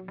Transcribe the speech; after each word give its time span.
Hej 0.00 0.08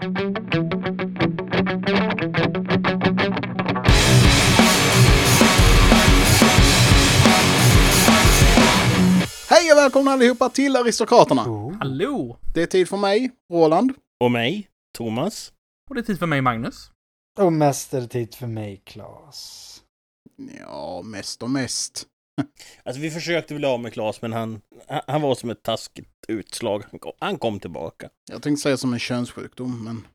och 9.72 9.78
välkomna 9.78 10.12
allihopa 10.12 10.50
till 10.50 10.76
Aristokraterna! 10.76 11.42
Oh. 11.42 11.74
Hallå! 11.80 12.38
Det 12.54 12.62
är 12.62 12.66
tid 12.66 12.90
för 12.90 12.98
mig, 12.98 13.32
Roland. 13.54 13.94
Och 14.20 14.32
mig, 14.32 14.70
Thomas. 14.98 15.54
Och 15.90 15.96
det 15.96 16.02
är 16.02 16.06
tid 16.06 16.20
för 16.20 16.26
mig, 16.26 16.42
Magnus. 16.42 16.92
Och 17.40 17.54
mästertid 17.54 18.36
för 18.36 18.48
mig, 18.48 18.82
Klas. 18.86 19.84
Ja, 20.60 21.02
mest 21.06 21.44
och 21.44 21.50
mest. 21.50 22.08
Alltså 22.84 23.02
vi 23.02 23.12
försökte 23.12 23.56
bli 23.56 23.66
av 23.68 23.80
med 23.80 23.94
Claes, 23.94 24.22
men 24.22 24.34
han, 24.34 24.62
han- 25.08 25.22
var 25.22 25.36
som 25.36 25.50
ett 25.50 25.64
taskigt 25.64 26.10
utslag. 26.28 26.84
Han 26.92 27.00
kom, 27.00 27.12
han 27.20 27.38
kom 27.38 27.60
tillbaka. 27.60 28.10
Jag 28.32 28.44
tänkte 28.44 28.62
säga 28.62 28.78
som 28.78 28.94
en 28.94 29.00
könssjukdom, 29.00 29.84
men... 29.84 30.08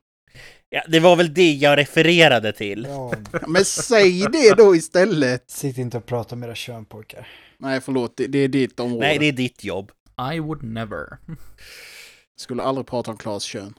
Ja, 0.69 0.83
det 0.87 0.99
var 0.99 1.15
väl 1.15 1.33
det 1.33 1.53
jag 1.53 1.77
refererade 1.77 2.53
till. 2.53 2.87
Ja, 2.89 3.13
Men 3.47 3.65
säg 3.65 4.25
det 4.31 4.53
då 4.57 4.75
istället! 4.75 5.49
sitt 5.49 5.77
inte 5.77 5.97
och 5.97 6.05
prata 6.05 6.35
med 6.35 6.47
era 6.47 6.55
kön, 6.55 6.85
pojkar. 6.85 7.27
Nej, 7.57 7.81
förlåt, 7.81 8.17
det, 8.17 8.27
det 8.27 8.39
är 8.39 8.47
ditt 8.47 8.79
område. 8.79 9.07
Nej, 9.07 9.19
det 9.19 9.25
är 9.25 9.31
ditt 9.31 9.63
jobb. 9.63 9.91
I 10.33 10.39
would 10.39 10.63
never. 10.63 11.17
Skulle 12.39 12.63
aldrig 12.63 12.87
prata 12.87 13.11
om 13.11 13.17
Klas 13.17 13.43
kön. 13.43 13.73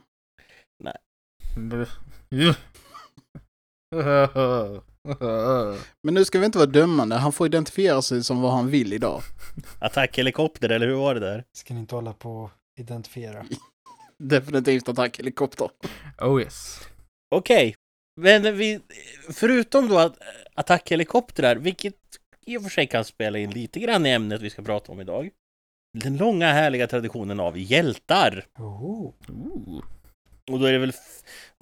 Men 6.03 6.15
nu 6.15 6.25
ska 6.25 6.39
vi 6.39 6.47
inte 6.47 6.59
vara 6.59 6.71
dömande, 6.71 7.17
han 7.17 7.33
får 7.33 7.47
identifiera 7.47 8.03
sig 8.03 8.25
som 8.25 8.41
vad 8.41 8.53
han 8.53 8.71
vill 8.71 8.93
idag. 8.93 9.23
Attackhelikopter, 9.79 10.69
eller 10.69 10.87
hur 10.87 10.95
var 10.95 11.15
det 11.15 11.21
där? 11.21 11.45
Ska 11.53 11.75
ni 11.75 11.81
inte 11.81 11.95
hålla 11.95 12.13
på 12.13 12.31
och 12.31 12.51
identifiera? 12.79 13.47
Definitivt 14.19 14.89
attackhelikopter. 14.89 15.69
oh 16.21 16.43
yes. 16.43 16.81
Okej, 17.35 17.75
men 18.21 18.57
vi, 18.57 18.81
förutom 19.33 19.89
då 19.89 19.99
att 19.99 20.19
attackhelikoptrar, 20.55 21.57
vilket 21.57 21.95
i 22.47 22.57
och 22.57 22.63
för 22.63 22.71
sig 22.71 22.87
kan 22.87 23.05
spela 23.05 23.39
in 23.39 23.51
lite 23.51 23.81
grann 23.81 24.07
i 24.07 24.11
ämnet 24.11 24.43
vi 24.43 24.51
ska 24.51 24.63
prata 24.63 24.93
om 24.93 25.01
idag. 25.01 25.31
Den 25.99 26.17
långa 26.17 26.53
härliga 26.53 26.87
traditionen 26.87 27.41
av 27.41 27.59
hjältar. 27.59 28.47
Oh. 28.59 29.13
Ooh. 29.29 29.85
Och 30.51 30.61
då 30.61 30.67
är 30.67 30.73
det 30.73 30.79
väl, 30.79 30.93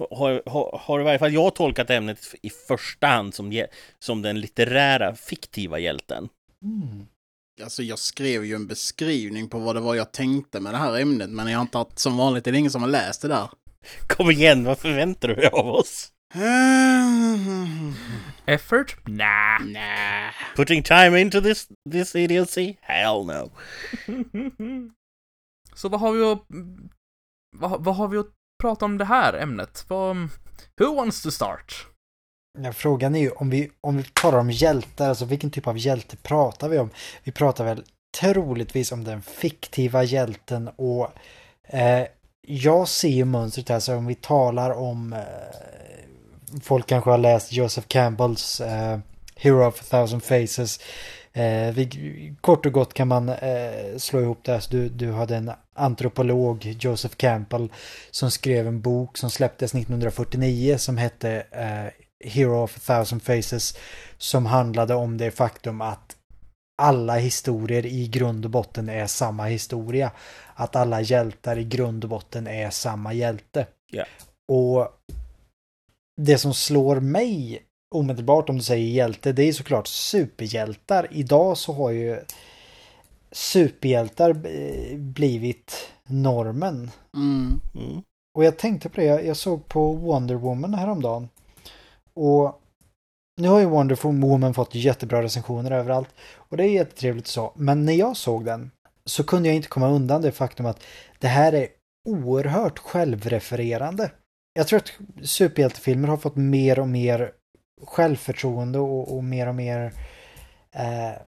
har, 0.09 0.41
har, 0.45 0.79
har 0.83 0.99
i 0.99 1.03
varje 1.03 1.19
fall 1.19 1.33
jag 1.33 1.55
tolkat 1.55 1.89
ämnet 1.89 2.35
i 2.41 2.49
första 2.49 3.07
hand 3.07 3.33
som, 3.33 3.65
som 3.99 4.21
den 4.21 4.39
litterära 4.39 5.15
fiktiva 5.15 5.79
hjälten. 5.79 6.29
Mm. 6.63 7.05
Alltså 7.63 7.83
jag 7.83 7.99
skrev 7.99 8.45
ju 8.45 8.55
en 8.55 8.67
beskrivning 8.67 9.49
på 9.49 9.59
vad 9.59 9.75
det 9.75 9.81
var 9.81 9.95
jag 9.95 10.11
tänkte 10.11 10.59
med 10.59 10.73
det 10.73 10.77
här 10.77 10.99
ämnet, 10.99 11.29
men 11.29 11.47
jag 11.47 11.57
har 11.57 11.61
inte 11.61 11.77
haft, 11.77 11.99
som 11.99 12.17
vanligt, 12.17 12.43
det 12.43 12.49
är 12.49 12.53
ingen 12.53 12.71
som 12.71 12.81
har 12.81 12.89
läst 12.89 13.21
det 13.21 13.27
där. 13.27 13.49
Kom 14.07 14.31
igen, 14.31 14.63
vad 14.63 14.79
förväntar 14.79 15.27
du 15.27 15.35
dig 15.35 15.47
av 15.47 15.67
oss? 15.67 16.11
Effort? 18.45 19.07
Nah. 19.07 19.65
Nej. 19.65 20.31
Putting 20.55 20.83
time 20.83 21.21
into 21.21 21.41
this, 21.41 21.67
this 21.91 22.15
idiocy? 22.15 22.75
Hell 22.81 23.25
no. 23.25 23.51
Så 25.73 25.89
vad 25.89 25.99
har 25.99 26.11
vi 26.11 26.23
att... 26.23 26.45
Vad, 27.57 27.83
vad 27.83 27.95
har 27.95 28.07
vi 28.07 28.17
att 28.17 28.34
prata 28.61 28.85
om 28.85 28.97
det 28.97 29.05
här 29.05 29.33
ämnet? 29.33 29.85
Vad... 29.87 30.15
Who 30.79 30.95
wants 30.95 31.21
to 31.21 31.31
start? 31.31 31.87
Ja, 32.57 32.73
frågan 32.73 33.15
är 33.15 33.19
ju 33.19 33.29
om 33.29 33.49
vi, 33.49 33.71
om 33.81 33.97
vi 33.97 34.03
talar 34.03 34.39
om 34.39 34.51
hjältar, 34.51 35.09
alltså 35.09 35.25
vilken 35.25 35.51
typ 35.51 35.67
av 35.67 35.77
hjälte 35.77 36.17
pratar 36.17 36.69
vi 36.69 36.77
om? 36.77 36.89
Vi 37.23 37.31
pratar 37.31 37.65
väl 37.65 37.83
troligtvis 38.19 38.91
om 38.91 39.03
den 39.03 39.21
fiktiva 39.21 40.03
hjälten 40.03 40.69
och 40.75 41.11
eh, 41.63 42.07
jag 42.47 42.87
ser 42.87 43.09
ju 43.09 43.25
mönstret 43.25 43.69
här, 43.69 43.79
så 43.79 43.95
om 43.95 44.05
vi 44.05 44.15
talar 44.15 44.71
om 44.71 45.13
eh, 45.13 45.19
folk 46.61 46.87
kanske 46.87 47.09
har 47.09 47.17
läst 47.17 47.53
Joseph 47.53 47.87
Campbells 47.87 48.61
eh, 48.61 48.99
Hero 49.35 49.67
of 49.67 49.81
a 49.81 49.83
thousand 49.89 50.23
faces. 50.23 50.79
Eh, 51.33 51.73
vi, 51.73 52.35
kort 52.41 52.65
och 52.65 52.71
gott 52.71 52.93
kan 52.93 53.07
man 53.07 53.29
eh, 53.29 53.97
slå 53.97 54.21
ihop 54.21 54.39
det 54.43 54.51
här. 54.51 54.59
Så 54.59 54.71
du, 54.71 54.89
du 54.89 55.11
hade 55.11 55.35
en 55.35 55.51
antropolog, 55.75 56.75
Joseph 56.79 57.15
Campbell, 57.15 57.71
som 58.11 58.31
skrev 58.31 58.67
en 58.67 58.81
bok 58.81 59.17
som 59.17 59.29
släpptes 59.29 59.75
1949 59.75 60.77
som 60.77 60.97
hette 60.97 61.45
eh, 61.51 62.03
Hero 62.29 62.63
of 62.63 62.77
a 62.77 62.79
thousand 62.85 63.23
faces. 63.23 63.77
Som 64.17 64.45
handlade 64.45 64.95
om 64.95 65.17
det 65.17 65.31
faktum 65.31 65.81
att 65.81 66.15
alla 66.81 67.15
historier 67.15 67.85
i 67.85 68.07
grund 68.07 68.45
och 68.45 68.51
botten 68.51 68.89
är 68.89 69.07
samma 69.07 69.45
historia. 69.45 70.11
Att 70.53 70.75
alla 70.75 71.01
hjältar 71.01 71.57
i 71.57 71.63
grund 71.63 72.03
och 72.03 72.09
botten 72.09 72.47
är 72.47 72.69
samma 72.69 73.13
hjälte. 73.13 73.67
Ja. 73.91 74.05
Och 74.51 74.87
det 76.21 76.37
som 76.37 76.53
slår 76.53 76.99
mig 76.99 77.61
omedelbart 77.95 78.49
om 78.49 78.57
du 78.57 78.63
säger 78.63 78.87
hjälte, 78.87 79.31
det 79.31 79.43
är 79.43 79.53
såklart 79.53 79.87
superhjältar. 79.87 81.07
Idag 81.11 81.57
så 81.57 81.73
har 81.73 81.91
ju 81.91 82.19
superhjältar 83.35 84.33
blivit 84.97 85.91
normen. 86.03 86.91
Mm. 87.15 87.61
Mm. 87.75 88.01
Och 88.37 88.43
jag 88.43 88.57
tänkte 88.57 88.89
på 88.89 88.95
det, 89.01 89.05
jag, 89.05 89.25
jag 89.25 89.37
såg 89.37 89.67
på 89.67 89.93
Wonder 89.93 90.35
Woman 90.35 90.73
häromdagen. 90.73 91.29
Och 92.13 92.61
nu 93.41 93.47
har 93.47 93.59
ju 93.59 93.65
Wonder 93.65 93.95
Woman 94.21 94.53
fått 94.53 94.75
jättebra 94.75 95.23
recensioner 95.23 95.71
överallt. 95.71 96.09
Och 96.33 96.57
det 96.57 96.63
är 96.63 96.69
jättetrevligt 96.69 97.27
så. 97.27 97.53
Men 97.55 97.85
när 97.85 97.93
jag 97.93 98.17
såg 98.17 98.45
den 98.45 98.71
så 99.05 99.23
kunde 99.23 99.49
jag 99.49 99.55
inte 99.55 99.67
komma 99.67 99.89
undan 99.89 100.21
det 100.21 100.31
faktum 100.31 100.65
att 100.65 100.83
det 101.19 101.27
här 101.27 101.53
är 101.53 101.67
oerhört 102.09 102.79
självrefererande. 102.79 104.11
Jag 104.53 104.67
tror 104.67 104.79
att 104.79 104.91
superhjältefilmer 105.27 106.07
har 106.07 106.17
fått 106.17 106.35
mer 106.35 106.79
och 106.79 106.87
mer 106.87 107.31
självförtroende 107.83 108.79
och, 108.79 109.15
och 109.15 109.23
mer 109.23 109.47
och 109.47 109.55
mer 109.55 109.93
eh, 110.71 111.21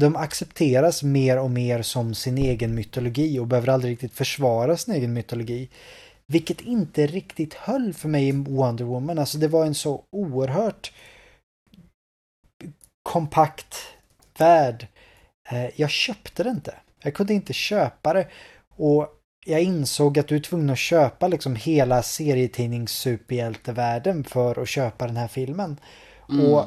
de 0.00 0.16
accepteras 0.16 1.02
mer 1.02 1.38
och 1.38 1.50
mer 1.50 1.82
som 1.82 2.14
sin 2.14 2.38
egen 2.38 2.74
mytologi 2.74 3.38
och 3.38 3.46
behöver 3.46 3.68
aldrig 3.68 3.92
riktigt 3.92 4.14
försvara 4.14 4.76
sin 4.76 4.94
egen 4.94 5.12
mytologi. 5.12 5.68
Vilket 6.26 6.60
inte 6.60 7.06
riktigt 7.06 7.54
höll 7.54 7.94
för 7.94 8.08
mig 8.08 8.28
i 8.28 8.32
Wonder 8.32 8.84
Woman. 8.84 9.18
Alltså 9.18 9.38
det 9.38 9.48
var 9.48 9.66
en 9.66 9.74
så 9.74 10.04
oerhört 10.10 10.92
kompakt 13.02 13.76
värld. 14.38 14.86
Eh, 15.50 15.80
Jag 15.80 15.90
köpte 15.90 16.42
det 16.42 16.50
inte. 16.50 16.74
Jag 17.02 17.14
kunde 17.14 17.34
inte 17.34 17.52
köpa 17.52 18.12
det. 18.12 18.28
Och 18.76 19.08
jag 19.46 19.62
insåg 19.62 20.18
att 20.18 20.28
du 20.28 20.36
är 20.36 20.40
tvungen 20.40 20.70
att 20.70 20.78
köpa 20.78 21.28
liksom 21.28 21.56
hela 21.56 22.02
serietidnings-superhjältevärlden 22.02 24.24
för 24.24 24.62
att 24.62 24.68
köpa 24.68 25.06
den 25.06 25.16
här 25.16 25.28
filmen. 25.28 25.80
Mm. 26.28 26.46
Och 26.46 26.64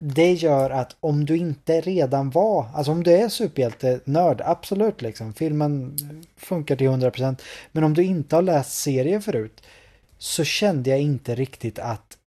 det 0.00 0.32
gör 0.32 0.70
att 0.70 0.96
om 1.00 1.24
du 1.24 1.36
inte 1.36 1.80
redan 1.80 2.30
var, 2.30 2.68
alltså 2.74 2.92
om 2.92 3.02
du 3.02 3.12
är 3.12 3.28
superhjältenörd, 3.28 4.40
absolut 4.44 5.02
liksom, 5.02 5.34
filmen 5.34 5.96
funkar 6.36 6.76
till 6.76 6.88
100%. 6.88 7.42
Men 7.72 7.84
om 7.84 7.94
du 7.94 8.04
inte 8.04 8.36
har 8.36 8.42
läst 8.42 8.74
serien 8.74 9.22
förut 9.22 9.62
så 10.18 10.44
kände 10.44 10.90
jag 10.90 11.00
inte 11.00 11.34
riktigt 11.34 11.78
att 11.78 12.18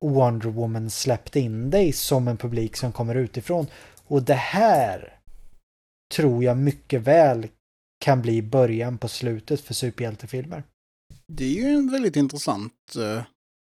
Wonder 0.00 0.48
Woman 0.48 0.90
släppte 0.90 1.40
in 1.40 1.70
dig 1.70 1.92
som 1.92 2.28
en 2.28 2.36
publik 2.36 2.76
som 2.76 2.92
kommer 2.92 3.14
utifrån. 3.14 3.66
Och 4.06 4.22
det 4.22 4.34
här 4.34 5.18
tror 6.14 6.44
jag 6.44 6.56
mycket 6.56 7.02
väl 7.02 7.48
kan 8.00 8.22
bli 8.22 8.42
början 8.42 8.98
på 8.98 9.08
slutet 9.08 9.60
för 9.60 9.74
superhjältefilmer. 9.74 10.62
Det 11.26 11.44
är 11.44 11.54
ju 11.54 11.68
en 11.68 11.90
väldigt 11.90 12.16
intressant 12.16 12.96
eh, 12.98 13.22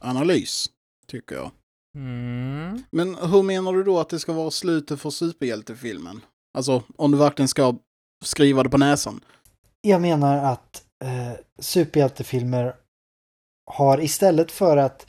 analys, 0.03 0.69
tycker 1.07 1.35
jag. 1.35 1.51
Mm. 1.97 2.83
Men 2.91 3.15
hur 3.15 3.43
menar 3.43 3.73
du 3.73 3.83
då 3.83 3.99
att 3.99 4.09
det 4.09 4.19
ska 4.19 4.33
vara 4.33 4.51
slutet 4.51 5.01
för 5.01 5.09
superhjältefilmen? 5.09 6.21
Alltså, 6.57 6.83
om 6.95 7.11
du 7.11 7.17
verkligen 7.17 7.47
ska 7.47 7.75
skriva 8.25 8.63
det 8.63 8.69
på 8.69 8.77
näsan. 8.77 9.23
Jag 9.81 10.01
menar 10.01 10.53
att 10.53 10.83
eh, 11.03 11.39
superhjältefilmer 11.59 12.75
har 13.71 14.03
istället 14.03 14.51
för 14.51 14.77
att 14.77 15.07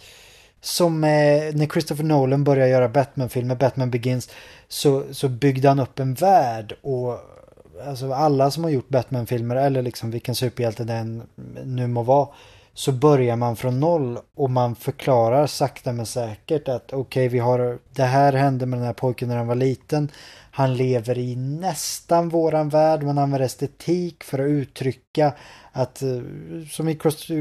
som 0.61 1.05
eh, 1.05 1.55
när 1.55 1.73
Christopher 1.73 2.05
Nolan 2.05 2.44
började 2.44 2.70
göra 2.70 2.88
Batman-filmer, 2.88 3.55
Batman 3.55 3.91
Begins, 3.91 4.31
så, 4.69 5.05
så 5.11 5.29
byggde 5.29 5.69
han 5.69 5.81
upp 5.81 5.99
en 5.99 6.14
värld 6.14 6.76
och 6.82 7.19
alltså 7.87 8.12
alla 8.12 8.50
som 8.50 8.64
har 8.64 8.70
gjort 8.70 8.88
Batman-filmer 8.88 9.56
eller 9.56 9.82
liksom 9.82 10.11
vilken 10.11 10.34
superhjälte 10.34 10.84
den 10.84 11.23
nu 11.64 11.87
må 11.87 12.02
vara 12.02 12.29
så 12.78 12.92
börjar 12.92 13.36
man 13.36 13.56
från 13.56 13.80
noll 13.80 14.19
och 14.34 14.50
man 14.50 14.75
förklarar 14.76 15.46
sakta 15.46 15.92
men 15.92 16.06
säkert 16.06 16.69
att 16.69 16.92
okej 16.92 17.28
vi 17.28 17.38
har 17.38 17.78
det 17.94 18.02
här 18.02 18.32
hände 18.32 18.66
med 18.66 18.78
den 18.78 18.86
här 18.86 18.92
pojken 18.92 19.28
när 19.28 19.36
han 19.36 19.46
var 19.46 19.54
liten. 19.54 20.10
Han 20.50 20.76
lever 20.76 21.19
i 21.19 21.36
nästan 21.36 22.28
våran 22.28 22.69
värld, 22.69 23.02
man 23.02 23.19
använder 23.19 23.46
estetik 23.46 24.25
för 24.25 24.38
att 24.38 24.48
uttrycka 24.48 25.34
att 25.72 26.02
eh, 26.02 26.20
som 26.70 26.88
i 26.88 26.98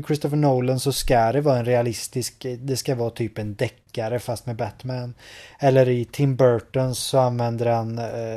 Christopher 0.07 0.35
Nolan 0.35 0.79
så 0.79 0.93
ska 0.93 1.31
det 1.31 1.41
vara 1.41 1.57
en 1.59 1.65
realistisk, 1.65 2.45
det 2.59 2.77
ska 2.77 2.95
vara 2.95 3.09
typ 3.09 3.37
en 3.37 3.55
deckare 3.55 4.19
fast 4.19 4.45
med 4.45 4.55
Batman. 4.55 5.13
Eller 5.59 5.89
i 5.89 6.05
Tim 6.05 6.35
Burton 6.35 6.95
så 6.95 7.17
använder 7.17 7.65
han 7.65 7.99
eh, 7.99 8.35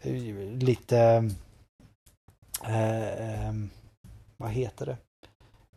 eh 0.00 0.54
lite, 0.58 1.30
eh, 2.64 3.46
eh, 3.46 3.54
vad 4.36 4.50
heter 4.50 4.86
det? 4.86 4.96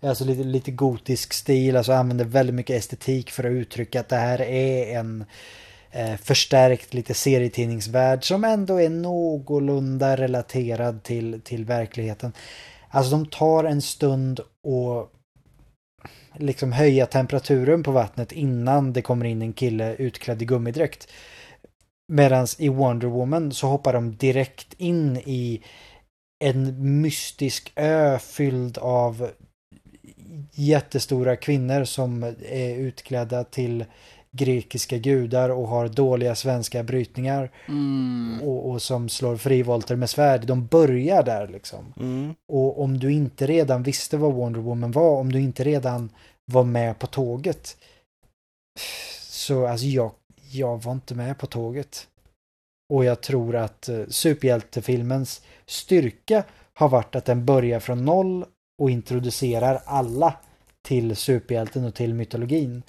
Alltså 0.04 0.26
lite, 0.26 0.44
lite 0.44 0.72
gotisk 0.72 1.34
stil, 1.34 1.78
alltså 1.78 1.94
använder 1.94 2.26
väldigt 2.26 2.56
mycket 2.56 2.76
estetik 2.76 3.32
för 3.32 3.44
att 3.44 3.52
uttrycka 3.52 4.00
att 4.00 4.10
det 4.10 4.16
här 4.16 4.42
är 4.42 5.00
en 5.00 5.26
eh, 5.92 6.16
förstärkt 6.16 6.94
lite 6.94 7.14
serietidningsvärld 7.14 8.24
som 8.24 8.44
ändå 8.44 8.82
är 8.82 8.90
någorlunda 8.90 10.18
relaterad 10.18 11.04
till, 11.04 11.42
till 11.42 11.66
verkligheten. 11.66 12.34
Alltså 12.90 13.12
de 13.12 13.26
tar 13.26 13.64
en 13.64 13.82
stund 13.82 14.40
och 14.64 15.12
liksom 16.38 16.72
höja 16.72 17.06
temperaturen 17.06 17.84
på 17.84 17.92
vattnet 17.92 18.32
innan 18.32 18.94
det 18.94 19.02
kommer 19.02 19.26
in 19.26 19.42
en 19.42 19.54
kille 19.54 19.96
utklädd 19.96 20.42
i 20.42 20.46
gummidräkt. 20.46 21.08
Medan 22.12 22.48
i 22.58 22.70
Wonder 22.70 23.08
Woman 23.08 23.52
så 23.52 23.68
hoppar 23.68 23.94
de 23.94 24.16
direkt 24.16 24.74
in 24.78 25.18
i 25.18 25.64
en 26.44 27.02
mystisk 27.02 27.72
ö 27.76 28.20
fylld 28.20 28.78
av 28.78 29.32
jättestora 30.56 31.36
kvinnor 31.36 31.84
som 31.84 32.24
är 32.50 32.76
utklädda 32.76 33.44
till 33.44 33.86
grekiska 34.32 34.98
gudar 34.98 35.50
och 35.50 35.68
har 35.68 35.88
dåliga 35.88 36.36
svenska 36.36 36.84
brytningar 36.84 37.52
Mm. 37.68 38.42
och, 38.44 38.70
och 38.70 38.82
som 38.82 39.10
slår 39.10 39.38
frivolter 39.38 39.96
med 39.96 40.10
svärd. 40.10 40.46
De 40.46 40.66
börjar 40.66 41.24
där 41.24 41.48
liksom. 41.48 41.94
Mm. 42.00 42.36
Och 42.48 42.82
om 42.82 43.00
du 43.00 43.12
inte 43.14 43.48
redan 43.48 43.84
visste 43.84 44.18
vad 44.18 44.34
Wonder 44.34 44.60
Woman 44.60 44.92
var, 44.92 45.20
om 45.20 45.32
du 45.32 45.42
inte 45.42 45.64
redan 45.64 46.10
var 46.46 46.64
med 46.64 47.00
på 47.00 47.08
tåget. 47.08 47.78
Så 49.20 49.68
alltså 49.68 49.86
jag, 49.86 50.12
jag 50.52 50.84
var 50.84 50.92
inte 50.92 51.16
med 51.16 51.38
på 51.38 51.48
tåget. 51.48 52.08
Och 52.94 53.06
jag 53.06 53.22
tror 53.22 53.56
att 53.56 53.90
eh, 53.90 54.06
superhjältefilmens 54.08 55.42
styrka 55.66 56.44
har 56.74 56.90
varit 56.90 57.16
att 57.16 57.26
den 57.26 57.46
börjar 57.46 57.80
från 57.80 58.06
noll 58.06 58.46
och 58.82 58.90
introducerar 58.90 59.82
alla 59.86 60.34
till 60.82 61.16
superhjälten 61.16 61.86
och 61.86 61.96
till 61.96 62.14
mytologin. 62.14 62.84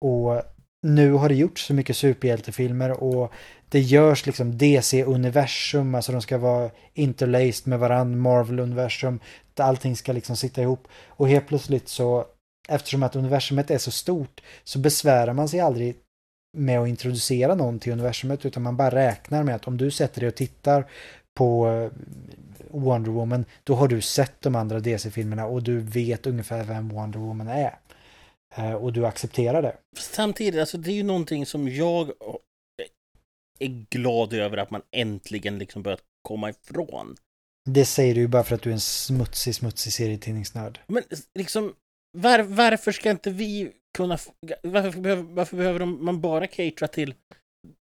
Och 0.00 0.42
nu 0.82 1.12
har 1.12 1.28
det 1.28 1.34
gjorts 1.34 1.66
så 1.66 1.74
mycket 1.74 1.96
superhjältefilmer 1.96 3.02
och 3.02 3.32
det 3.68 3.80
görs 3.80 4.26
liksom 4.26 4.58
DC-universum, 4.58 5.94
alltså 5.94 6.12
de 6.12 6.22
ska 6.22 6.38
vara 6.38 6.70
interlaced 6.94 7.66
med 7.66 7.78
varandra, 7.78 8.18
Marvel-universum, 8.18 9.20
allting 9.56 9.96
ska 9.96 10.12
liksom 10.12 10.36
sitta 10.36 10.62
ihop. 10.62 10.88
Och 11.06 11.28
helt 11.28 11.46
plötsligt 11.46 11.88
så, 11.88 12.24
eftersom 12.68 13.02
att 13.02 13.16
universumet 13.16 13.70
är 13.70 13.78
så 13.78 13.90
stort, 13.90 14.40
så 14.64 14.78
besvärar 14.78 15.32
man 15.32 15.48
sig 15.48 15.60
aldrig 15.60 15.96
med 16.56 16.80
att 16.80 16.88
introducera 16.88 17.54
någon 17.54 17.78
till 17.78 17.92
universumet, 17.92 18.46
utan 18.46 18.62
man 18.62 18.76
bara 18.76 18.90
räknar 18.90 19.42
med 19.42 19.54
att 19.54 19.66
om 19.66 19.76
du 19.76 19.90
sätter 19.90 20.20
dig 20.20 20.28
och 20.28 20.34
tittar 20.34 20.90
på 21.34 21.68
eh, 21.68 21.90
Wonder 22.80 23.10
Woman, 23.10 23.44
då 23.64 23.74
har 23.74 23.88
du 23.88 24.00
sett 24.00 24.40
de 24.40 24.54
andra 24.56 24.80
DC-filmerna 24.80 25.46
och 25.46 25.62
du 25.62 25.78
vet 25.80 26.26
ungefär 26.26 26.64
vem 26.64 26.88
Wonder 26.88 27.18
Woman 27.18 27.48
är. 27.48 27.78
Eh, 28.56 28.72
Och 28.74 28.92
du 28.92 29.06
accepterar 29.06 29.62
det. 29.62 29.76
Samtidigt, 29.98 30.60
alltså 30.60 30.78
det 30.78 30.90
är 30.90 30.94
ju 30.94 31.02
någonting 31.02 31.46
som 31.46 31.68
jag 31.68 32.12
är 33.58 33.86
glad 33.90 34.32
över 34.32 34.56
att 34.56 34.70
man 34.70 34.82
äntligen 34.90 35.58
liksom 35.58 35.82
börjat 35.82 36.02
komma 36.22 36.50
ifrån. 36.50 37.16
Det 37.70 37.84
säger 37.84 38.14
du 38.14 38.20
ju 38.20 38.28
bara 38.28 38.44
för 38.44 38.54
att 38.54 38.62
du 38.62 38.70
är 38.70 38.74
en 38.74 38.80
smutsig, 38.80 39.54
smutsig 39.54 39.92
serietidningsnörd. 39.92 40.80
Men 40.86 41.02
liksom, 41.34 41.74
var, 42.18 42.38
varför 42.38 42.92
ska 42.92 43.10
inte 43.10 43.30
vi 43.30 43.72
kunna... 43.96 44.18
Varför 44.62 45.00
behöver, 45.00 45.22
varför 45.22 45.56
behöver 45.56 45.78
de, 45.80 46.04
man 46.04 46.20
bara 46.20 46.46
catera 46.46 46.88
till, 46.88 47.14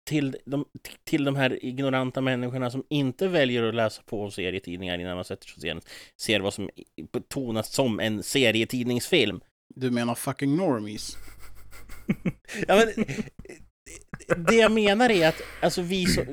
till, 0.07 0.37
de, 0.45 0.65
till 1.03 1.23
de 1.23 1.35
här 1.35 1.65
ignoranta 1.65 2.21
människorna 2.21 2.71
som 2.71 2.83
inte 2.89 3.27
väljer 3.27 3.63
att 3.63 3.75
läsa 3.75 4.01
på 4.05 4.31
serietidningar 4.31 4.99
innan 4.99 5.15
man 5.15 5.25
sätter 5.25 5.47
sig 5.47 5.55
och 5.55 5.61
ser, 5.61 5.91
ser 6.17 6.39
vad 6.39 6.53
som 6.53 6.69
betonas 7.11 7.73
som 7.73 7.99
en 7.99 8.23
serietidningsfilm? 8.23 9.41
Du 9.75 9.91
menar 9.91 10.15
fucking 10.15 10.55
normies? 10.55 11.17
Ja, 12.67 12.75
men, 12.75 13.05
det 14.47 14.55
jag 14.55 14.71
menar 14.71 15.09
är 15.09 15.27
att 15.27 15.41
alltså 15.61 15.81
vi 15.81 16.05
så, 16.05 16.23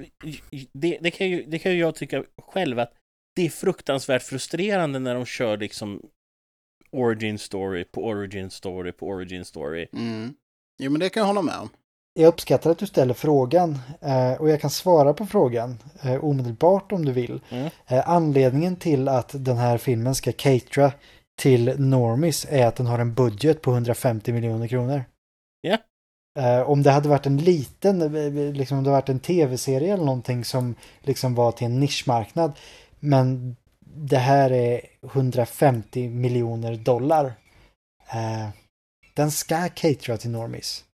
det, 0.72 0.98
det, 1.00 1.10
kan 1.10 1.28
ju, 1.28 1.44
det 1.44 1.58
kan 1.58 1.72
ju 1.72 1.78
jag 1.78 1.94
tycka 1.94 2.24
själv 2.42 2.78
att 2.78 2.92
det 3.36 3.46
är 3.46 3.50
fruktansvärt 3.50 4.22
frustrerande 4.22 4.98
när 4.98 5.14
de 5.14 5.26
kör 5.26 5.56
liksom 5.56 6.02
origin 6.90 7.38
story 7.38 7.84
på 7.84 8.06
origin 8.06 8.50
story 8.50 8.92
på 8.92 9.06
origin 9.06 9.44
story. 9.44 9.88
Mm. 9.92 10.34
Jo 10.78 10.90
men 10.90 11.00
det 11.00 11.08
kan 11.08 11.20
jag 11.20 11.26
hålla 11.26 11.42
med 11.42 11.58
om. 11.58 11.68
Jag 12.18 12.28
uppskattar 12.28 12.70
att 12.70 12.78
du 12.78 12.86
ställer 12.86 13.14
frågan 13.14 13.78
eh, 14.00 14.32
och 14.32 14.48
jag 14.48 14.60
kan 14.60 14.70
svara 14.70 15.14
på 15.14 15.26
frågan 15.26 15.78
eh, 16.02 16.24
omedelbart 16.24 16.92
om 16.92 17.04
du 17.04 17.12
vill. 17.12 17.40
Mm. 17.50 17.68
Eh, 17.86 18.08
Anledningen 18.08 18.76
till 18.76 19.08
att 19.08 19.30
den 19.44 19.56
här 19.56 19.78
filmen 19.78 20.14
ska 20.14 20.32
catera 20.32 20.92
till 21.38 21.74
Normis 21.80 22.46
är 22.50 22.66
att 22.66 22.76
den 22.76 22.86
har 22.86 22.98
en 22.98 23.14
budget 23.14 23.62
på 23.62 23.70
150 23.70 24.32
miljoner 24.32 24.68
kronor. 24.68 25.04
Ja. 25.60 25.78
Eh, 26.38 26.70
Om 26.70 26.82
det 26.82 26.90
hade 26.90 27.08
varit 27.08 27.26
en 27.26 27.38
liten, 27.38 27.98
liksom 28.52 28.78
om 28.78 28.84
det 28.84 28.90
varit 28.90 29.08
en 29.08 29.20
tv-serie 29.20 29.92
eller 29.94 30.04
någonting 30.04 30.44
som 30.44 30.74
liksom 31.00 31.34
var 31.34 31.52
till 31.52 31.66
en 31.66 31.80
nischmarknad. 31.80 32.52
Men 33.00 33.56
det 33.84 34.18
här 34.18 34.52
är 34.52 34.80
150 35.02 36.08
miljoner 36.08 36.76
dollar. 36.76 37.32
Den 39.14 39.30
ska 39.30 39.68
catera 39.68 40.16
till 40.16 40.30
Normis. 40.30 40.84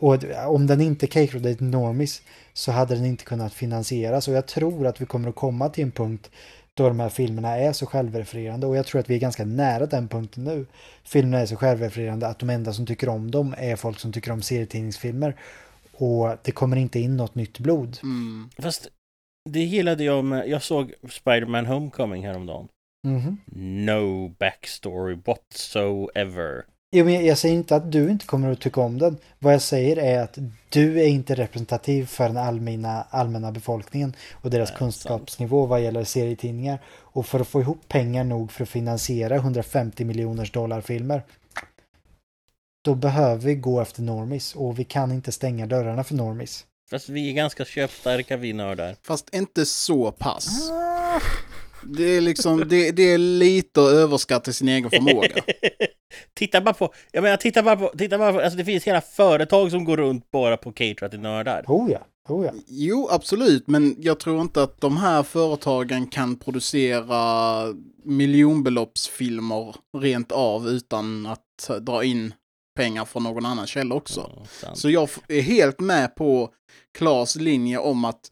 Och 0.00 0.18
om 0.46 0.66
den 0.66 0.80
inte 0.80 1.06
caterade 1.06 1.54
till 1.54 1.66
Normis 1.66 2.22
så 2.52 2.72
hade 2.72 2.94
den 2.94 3.06
inte 3.06 3.24
kunnat 3.24 3.54
finansieras 3.54 4.28
och 4.28 4.34
jag 4.34 4.46
tror 4.46 4.86
att 4.86 5.00
vi 5.00 5.06
kommer 5.06 5.28
att 5.28 5.34
komma 5.34 5.68
till 5.68 5.84
en 5.84 5.92
punkt 5.92 6.30
då 6.74 6.88
de 6.88 7.00
här 7.00 7.08
filmerna 7.08 7.56
är 7.56 7.72
så 7.72 7.86
självrefererande 7.86 8.66
och 8.66 8.76
jag 8.76 8.86
tror 8.86 9.00
att 9.00 9.10
vi 9.10 9.14
är 9.14 9.20
ganska 9.20 9.44
nära 9.44 9.86
den 9.86 10.08
punkten 10.08 10.44
nu. 10.44 10.66
Filmerna 11.04 11.42
är 11.42 11.46
så 11.46 11.56
självrefererande 11.56 12.26
att 12.26 12.38
de 12.38 12.50
enda 12.50 12.72
som 12.72 12.86
tycker 12.86 13.08
om 13.08 13.30
dem 13.30 13.54
är 13.58 13.76
folk 13.76 13.98
som 13.98 14.12
tycker 14.12 14.30
om 14.30 14.42
serietidningsfilmer 14.42 15.36
och 15.92 16.36
det 16.42 16.52
kommer 16.52 16.76
inte 16.76 17.00
in 17.00 17.16
något 17.16 17.34
nytt 17.34 17.58
blod. 17.58 17.98
Mm. 18.02 18.50
Fast 18.58 18.88
det 19.50 19.62
gillade 19.62 20.04
jag 20.04 20.24
med, 20.24 20.48
jag 20.48 20.62
såg 20.62 20.94
Spider-Man 21.08 21.66
Homecoming 21.66 22.26
häromdagen. 22.26 22.68
Mhm. 23.06 23.38
No 23.86 24.28
backstory 24.28 25.18
whatsoever. 25.24 26.64
Jo, 26.96 27.04
men 27.04 27.26
jag 27.26 27.38
säger 27.38 27.54
inte 27.54 27.76
att 27.76 27.92
du 27.92 28.10
inte 28.10 28.26
kommer 28.26 28.52
att 28.52 28.60
tycka 28.60 28.80
om 28.80 28.98
den. 28.98 29.16
Vad 29.38 29.54
jag 29.54 29.62
säger 29.62 29.96
är 29.96 30.22
att 30.22 30.38
du 30.68 31.00
är 31.00 31.06
inte 31.06 31.34
representativ 31.34 32.06
för 32.06 32.28
den 32.28 32.36
allmänna, 32.36 33.06
allmänna 33.10 33.52
befolkningen 33.52 34.16
och 34.32 34.50
deras 34.50 34.70
Nej, 34.70 34.78
kunskapsnivå 34.78 35.66
vad 35.66 35.82
gäller 35.82 36.04
serietidningar. 36.04 36.78
Och 36.86 37.26
för 37.26 37.40
att 37.40 37.48
få 37.48 37.60
ihop 37.60 37.88
pengar 37.88 38.24
nog 38.24 38.52
för 38.52 38.62
att 38.62 38.68
finansiera 38.68 39.36
150 39.36 40.04
miljoners 40.04 40.52
dollar 40.52 40.80
filmer 40.80 41.22
då 42.84 42.94
behöver 42.94 43.42
vi 43.42 43.54
gå 43.54 43.80
efter 43.80 44.02
normis 44.02 44.54
och 44.54 44.78
vi 44.78 44.84
kan 44.84 45.12
inte 45.12 45.32
stänga 45.32 45.66
dörrarna 45.66 46.04
för 46.04 46.14
normis. 46.14 46.66
Fast 46.90 47.08
vi 47.08 47.30
är 47.30 47.32
ganska 47.32 47.64
köpstarka 47.64 48.36
vi 48.36 48.52
nördar. 48.52 48.96
Fast 49.02 49.34
inte 49.34 49.66
så 49.66 50.12
pass. 50.12 50.70
Det 51.86 52.04
är 52.04 52.20
liksom, 52.20 52.68
det, 52.68 52.90
det 52.90 53.02
är 53.02 53.18
lite 53.18 53.80
att 53.80 53.92
överskatta 53.92 54.52
sin 54.52 54.68
egen 54.68 54.90
förmåga. 54.90 55.28
titta 56.34 56.60
bara 56.60 56.74
på, 56.74 56.94
jag 57.12 57.22
menar 57.22 57.36
titta 57.36 57.62
bara 57.62 57.76
på, 57.76 57.92
titta 57.98 58.18
bara 58.18 58.32
på, 58.32 58.40
alltså 58.40 58.56
det 58.56 58.64
finns 58.64 58.84
hela 58.84 59.00
företag 59.00 59.70
som 59.70 59.84
går 59.84 59.96
runt 59.96 60.30
bara 60.30 60.56
på 60.56 60.72
catera 60.72 61.08
till 61.08 61.20
nördar. 61.20 61.64
Oh 61.66 61.90
ja, 61.90 62.06
oh 62.28 62.46
ja. 62.46 62.52
Jo, 62.66 63.08
absolut, 63.10 63.66
men 63.66 63.96
jag 63.98 64.20
tror 64.20 64.40
inte 64.40 64.62
att 64.62 64.80
de 64.80 64.96
här 64.96 65.22
företagen 65.22 66.06
kan 66.06 66.36
producera 66.36 67.64
miljonbeloppsfilmer 68.04 69.74
rent 69.98 70.32
av 70.32 70.68
utan 70.68 71.26
att 71.26 71.70
dra 71.80 72.04
in 72.04 72.34
pengar 72.76 73.04
från 73.04 73.22
någon 73.22 73.46
annan 73.46 73.66
källa 73.66 73.94
också. 73.94 74.46
Sant. 74.50 74.78
Så 74.78 74.90
jag 74.90 75.08
är 75.28 75.40
helt 75.40 75.80
med 75.80 76.14
på 76.14 76.50
Klas 76.98 77.36
linje 77.36 77.78
om 77.78 78.04
att 78.04 78.30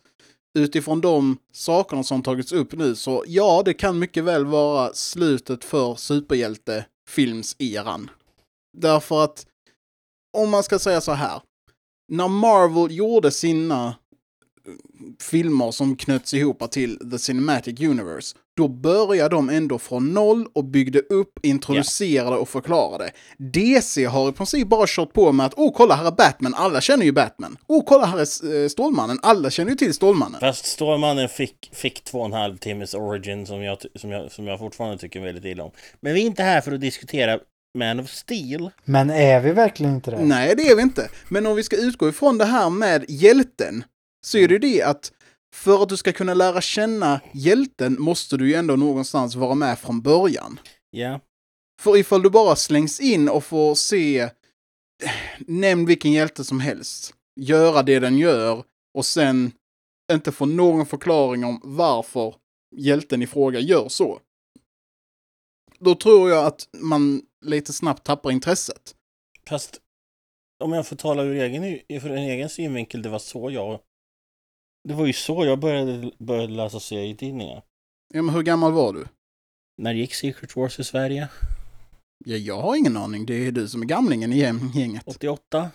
utifrån 0.55 1.01
de 1.01 1.39
sakerna 1.53 2.03
som 2.03 2.23
tagits 2.23 2.53
upp 2.53 2.73
nu 2.73 2.95
så 2.95 3.25
ja, 3.27 3.63
det 3.65 3.75
kan 3.75 3.99
mycket 3.99 4.25
väl 4.25 4.47
vara 4.47 4.95
slutet 4.95 5.65
för 5.65 5.95
superhjältefilmseran. 5.95 8.11
Därför 8.79 9.25
att 9.25 9.47
om 10.33 10.51
man 10.51 10.63
ska 10.63 10.79
säga 10.79 11.01
så 11.01 11.13
här. 11.13 11.41
När 12.09 12.29
Marvel 12.29 12.97
gjorde 12.97 13.31
sina 13.31 13.87
eh, 13.87 13.95
filmer 15.21 15.71
som 15.71 15.97
knöts 15.97 16.35
ihop 16.35 16.71
till 16.71 17.11
The 17.11 17.19
Cinematic 17.19 17.81
Universe, 17.81 18.37
då 18.57 18.69
började 18.69 19.35
de 19.35 19.51
ändå 19.51 19.79
från 19.79 20.15
noll 20.15 20.47
och 20.53 20.65
byggde 20.65 20.99
upp, 20.99 21.39
introducerade 21.43 22.37
och 22.37 22.49
förklarade. 22.49 23.11
DC 23.39 24.05
har 24.05 24.29
i 24.29 24.33
princip 24.33 24.69
bara 24.69 24.87
kört 24.89 25.13
på 25.13 25.33
med 25.33 25.47
att 25.47 25.55
oh, 25.55 25.73
kolla 25.77 25.95
här 25.95 26.07
är 26.07 26.11
Batman, 26.11 26.55
alla 26.55 26.81
känner 26.81 27.05
ju 27.05 27.13
Batman. 27.13 27.57
Oh, 27.67 27.85
kolla 27.87 28.07
här 28.07 28.19
är 28.19 28.63
eh, 28.63 28.69
Stålmannen, 28.69 29.19
alla 29.23 29.51
känner 29.51 29.71
ju 29.71 29.77
till 29.77 29.95
Stålmannen. 29.95 30.41
Fast 30.41 30.67
Stålmannen 30.67 31.29
fick, 31.29 31.71
fick 31.73 32.05
två 32.05 32.19
och 32.19 32.27
en 32.27 32.33
halv 32.33 32.57
timmes 32.57 32.95
origin 32.95 33.47
som 33.47 33.63
jag, 33.63 33.79
som, 33.95 34.11
jag, 34.11 34.33
som 34.33 34.47
jag 34.47 34.59
fortfarande 34.59 34.99
tycker 34.99 35.21
väldigt 35.21 35.45
illa 35.45 35.65
om. 35.65 35.71
Men 36.01 36.15
vi 36.15 36.23
är 36.23 36.27
inte 36.27 36.43
här 36.43 36.61
för 36.61 36.73
att 36.73 36.81
diskutera 36.81 37.39
Man 37.79 38.01
of 38.01 38.11
Steel. 38.11 38.71
Men 38.85 39.11
är 39.11 39.41
vi 39.41 39.53
verkligen 39.53 39.95
inte 39.95 40.11
det? 40.11 40.25
Nej, 40.25 40.55
det 40.57 40.63
är 40.63 40.77
vi 40.77 40.83
inte. 40.83 41.09
Men 41.29 41.47
om 41.47 41.57
vi 41.57 41.63
ska 41.63 41.77
utgå 41.77 42.09
ifrån 42.09 42.39
det 42.39 42.45
här 42.45 42.71
med 42.71 43.05
hjälten, 43.09 43.85
så 44.27 44.39
är 44.39 44.49
det 44.49 44.55
ju 44.55 44.59
det 44.59 44.83
att 44.83 45.13
för 45.55 45.83
att 45.83 45.89
du 45.89 45.97
ska 45.97 46.13
kunna 46.13 46.35
lära 46.35 46.61
känna 46.61 47.21
hjälten 47.33 47.97
måste 47.99 48.37
du 48.37 48.49
ju 48.49 48.55
ändå 48.55 48.77
någonstans 48.77 49.35
vara 49.35 49.55
med 49.55 49.79
från 49.79 50.03
början. 50.03 50.61
Ja. 50.91 51.21
För 51.81 51.97
ifall 51.97 52.23
du 52.23 52.31
bara 52.31 52.57
slängs 52.57 53.01
in 53.01 53.29
och 53.29 53.45
får 53.45 53.75
se, 53.75 54.31
nämn 55.39 55.87
vilken 55.87 56.13
hjälte 56.13 56.45
som 56.45 56.61
helst, 56.61 57.15
göra 57.41 57.83
det 57.83 57.99
den 57.99 58.19
gör 58.19 58.65
och 58.95 59.07
sen 59.07 59.53
inte 60.13 60.33
få 60.33 60.47
någon 60.47 60.87
förklaring 60.87 61.45
om 61.45 61.61
varför 61.65 62.35
hjälten 62.77 63.23
i 63.23 63.27
fråga 63.27 63.61
gör 63.61 63.89
så. 63.89 64.21
Då 65.79 65.95
tror 65.95 66.31
jag 66.31 66.47
att 66.47 66.69
man 66.73 67.23
lite 67.45 67.73
snabbt 67.73 68.07
tappar 68.07 68.31
intresset. 68.31 68.95
Fast 69.49 69.81
om 70.65 70.73
jag 70.73 70.87
får 70.87 70.97
tala 70.97 71.23
ur 71.23 71.37
egen, 71.37 72.01
för 72.01 72.11
en 72.11 72.19
egen 72.19 72.49
synvinkel, 72.49 73.03
det 73.03 73.09
var 73.09 73.19
så 73.19 73.51
jag... 73.51 73.81
Det 74.89 74.95
var 74.95 75.07
ju 75.07 75.13
så 75.13 75.45
jag 75.45 75.59
började, 75.59 76.11
började 76.19 76.53
läsa 76.53 76.81
serietidningar. 76.81 77.63
Ja, 78.15 78.23
men 78.23 78.35
hur 78.35 78.43
gammal 78.43 78.73
var 78.73 78.93
du? 78.93 79.07
När 79.83 79.95
gick 79.95 80.15
Secret 80.15 80.57
Wars 80.57 80.81
i 80.81 80.85
Sverige? 80.85 81.29
Ja, 82.25 82.37
jag 82.37 82.61
har 82.61 82.77
ingen 82.77 82.97
aning. 82.97 83.27
Det 83.27 83.47
är 83.47 83.53
du 83.53 83.69
som 83.69 83.83
är 83.83 83.87
gamlingen 83.87 84.33
i 84.33 84.39
gänget. 84.75 85.03
88? 85.07 85.71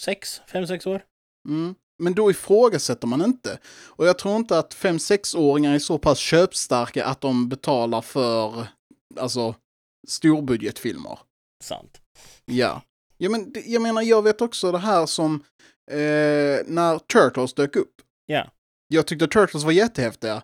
6? 0.00 0.40
5-6 0.48 0.88
år? 0.88 1.04
Mm. 1.48 1.74
Men 1.98 2.14
då 2.14 2.30
ifrågasätter 2.30 3.06
man 3.06 3.24
inte. 3.24 3.58
Och 3.86 4.06
jag 4.06 4.18
tror 4.18 4.36
inte 4.36 4.58
att 4.58 4.74
5-6-åringar 4.74 5.74
är 5.74 5.78
så 5.78 5.98
pass 5.98 6.18
köpstarka 6.18 7.04
att 7.04 7.20
de 7.20 7.48
betalar 7.48 8.02
för, 8.02 8.66
alltså, 9.16 9.54
storbudgetfilmer. 10.08 11.18
Sant. 11.64 12.00
Ja. 12.44 12.82
ja 13.16 13.30
men, 13.30 13.52
jag 13.66 13.82
menar, 13.82 14.02
jag 14.02 14.22
vet 14.22 14.40
också 14.40 14.72
det 14.72 14.78
här 14.78 15.06
som 15.06 15.44
eh, 15.90 16.58
när 16.66 16.98
Turtles 16.98 17.54
dök 17.54 17.76
upp. 17.76 17.94
Ja. 18.26 18.50
Jag 18.88 19.06
tyckte 19.06 19.26
Turtles 19.26 19.64
var 19.64 19.72
jättehäftiga. 19.72 20.42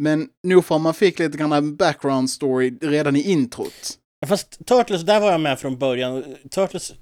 Men 0.00 0.28
nog 0.46 0.64
för 0.64 0.78
man 0.78 0.94
fick 0.94 1.18
lite 1.18 1.38
grann 1.38 1.52
en 1.52 1.76
background 1.76 2.30
story 2.30 2.78
redan 2.80 3.16
i 3.16 3.20
introt. 3.30 3.98
Fast 4.26 4.66
Turtles, 4.66 5.02
där 5.02 5.20
var 5.20 5.32
jag 5.32 5.40
med 5.40 5.58
från 5.58 5.78
början. 5.78 6.36
Turtles, 6.50 6.94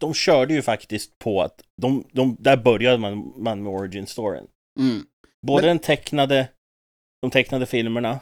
de 0.00 0.14
körde 0.14 0.54
ju 0.54 0.62
faktiskt 0.62 1.18
på 1.18 1.42
att 1.42 1.62
de, 1.82 2.04
de, 2.12 2.36
där 2.38 2.56
började 2.56 2.98
man, 2.98 3.34
man 3.36 3.62
med 3.62 3.72
origin 3.72 4.06
storyn. 4.06 4.46
Mm. 4.80 5.06
Både 5.46 5.62
Men- 5.62 5.68
den 5.68 5.78
tecknade, 5.78 6.48
de 7.22 7.30
tecknade 7.30 7.66
filmerna, 7.66 8.20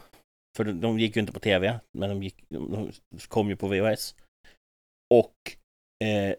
för 0.57 0.65
de, 0.65 0.81
de 0.81 0.99
gick 0.99 1.17
ju 1.17 1.21
inte 1.21 1.33
på 1.33 1.41
tv, 1.41 1.81
men 1.99 2.09
de, 2.11 2.23
gick, 2.23 2.45
de, 2.49 2.73
de 2.73 2.93
kom 3.29 3.49
ju 3.49 3.57
på 3.57 3.69
VHS. 3.69 4.15
Och 5.15 5.35
eh, 6.05 6.35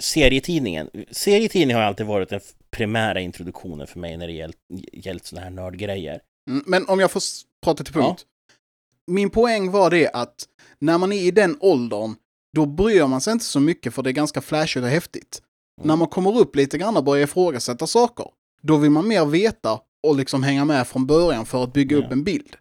serietidningen. 0.00 0.90
Serietidningen 1.10 1.76
har 1.76 1.84
alltid 1.88 2.06
varit 2.06 2.28
den 2.28 2.40
primära 2.70 3.20
introduktionen 3.20 3.86
för 3.86 3.98
mig 3.98 4.16
när 4.16 4.26
det 4.26 4.32
gällt, 4.32 4.56
gällt 4.92 5.26
sådana 5.26 5.44
här 5.44 5.50
nördgrejer. 5.50 6.20
Mm, 6.50 6.64
Men 6.66 6.88
om 6.88 7.00
jag 7.00 7.10
får 7.10 7.22
prata 7.64 7.84
till 7.84 7.94
punkt. 7.94 8.24
Min 9.06 9.30
poäng 9.30 9.70
var 9.70 9.90
det 9.90 10.08
att 10.12 10.44
när 10.78 10.98
man 10.98 11.12
är 11.12 11.22
i 11.22 11.30
den 11.30 11.56
åldern, 11.60 12.14
då 12.56 12.66
bryr 12.66 13.06
man 13.06 13.20
sig 13.20 13.32
inte 13.32 13.44
så 13.44 13.60
mycket 13.60 13.94
för 13.94 14.02
det 14.02 14.10
är 14.10 14.12
ganska 14.12 14.40
flashigt 14.40 14.82
och 14.84 14.88
häftigt. 14.90 15.42
Mm. 15.78 15.88
När 15.88 15.96
man 15.96 16.08
kommer 16.08 16.38
upp 16.38 16.56
lite 16.56 16.78
grann 16.78 16.96
och 16.96 17.04
börjar 17.04 17.24
ifrågasätta 17.24 17.86
saker, 17.86 18.26
då 18.62 18.76
vill 18.76 18.90
man 18.90 19.08
mer 19.08 19.24
veta 19.24 19.80
och 20.06 20.16
liksom 20.16 20.42
hänga 20.42 20.64
med 20.64 20.86
från 20.88 21.06
början 21.06 21.46
för 21.46 21.64
att 21.64 21.72
bygga 21.72 21.96
Ja. 21.96 22.04
upp 22.04 22.12
en 22.12 22.24
bild. 22.24 22.56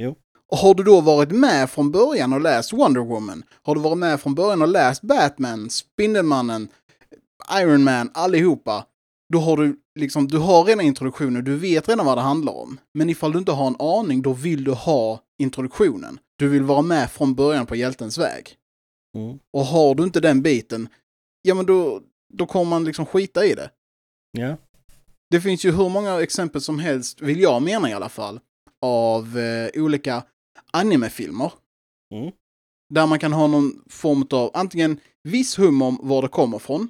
Jo. 0.00 0.16
Och 0.48 0.58
har 0.58 0.74
du 0.74 0.82
då 0.82 1.00
varit 1.00 1.30
med 1.30 1.70
från 1.70 1.90
början 1.90 2.32
och 2.32 2.40
läst 2.40 2.72
Wonder 2.72 3.00
Woman, 3.00 3.42
har 3.62 3.74
du 3.74 3.80
varit 3.80 3.98
med 3.98 4.20
från 4.20 4.34
början 4.34 4.62
och 4.62 4.68
läst 4.68 5.02
Batman, 5.02 5.70
Spindelmannen, 5.70 6.68
Iron 7.52 7.84
Man, 7.84 8.10
allihopa, 8.14 8.86
då 9.32 9.38
har 9.38 9.56
du 9.56 9.76
liksom, 9.98 10.28
du 10.28 10.38
har 10.38 10.64
redan 10.64 10.84
introduktionen, 10.84 11.44
du 11.44 11.56
vet 11.56 11.88
redan 11.88 12.06
vad 12.06 12.18
det 12.18 12.22
handlar 12.22 12.52
om. 12.52 12.80
Men 12.94 13.10
ifall 13.10 13.32
du 13.32 13.38
inte 13.38 13.52
har 13.52 13.66
en 13.66 13.76
aning, 13.80 14.22
då 14.22 14.32
vill 14.32 14.64
du 14.64 14.72
ha 14.72 15.20
introduktionen. 15.38 16.18
Du 16.36 16.48
vill 16.48 16.62
vara 16.62 16.82
med 16.82 17.10
från 17.10 17.34
början 17.34 17.66
på 17.66 17.76
hjältens 17.76 18.18
väg. 18.18 18.54
Mm. 19.16 19.38
Och 19.52 19.64
har 19.64 19.94
du 19.94 20.02
inte 20.02 20.20
den 20.20 20.42
biten, 20.42 20.88
ja 21.42 21.54
men 21.54 21.66
då, 21.66 22.00
då 22.34 22.46
kommer 22.46 22.64
man 22.64 22.84
liksom 22.84 23.06
skita 23.06 23.46
i 23.46 23.54
det. 23.54 23.70
Ja. 24.32 24.56
Det 25.30 25.40
finns 25.40 25.64
ju 25.64 25.72
hur 25.72 25.88
många 25.88 26.22
exempel 26.22 26.60
som 26.60 26.78
helst, 26.78 27.20
vill 27.20 27.40
jag 27.40 27.62
mena 27.62 27.90
i 27.90 27.92
alla 27.92 28.08
fall, 28.08 28.40
av 28.82 29.38
eh, 29.38 29.82
olika 29.82 30.22
animefilmer. 30.72 31.52
Mm. 32.14 32.32
Där 32.94 33.06
man 33.06 33.18
kan 33.18 33.32
ha 33.32 33.46
någon 33.46 33.82
form 33.90 34.26
av 34.30 34.50
antingen 34.54 35.00
viss 35.22 35.58
hum 35.58 35.82
om 35.82 35.98
var 36.02 36.22
det 36.22 36.28
kommer 36.28 36.58
från, 36.58 36.88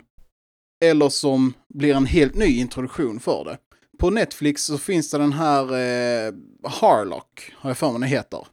eller 0.84 1.08
som 1.08 1.54
blir 1.74 1.94
en 1.94 2.06
helt 2.06 2.34
ny 2.34 2.58
introduktion 2.58 3.20
för 3.20 3.44
det. 3.44 3.58
På 3.98 4.10
Netflix 4.10 4.62
så 4.64 4.78
finns 4.78 5.10
det 5.10 5.18
den 5.18 5.32
här 5.32 5.62
eh, 5.62 6.34
Harlock, 6.64 7.52
har 7.54 7.70
jag 7.70 7.78
för 7.78 7.92
mig 7.92 8.00
den 8.00 8.08
heter. 8.08 8.46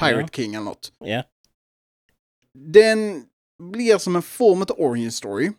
Pirate 0.00 0.20
Ja. 0.22 0.28
King 0.32 0.54
eller 0.54 0.64
något. 0.64 0.92
Ja. 1.04 1.22
Den 2.58 3.24
blir 3.62 3.98
som 3.98 4.16
en 4.16 4.22
form 4.22 4.62
av 4.62 4.70
origin 4.70 5.12
story. 5.12 5.52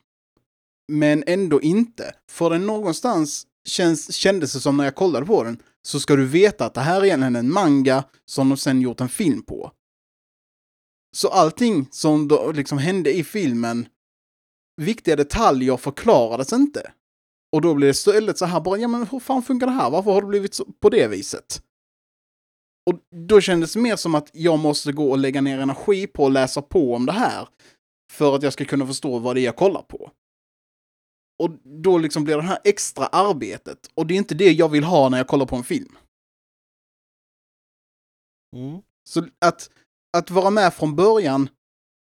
Men 0.91 1.23
ändå 1.27 1.61
inte. 1.61 2.15
För 2.31 2.49
den 2.49 2.65
någonstans 2.65 3.47
känns, 3.65 4.13
kändes 4.13 4.53
det 4.53 4.59
som 4.59 4.77
när 4.77 4.83
jag 4.83 4.95
kollade 4.95 5.25
på 5.25 5.43
den, 5.43 5.63
så 5.87 5.99
ska 5.99 6.15
du 6.15 6.25
veta 6.25 6.65
att 6.65 6.73
det 6.73 6.81
här 6.81 7.01
är 7.01 7.05
egentligen 7.05 7.35
en 7.35 7.51
manga 7.51 8.03
som 8.25 8.49
de 8.49 8.57
sen 8.57 8.81
gjort 8.81 9.01
en 9.01 9.09
film 9.09 9.43
på. 9.43 9.71
Så 11.15 11.27
allting 11.29 11.87
som 11.91 12.27
då 12.27 12.51
liksom 12.51 12.77
hände 12.77 13.17
i 13.17 13.23
filmen, 13.23 13.87
viktiga 14.81 15.15
detaljer 15.15 15.77
förklarades 15.77 16.53
inte. 16.53 16.91
Och 17.51 17.61
då 17.61 17.73
blir 17.73 17.87
det 17.87 17.91
istället 17.91 18.37
så 18.37 18.45
här 18.45 18.61
bara, 18.61 18.77
ja 18.77 18.87
men 18.87 19.07
hur 19.07 19.19
fan 19.19 19.43
funkar 19.43 19.67
det 19.67 19.73
här? 19.73 19.89
Varför 19.89 20.11
har 20.11 20.21
det 20.21 20.27
blivit 20.27 20.53
så, 20.53 20.65
på 20.79 20.89
det 20.89 21.07
viset? 21.07 21.61
Och 22.85 22.99
då 23.27 23.41
kändes 23.41 23.73
det 23.73 23.79
mer 23.79 23.95
som 23.95 24.15
att 24.15 24.29
jag 24.33 24.59
måste 24.59 24.91
gå 24.91 25.11
och 25.11 25.17
lägga 25.17 25.41
ner 25.41 25.59
energi 25.59 26.07
på 26.07 26.25
att 26.25 26.31
läsa 26.31 26.61
på 26.61 26.95
om 26.95 27.05
det 27.05 27.11
här. 27.11 27.47
För 28.11 28.35
att 28.35 28.43
jag 28.43 28.53
ska 28.53 28.65
kunna 28.65 28.87
förstå 28.87 29.19
vad 29.19 29.35
det 29.35 29.41
är 29.41 29.45
jag 29.45 29.55
kollar 29.55 29.81
på. 29.81 30.11
Och 31.39 31.49
då 31.63 31.97
liksom 31.97 32.23
blir 32.23 32.35
det 32.35 32.41
här 32.41 32.59
extra 32.63 33.05
arbetet. 33.05 33.89
Och 33.93 34.07
det 34.07 34.13
är 34.13 34.17
inte 34.17 34.35
det 34.35 34.51
jag 34.51 34.69
vill 34.69 34.83
ha 34.83 35.09
när 35.09 35.17
jag 35.17 35.27
kollar 35.27 35.45
på 35.45 35.55
en 35.55 35.63
film. 35.63 35.97
Mm. 38.55 38.81
Så 39.09 39.27
att, 39.45 39.69
att 40.17 40.31
vara 40.31 40.49
med 40.49 40.73
från 40.73 40.95
början 40.95 41.49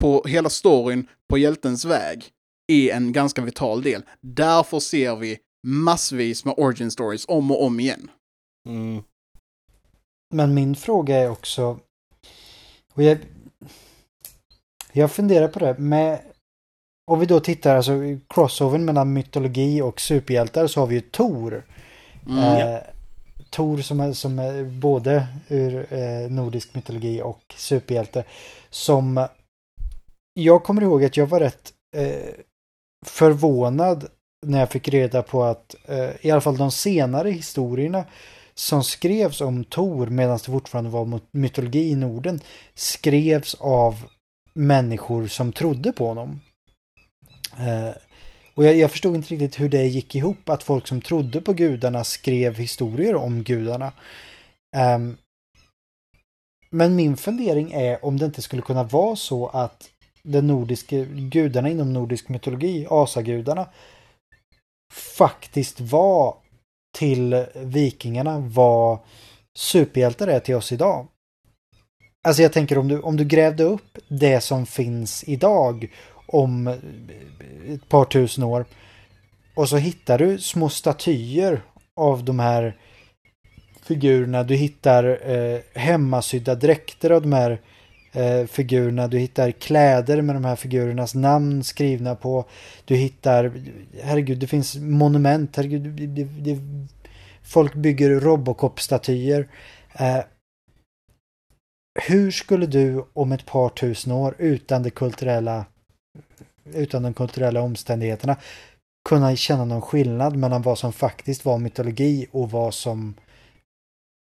på 0.00 0.24
hela 0.24 0.50
storyn 0.50 1.08
på 1.28 1.38
hjältens 1.38 1.84
väg 1.84 2.30
är 2.72 2.94
en 2.94 3.12
ganska 3.12 3.42
vital 3.42 3.82
del. 3.82 4.02
Därför 4.20 4.80
ser 4.80 5.16
vi 5.16 5.38
massvis 5.66 6.44
med 6.44 6.54
origin 6.56 6.90
stories 6.90 7.24
om 7.28 7.50
och 7.50 7.64
om 7.64 7.80
igen. 7.80 8.10
Mm. 8.68 9.02
Men 10.34 10.54
min 10.54 10.76
fråga 10.76 11.16
är 11.16 11.30
också... 11.30 11.80
Och 12.92 13.02
jag, 13.02 13.18
jag 14.92 15.12
funderar 15.12 15.48
på 15.48 15.58
det 15.58 15.78
med... 15.78 16.29
Om 17.10 17.20
vi 17.20 17.26
då 17.26 17.40
tittar, 17.40 17.76
alltså 17.76 17.92
crossovern 18.28 18.84
mellan 18.84 19.12
mytologi 19.12 19.82
och 19.82 20.00
superhjältar 20.00 20.66
så 20.66 20.80
har 20.80 20.86
vi 20.86 20.94
ju 20.94 21.00
Tor. 21.00 21.64
Mm. 22.28 22.44
Eh, 22.44 22.80
Tor 23.50 23.78
som 23.78 24.00
är, 24.00 24.12
som 24.12 24.38
är 24.38 24.64
både 24.64 25.26
ur 25.48 25.86
eh, 25.92 26.30
nordisk 26.30 26.74
mytologi 26.74 27.22
och 27.22 27.54
superhjälte. 27.56 28.24
Som 28.70 29.26
jag 30.34 30.64
kommer 30.64 30.82
ihåg 30.82 31.04
att 31.04 31.16
jag 31.16 31.26
var 31.26 31.40
rätt 31.40 31.72
eh, 31.96 32.34
förvånad 33.06 34.06
när 34.46 34.58
jag 34.58 34.70
fick 34.70 34.88
reda 34.88 35.22
på 35.22 35.42
att 35.42 35.74
eh, 35.84 36.10
i 36.20 36.30
alla 36.30 36.40
fall 36.40 36.56
de 36.56 36.70
senare 36.70 37.30
historierna 37.30 38.04
som 38.54 38.84
skrevs 38.84 39.40
om 39.40 39.64
Tor 39.64 40.06
medan 40.06 40.36
det 40.36 40.44
fortfarande 40.44 40.90
var 40.90 41.20
mytologi 41.30 41.90
i 41.90 41.96
Norden 41.96 42.40
skrevs 42.74 43.54
av 43.54 43.94
människor 44.54 45.26
som 45.26 45.52
trodde 45.52 45.92
på 45.92 46.06
honom. 46.06 46.40
Eh, 47.60 47.94
och 48.54 48.64
jag, 48.64 48.76
jag 48.76 48.90
förstod 48.90 49.14
inte 49.14 49.34
riktigt 49.34 49.60
hur 49.60 49.68
det 49.68 49.86
gick 49.86 50.14
ihop 50.14 50.48
att 50.48 50.62
folk 50.62 50.88
som 50.88 51.00
trodde 51.00 51.40
på 51.40 51.52
gudarna 51.52 52.04
skrev 52.04 52.56
historier 52.56 53.14
om 53.14 53.42
gudarna. 53.42 53.92
Um, 54.76 55.16
men 56.70 56.96
min 56.96 57.16
fundering 57.16 57.72
är 57.72 58.04
om 58.04 58.18
det 58.18 58.26
inte 58.26 58.42
skulle 58.42 58.62
kunna 58.62 58.84
vara 58.84 59.16
så 59.16 59.46
att 59.46 59.90
den 60.22 60.46
nordiska 60.46 61.04
gudarna 61.04 61.68
inom 61.68 61.92
nordisk 61.92 62.28
mytologi, 62.28 62.86
asagudarna, 62.90 63.68
faktiskt 64.92 65.80
var 65.80 66.36
till 66.98 67.46
vikingarna 67.54 68.38
vad 68.38 68.98
superhjältar 69.58 70.28
är 70.28 70.40
till 70.40 70.54
oss 70.54 70.72
idag. 70.72 71.06
Alltså 72.28 72.42
jag 72.42 72.52
tänker 72.52 72.78
om 72.78 72.88
du, 72.88 73.00
om 73.00 73.16
du 73.16 73.24
grävde 73.24 73.64
upp 73.64 73.98
det 74.08 74.40
som 74.40 74.66
finns 74.66 75.24
idag 75.24 75.90
om 76.32 76.66
ett 77.68 77.88
par 77.88 78.04
tusen 78.04 78.44
år 78.44 78.64
och 79.54 79.68
så 79.68 79.76
hittar 79.76 80.18
du 80.18 80.38
små 80.38 80.68
statyer 80.68 81.62
av 81.96 82.24
de 82.24 82.38
här 82.38 82.76
figurerna. 83.82 84.42
Du 84.42 84.54
hittar 84.54 85.30
eh, 85.30 85.60
hemmasydda 85.74 86.54
dräkter 86.54 87.10
av 87.10 87.22
de 87.22 87.32
här 87.32 87.60
eh, 88.12 88.46
figurerna. 88.46 89.08
Du 89.08 89.18
hittar 89.18 89.50
kläder 89.50 90.22
med 90.22 90.36
de 90.36 90.44
här 90.44 90.56
figurernas 90.56 91.14
namn 91.14 91.64
skrivna 91.64 92.14
på. 92.14 92.44
Du 92.84 92.96
hittar, 92.96 93.52
herregud, 94.02 94.38
det 94.38 94.46
finns 94.46 94.76
monument. 94.76 95.56
Herregud, 95.56 95.82
det, 95.82 96.06
det, 96.06 96.24
det, 96.24 96.60
folk 97.42 97.74
bygger 97.74 98.20
Robocop-statyer. 98.20 99.48
Eh, 99.92 100.20
hur 102.08 102.30
skulle 102.30 102.66
du 102.66 103.04
om 103.12 103.32
ett 103.32 103.46
par 103.46 103.68
tusen 103.68 104.12
år 104.12 104.34
utan 104.38 104.82
det 104.82 104.90
kulturella 104.90 105.64
utan 106.74 107.02
de 107.02 107.14
kulturella 107.14 107.60
omständigheterna 107.60 108.36
kunna 109.08 109.36
känna 109.36 109.64
någon 109.64 109.82
skillnad 109.82 110.36
mellan 110.36 110.62
vad 110.62 110.78
som 110.78 110.92
faktiskt 110.92 111.44
var 111.44 111.58
mytologi 111.58 112.26
och 112.32 112.50
vad 112.50 112.74
som 112.74 113.14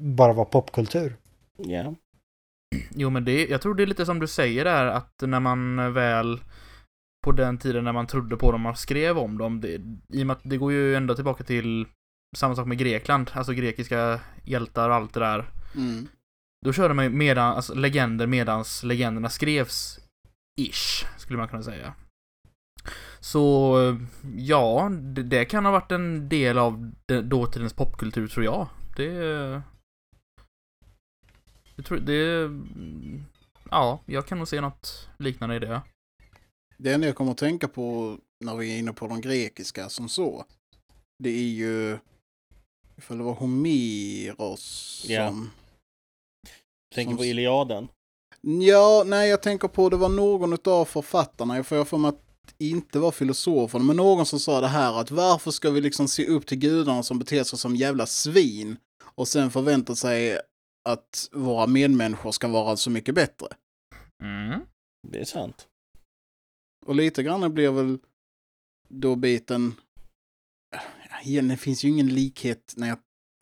bara 0.04 0.34
var 0.34 0.46
popkultur? 0.46 1.16
Ja. 1.58 1.96
Jo, 2.96 3.10
men 3.10 3.26
det, 3.26 3.48
jag 3.48 3.62
tror 3.62 3.76
det 3.76 3.84
är 3.84 3.88
lite 3.88 4.06
som 4.06 4.20
du 4.20 4.28
säger 4.28 4.66
där, 4.66 4.86
att 4.86 5.22
när 5.22 5.40
man 5.40 5.94
väl 5.94 6.40
på 7.26 7.32
den 7.32 7.58
tiden 7.58 7.84
när 7.84 7.92
man 7.92 8.08
trodde 8.08 8.38
på 8.38 8.52
dem, 8.52 8.62
man 8.62 8.76
skrev 8.76 9.18
om 9.18 9.38
dem, 9.38 9.62
det, 9.62 9.82
i 10.14 10.24
och 10.24 10.28
med 10.28 10.32
att 10.32 10.42
det 10.44 10.58
går 10.58 10.72
ju 10.72 10.96
ända 10.96 11.16
tillbaka 11.16 11.44
till 11.44 11.88
samma 12.38 12.56
sak 12.56 12.68
med 12.68 12.78
Grekland, 12.78 13.32
alltså 13.34 13.54
grekiska 13.54 14.20
hjältar 14.44 14.90
och 14.90 14.96
allt 14.96 15.14
det 15.14 15.20
där. 15.20 15.46
Mm. 15.76 16.08
Då 16.66 16.74
körde 16.74 16.94
man 16.94 17.06
ju 17.06 17.12
medan, 17.12 17.56
alltså, 17.56 17.74
legender 17.74 18.28
medans 18.28 18.84
legenderna 18.84 19.30
skrevs, 19.30 20.00
ish, 20.62 21.06
skulle 21.18 21.38
man 21.38 21.48
kunna 21.48 21.64
säga. 21.64 21.94
Så, 23.20 23.76
ja, 24.36 24.90
det, 24.90 25.24
det 25.24 25.46
kan 25.46 25.66
ha 25.66 25.72
varit 25.72 25.92
en 25.92 26.30
del 26.30 26.58
av 26.58 26.92
den, 27.06 27.30
dåtidens 27.30 27.74
popkultur 27.74 28.28
tror 28.28 28.46
jag. 28.46 28.68
Det... 28.96 29.62
Jag 31.76 31.86
tror 31.86 31.98
det... 31.98 32.50
Ja, 33.70 34.00
jag 34.06 34.28
kan 34.28 34.38
nog 34.38 34.48
se 34.48 34.62
något 34.62 35.10
liknande 35.18 35.56
i 35.56 35.60
det. 35.60 35.82
Det 36.78 36.94
enda 36.94 37.08
jag 37.08 37.16
kommer 37.16 37.32
att 37.32 37.38
tänka 37.38 37.68
på 37.68 38.18
när 38.46 38.56
vi 38.56 38.76
är 38.76 38.80
inne 38.80 38.94
på 38.94 39.08
de 39.08 39.22
grekiska 39.22 39.90
som 39.90 40.10
så, 40.10 40.46
det 41.24 41.30
är 41.30 41.50
ju 41.50 41.98
ifall 42.98 43.18
det 43.18 43.24
var 43.24 43.34
Homeros 43.34 44.62
som... 45.08 45.52
Tänker 46.96 47.12
Som 47.12 47.18
på 47.18 47.26
Iliaden. 47.26 47.88
Ja, 48.42 49.04
nej 49.06 49.30
jag 49.30 49.42
tänker 49.42 49.68
på 49.68 49.90
det 49.90 49.98
var 49.98 50.10
någon 50.10 50.58
av 50.66 50.86
författarna, 50.86 51.56
jag 51.56 51.68
får 51.68 51.78
jag 51.78 51.88
för 51.88 51.98
mig 51.98 52.10
att 52.10 52.29
inte 52.58 53.00
var 53.00 53.12
filosofen, 53.12 53.86
men 53.86 53.96
någon 53.96 54.26
som 54.26 54.40
sa 54.40 54.62
det 54.62 54.68
här 54.68 55.02
att 55.02 55.12
varför 55.12 55.52
ska 55.52 55.72
vi 55.72 55.82
liksom 55.82 56.08
se 56.08 56.28
upp 56.28 56.46
till 56.46 56.58
gudarna 56.58 57.04
som 57.04 57.20
beter 57.20 57.44
sig 57.44 57.60
som 57.60 57.76
jävla 57.76 58.06
svin 58.06 58.78
och 59.02 59.28
sen 59.28 59.52
förvänta 59.52 59.96
sig 59.96 60.40
att 60.90 61.30
våra 61.32 61.68
medmänniskor 61.68 62.32
ska 62.32 62.48
vara 62.48 62.78
så 62.78 62.90
mycket 62.90 63.16
bättre. 63.16 63.48
Mm. 64.24 64.62
Det 65.08 65.20
är 65.20 65.26
sant. 65.26 65.68
Och 66.86 66.96
lite 66.96 67.24
grann 67.24 67.54
blir 67.54 67.72
väl 67.72 68.00
då 68.90 69.16
biten... 69.16 69.74
Igen, 71.24 71.48
det 71.48 71.58
finns 71.58 71.84
ju 71.84 71.90
ingen 71.90 72.08
likhet 72.08 72.74
när 72.78 72.88
jag, 72.88 72.98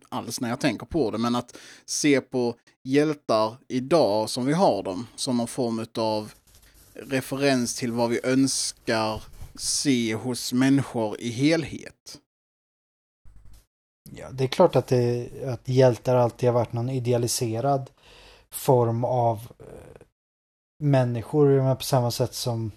alls 0.10 0.42
när 0.42 0.50
jag 0.50 0.60
tänker 0.60 0.86
på 0.86 1.12
det, 1.12 1.18
men 1.18 1.36
att 1.36 1.58
se 1.86 2.22
på 2.22 2.56
hjältar 2.84 3.58
idag 3.68 4.30
som 4.30 4.46
vi 4.46 4.54
har 4.54 4.84
dem 4.84 5.08
som 5.16 5.38
någon 5.38 5.48
form 5.48 5.86
av 5.98 6.34
referens 7.02 7.76
till 7.76 7.92
vad 7.92 8.10
vi 8.10 8.20
önskar 8.24 9.24
se 9.56 10.16
hos 10.16 10.54
människor 10.54 11.22
i 11.22 11.30
helhet. 11.30 12.18
Ja, 14.12 14.32
det 14.32 14.44
är 14.44 14.48
klart 14.48 14.76
att, 14.76 14.88
det, 14.88 15.30
att 15.46 15.68
hjältar 15.68 16.16
alltid 16.16 16.50
har 16.50 16.54
varit 16.54 16.74
någon 16.74 16.90
idealiserad 16.90 17.90
form 18.50 19.04
av 19.04 19.38
eh, 19.60 20.02
människor 20.80 21.62
men 21.62 21.78
på 21.78 21.84
samma 21.84 22.12
sätt 22.12 22.34
som 22.34 22.72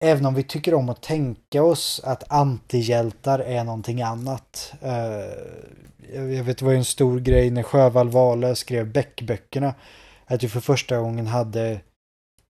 även 0.00 0.26
om 0.26 0.34
vi 0.34 0.42
tycker 0.42 0.74
om 0.74 0.88
att 0.88 1.02
tänka 1.02 1.62
oss 1.62 2.00
att 2.04 2.32
antihjältar 2.32 3.38
är 3.38 3.64
någonting 3.64 4.02
annat. 4.02 4.72
Eh, 4.80 4.94
jag 6.14 6.44
vet 6.44 6.58
det 6.58 6.64
var 6.64 6.72
ju 6.72 6.78
en 6.78 6.84
stor 6.84 7.20
grej 7.20 7.50
när 7.50 7.62
Sjöwall 7.62 8.08
Wahlöö 8.08 8.54
skrev 8.54 8.92
Beck-böckerna. 8.92 9.74
Att 10.26 10.42
vi 10.42 10.48
för 10.48 10.60
första 10.60 10.98
gången 10.98 11.26
hade 11.26 11.80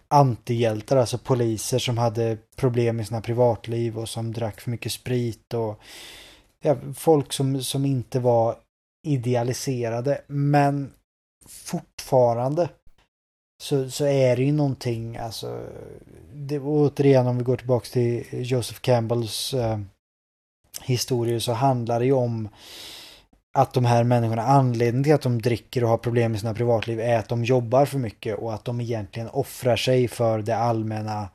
antihjältar, 0.08 0.96
alltså 0.96 1.18
poliser 1.18 1.78
som 1.78 1.98
hade 1.98 2.38
problem 2.56 3.00
i 3.00 3.04
sina 3.04 3.20
privatliv 3.20 3.98
och 3.98 4.08
som 4.08 4.32
drack 4.32 4.60
för 4.60 4.70
mycket 4.70 4.92
sprit 4.92 5.54
och 5.54 5.80
ja, 6.62 6.76
folk 6.94 7.32
som, 7.32 7.62
som 7.62 7.84
inte 7.84 8.20
var 8.20 8.56
idealiserade. 9.06 10.20
Men 10.26 10.92
fortfarande 11.46 12.68
så, 13.62 13.90
så 13.90 14.06
är 14.06 14.36
det 14.36 14.42
ju 14.42 14.52
någonting, 14.52 15.16
alltså, 15.16 15.66
det, 16.34 16.60
återigen 16.60 17.26
om 17.26 17.38
vi 17.38 17.44
går 17.44 17.56
tillbaka 17.56 17.86
till 17.86 18.24
Joseph 18.30 18.80
Campbells 18.80 19.54
eh, 19.54 19.78
historier 20.82 21.38
så 21.38 21.52
handlar 21.52 22.00
det 22.00 22.06
ju 22.06 22.12
om 22.12 22.48
att 23.58 23.72
de 23.72 23.84
här 23.84 24.04
människorna, 24.04 24.42
anledningen 24.42 25.04
till 25.04 25.14
att 25.14 25.22
de 25.22 25.42
dricker 25.42 25.84
och 25.84 25.90
har 25.90 25.98
problem 25.98 26.34
i 26.34 26.38
sina 26.38 26.54
privatliv 26.54 27.00
är 27.00 27.18
att 27.18 27.28
de 27.28 27.44
jobbar 27.44 27.86
för 27.86 27.98
mycket 27.98 28.38
och 28.38 28.54
att 28.54 28.64
de 28.64 28.80
egentligen 28.80 29.28
offrar 29.28 29.76
sig 29.76 30.08
för 30.08 30.42
det 30.42 30.56
allmänna 30.56 31.28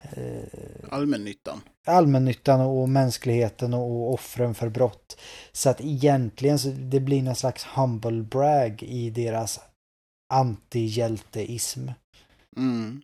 eh, 0.00 0.88
Allmännyttan. 0.90 1.60
allmännyttan 1.86 2.60
och 2.60 2.88
mänskligheten 2.88 3.74
och 3.74 4.12
offren 4.12 4.54
för 4.54 4.68
brott. 4.68 5.20
Så 5.52 5.70
att 5.70 5.80
egentligen 5.80 6.58
så 6.58 6.68
det 6.68 7.00
blir 7.00 7.22
någon 7.22 7.36
slags 7.36 7.64
humble 7.64 8.22
brag 8.22 8.82
i 8.82 9.10
deras 9.10 9.60
antihjälteism. 10.34 11.88
Mm. 12.56 13.02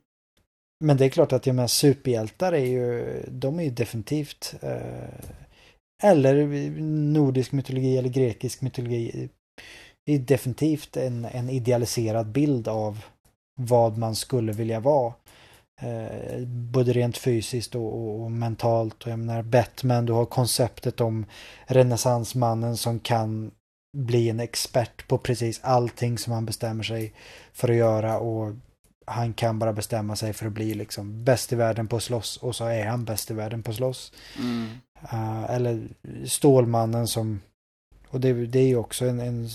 Men 0.85 0.97
det 0.97 1.05
är 1.05 1.09
klart 1.09 1.33
att 1.33 1.43
de 1.43 1.59
här 1.59 1.67
superhjältar 1.67 2.53
är 2.53 2.67
ju, 2.67 3.23
de 3.29 3.59
är 3.59 3.65
ju 3.65 3.71
definitivt 3.71 4.55
eh, 4.61 5.35
eller 6.05 6.71
nordisk 7.13 7.53
mytologi 7.53 7.99
eller 7.99 8.09
grekisk 8.09 8.61
mytologi. 8.61 9.29
Det 10.07 10.15
är 10.15 10.19
definitivt 10.19 10.97
en, 10.97 11.25
en 11.25 11.51
idealiserad 11.51 12.27
bild 12.27 12.69
av 12.69 13.05
vad 13.61 13.99
man 13.99 14.15
skulle 14.17 14.53
vilja 14.53 14.81
vara. 14.81 15.15
Eh, 15.81 16.47
både 16.47 16.93
rent 16.93 17.19
fysiskt 17.19 17.75
och, 17.75 17.95
och, 17.95 18.23
och 18.23 18.31
mentalt. 18.31 19.03
Och 19.03 19.11
jag 19.11 19.19
menar 19.19 19.43
Batman, 19.43 20.07
du 20.07 20.13
har 20.13 20.27
konceptet 20.27 21.01
om 21.01 21.27
renässansmannen 21.67 22.77
som 22.77 23.01
kan 23.01 23.51
bli 23.97 24.29
en 24.29 24.41
expert 24.41 25.09
på 25.09 25.19
precis 25.19 25.61
allting 25.63 26.19
som 26.19 26.33
han 26.33 26.47
bestämmer 26.47 26.85
sig 26.85 27.13
för 27.53 27.69
att 27.69 27.77
göra 27.77 28.19
och 28.19 28.53
han 29.07 29.35
kan 29.35 29.59
bara 29.59 29.73
bestämma 29.73 30.17
sig 30.17 30.33
för 30.33 30.47
att 30.47 30.53
bli 30.53 30.75
liksom 30.75 31.25
bäst 31.25 31.53
i 31.53 31.57
världen 31.57 31.89
på 31.89 31.97
att 31.97 32.03
slåss 32.03 32.37
och 32.37 32.57
så 32.57 32.65
är 32.65 32.87
han 32.87 33.05
bäst 33.05 33.31
i 33.31 33.35
världen 33.35 33.63
på 33.63 33.71
att 33.71 33.77
slåss. 33.77 34.13
Mm. 34.39 34.69
Uh, 35.03 35.51
eller 35.51 35.89
Stålmannen 36.27 37.09
som, 37.09 37.41
och 38.09 38.21
det, 38.21 38.47
det 38.47 38.59
är 38.59 38.67
ju 38.67 38.77
också 38.77 39.05
en, 39.05 39.21
en, 39.21 39.49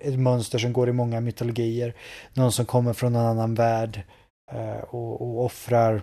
ett 0.00 0.18
mönster 0.18 0.58
som 0.58 0.72
går 0.72 0.88
i 0.88 0.92
många 0.92 1.20
mytologier. 1.20 1.94
Någon 2.34 2.52
som 2.52 2.66
kommer 2.66 2.92
från 2.92 3.16
en 3.16 3.26
annan 3.26 3.54
värld 3.54 4.02
uh, 4.52 4.80
och, 4.80 5.22
och 5.22 5.44
offrar 5.44 6.02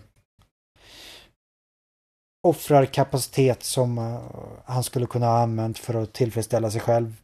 offrar 2.47 2.85
kapacitet 2.85 3.63
som 3.63 3.97
uh, 3.97 4.21
han 4.65 4.83
skulle 4.83 5.05
kunna 5.05 5.25
ha 5.25 5.39
använt 5.39 5.79
för 5.79 5.93
att 5.93 6.13
tillfredsställa 6.13 6.71
sig 6.71 6.81
själv. 6.81 7.15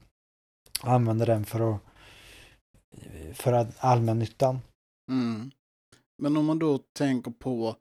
Använder 0.84 1.26
den 1.26 1.46
för 1.46 1.76
att 1.76 1.82
för 3.34 3.67
allmännyttan. 3.80 4.60
Mm. 5.12 5.52
Men 6.22 6.38
om 6.38 6.46
man 6.46 6.60
då 6.60 6.78
tänker 6.78 7.32
på 7.32 7.76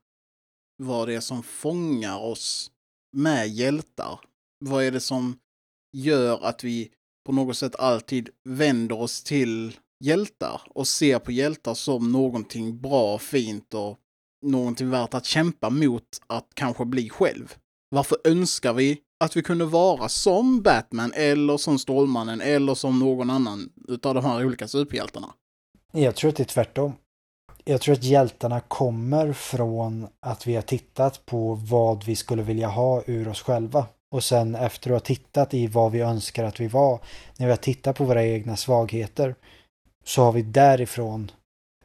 vad 0.80 1.08
det 1.08 1.14
är 1.14 1.20
som 1.20 1.42
fångar 1.42 2.18
oss 2.18 2.70
med 3.16 3.48
hjältar. 3.48 4.20
Vad 4.64 4.84
är 4.84 4.90
det 4.90 5.00
som 5.00 5.38
gör 5.96 6.44
att 6.44 6.64
vi 6.64 6.90
på 7.26 7.32
något 7.32 7.56
sätt 7.56 7.76
alltid 7.76 8.28
vänder 8.44 9.00
oss 9.00 9.22
till 9.22 9.76
hjältar 10.04 10.62
och 10.74 10.88
ser 10.88 11.18
på 11.18 11.32
hjältar 11.32 11.74
som 11.74 12.12
någonting 12.12 12.80
bra, 12.80 13.18
fint 13.18 13.74
och 13.74 13.98
någonting 14.46 14.90
värt 14.90 15.14
att 15.14 15.24
kämpa 15.24 15.70
mot 15.70 16.04
att 16.26 16.46
kanske 16.54 16.84
bli 16.84 17.08
själv. 17.10 17.54
Varför 17.90 18.18
önskar 18.24 18.72
vi 18.72 19.00
att 19.24 19.36
vi 19.36 19.42
kunde 19.42 19.64
vara 19.64 20.08
som 20.08 20.62
Batman 20.62 21.12
eller 21.14 21.56
som 21.56 21.78
Stålmannen 21.78 22.40
eller 22.40 22.74
som 22.74 22.98
någon 22.98 23.30
annan 23.30 23.72
utav 23.88 24.14
de 24.14 24.24
här 24.24 24.46
olika 24.46 24.68
superhjältarna? 24.68 25.34
Jag 25.92 26.16
tror 26.16 26.28
att 26.28 26.36
det 26.36 26.42
är 26.42 26.44
tvärtom. 26.44 26.92
Jag 27.70 27.80
tror 27.80 27.94
att 27.94 28.04
hjältarna 28.04 28.60
kommer 28.60 29.32
från 29.32 30.06
att 30.20 30.46
vi 30.46 30.54
har 30.54 30.62
tittat 30.62 31.26
på 31.26 31.54
vad 31.54 32.04
vi 32.04 32.16
skulle 32.16 32.42
vilja 32.42 32.68
ha 32.68 33.02
ur 33.06 33.28
oss 33.28 33.42
själva. 33.42 33.86
Och 34.14 34.24
sen 34.24 34.54
efter 34.54 34.90
att 34.90 34.94
ha 34.94 35.06
tittat 35.06 35.54
i 35.54 35.66
vad 35.66 35.92
vi 35.92 36.00
önskar 36.00 36.44
att 36.44 36.60
vi 36.60 36.68
var, 36.68 37.00
när 37.36 37.46
vi 37.46 37.52
har 37.52 37.56
tittat 37.56 37.96
på 37.96 38.04
våra 38.04 38.24
egna 38.24 38.56
svagheter, 38.56 39.34
så 40.04 40.22
har 40.22 40.32
vi 40.32 40.42
därifrån 40.42 41.30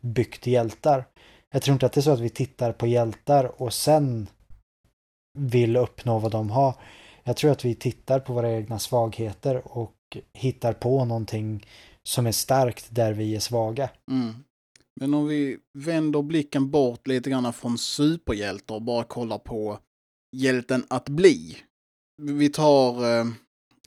byggt 0.01 0.47
hjältar. 0.47 1.05
Jag 1.53 1.61
tror 1.61 1.73
inte 1.73 1.85
att 1.85 1.93
det 1.93 1.99
är 1.99 2.01
så 2.01 2.11
att 2.11 2.19
vi 2.19 2.29
tittar 2.29 2.71
på 2.71 2.87
hjältar 2.87 3.61
och 3.61 3.73
sen 3.73 4.27
vill 5.37 5.77
uppnå 5.77 6.19
vad 6.19 6.31
de 6.31 6.49
har. 6.49 6.73
Jag 7.23 7.37
tror 7.37 7.51
att 7.51 7.65
vi 7.65 7.75
tittar 7.75 8.19
på 8.19 8.33
våra 8.33 8.51
egna 8.51 8.79
svagheter 8.79 9.77
och 9.77 9.93
hittar 10.33 10.73
på 10.73 11.05
någonting 11.05 11.65
som 12.03 12.27
är 12.27 12.31
starkt 12.31 12.87
där 12.89 13.13
vi 13.13 13.35
är 13.35 13.39
svaga. 13.39 13.89
Mm. 14.11 14.43
Men 14.99 15.13
om 15.13 15.27
vi 15.27 15.57
vänder 15.73 16.21
blicken 16.21 16.71
bort 16.71 17.07
lite 17.07 17.29
grann 17.29 17.53
från 17.53 17.77
superhjältar 17.77 18.75
och 18.75 18.81
bara 18.81 19.03
kollar 19.03 19.37
på 19.37 19.79
hjälten 20.35 20.85
att 20.89 21.09
bli. 21.09 21.57
Vi 22.21 22.49
tar 22.49 23.19
eh, 23.19 23.25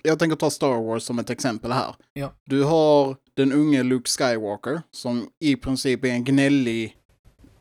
jag 0.02 0.18
tänker 0.18 0.36
ta 0.36 0.50
Star 0.50 0.82
Wars 0.82 1.02
som 1.02 1.18
ett 1.18 1.30
exempel 1.30 1.72
här. 1.72 1.94
Ja. 2.12 2.32
Du 2.44 2.62
har 2.64 3.16
den 3.34 3.52
unge 3.52 3.82
Luke 3.82 4.10
Skywalker 4.10 4.82
som 4.90 5.28
i 5.40 5.56
princip 5.56 6.04
är 6.04 6.08
en 6.08 6.24
gnällig 6.24 6.96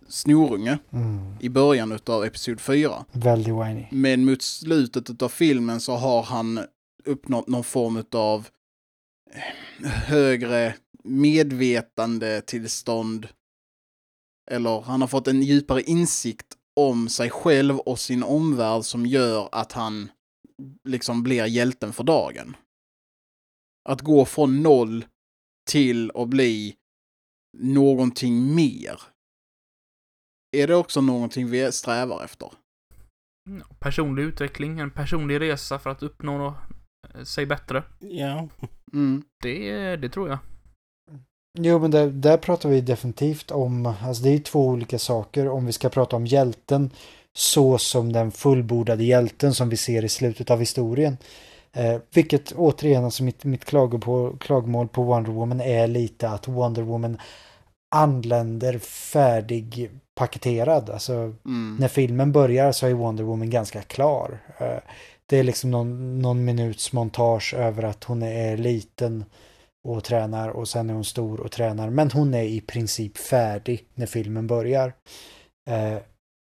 snorunge 0.08 0.78
Mm. 0.92 1.34
i 1.40 1.50
början 1.50 2.00
av 2.06 2.24
Episod 2.26 2.60
4. 2.62 3.06
Väldigt 3.12 3.54
whiny. 3.54 3.86
Men 3.92 4.26
mot 4.26 4.42
slutet 4.42 5.22
av 5.22 5.30
filmen 5.30 5.80
så 5.80 5.96
har 5.96 6.24
han 6.24 6.60
uppnått 7.06 7.48
någon 7.48 7.64
form 7.64 8.04
av 8.12 8.48
högre 9.84 10.74
medvetande 11.08 12.42
tillstånd. 12.42 13.28
Eller 14.52 14.82
han 14.82 15.02
har 15.02 15.08
fått 15.08 15.28
en 15.28 15.42
djupare 15.42 15.82
insikt 15.82 16.58
om 16.80 17.10
sig 17.10 17.30
själv 17.30 17.78
och 17.78 18.00
sin 18.00 18.24
omvärld 18.24 18.84
som 18.84 19.06
gör 19.06 19.50
att 19.52 19.72
han 19.72 20.10
liksom 20.84 21.24
blir 21.24 21.46
hjälten 21.46 21.94
för 21.94 22.04
dagen. 22.04 22.56
Att 23.90 24.02
gå 24.02 24.26
från 24.26 24.64
noll 24.64 25.06
till 25.70 26.12
att 26.16 26.28
bli 26.28 26.76
någonting 27.58 28.56
mer. 28.56 29.02
Är 30.52 30.68
det 30.68 30.76
också 30.76 31.02
någonting 31.02 31.50
vi 31.50 31.72
strävar 31.72 32.24
efter? 32.24 32.52
Personlig 33.80 34.24
utveckling, 34.24 34.80
en 34.80 34.92
personlig 34.92 35.42
resa 35.42 35.80
för 35.80 35.90
att 35.90 36.04
uppnå 36.04 36.56
eh, 37.14 37.24
sig 37.24 37.46
bättre. 37.46 37.84
Ja. 38.00 38.50
Mm. 38.94 39.24
Det, 39.44 39.96
det 39.96 40.10
tror 40.10 40.30
jag. 40.30 40.40
Jo, 41.60 41.80
men 41.80 41.92
där, 41.92 42.08
där 42.08 42.38
pratar 42.38 42.70
vi 42.70 42.82
definitivt 42.82 43.52
om, 43.52 43.94
alltså 44.04 44.24
det 44.24 44.30
är 44.30 44.40
två 44.40 44.66
olika 44.68 45.00
saker. 45.00 45.48
Om 45.50 45.66
vi 45.66 45.72
ska 45.72 45.90
prata 45.90 46.16
om 46.16 46.26
hjälten 46.26 46.90
så 47.34 47.78
som 47.78 48.14
den 48.14 48.32
fullbordade 48.32 49.04
hjälten 49.04 49.54
som 49.54 49.70
vi 49.70 49.78
ser 49.78 50.06
i 50.06 50.10
slutet 50.10 50.52
av 50.52 50.60
historien. 50.60 51.18
Eh, 51.74 51.98
vilket 52.14 52.52
återigen, 52.52 53.06
alltså 53.06 53.24
mitt, 53.24 53.44
mitt 53.46 53.66
klagomål 54.40 54.88
på 54.88 55.04
Wonder 55.04 55.32
Woman 55.32 55.62
är 55.62 55.88
lite 55.88 56.30
att 56.30 56.48
Wonder 56.48 56.82
Woman 56.82 57.18
anländer 57.96 58.78
färdig 58.80 59.90
paketerad. 60.16 60.90
Alltså 60.90 61.14
Mm. 61.14 61.78
när 61.80 61.88
filmen 61.88 62.32
börjar 62.32 62.72
så 62.72 62.88
är 62.88 62.94
Wonder 62.94 63.24
Woman 63.24 63.50
ganska 63.50 63.82
klar. 63.82 64.40
Eh, 64.58 64.78
Det 65.30 65.38
är 65.38 65.44
liksom 65.44 65.72
någon, 65.72 66.20
någon 66.22 66.46
minuts 66.46 66.94
montage 66.94 67.54
över 67.54 67.84
att 67.84 68.04
hon 68.04 68.24
är 68.24 68.58
liten 68.58 69.26
och 69.88 70.04
tränar 70.04 70.50
och 70.50 70.68
sen 70.68 70.90
är 70.90 70.94
hon 70.94 71.06
stor 71.06 71.40
och 71.40 71.52
tränar. 71.52 71.90
Men 71.90 72.12
hon 72.12 72.34
är 72.34 72.44
i 72.44 72.62
princip 72.62 73.18
färdig 73.18 73.86
när 73.96 74.06
filmen 74.06 74.48
börjar. 74.48 74.94
Eh, 75.70 75.98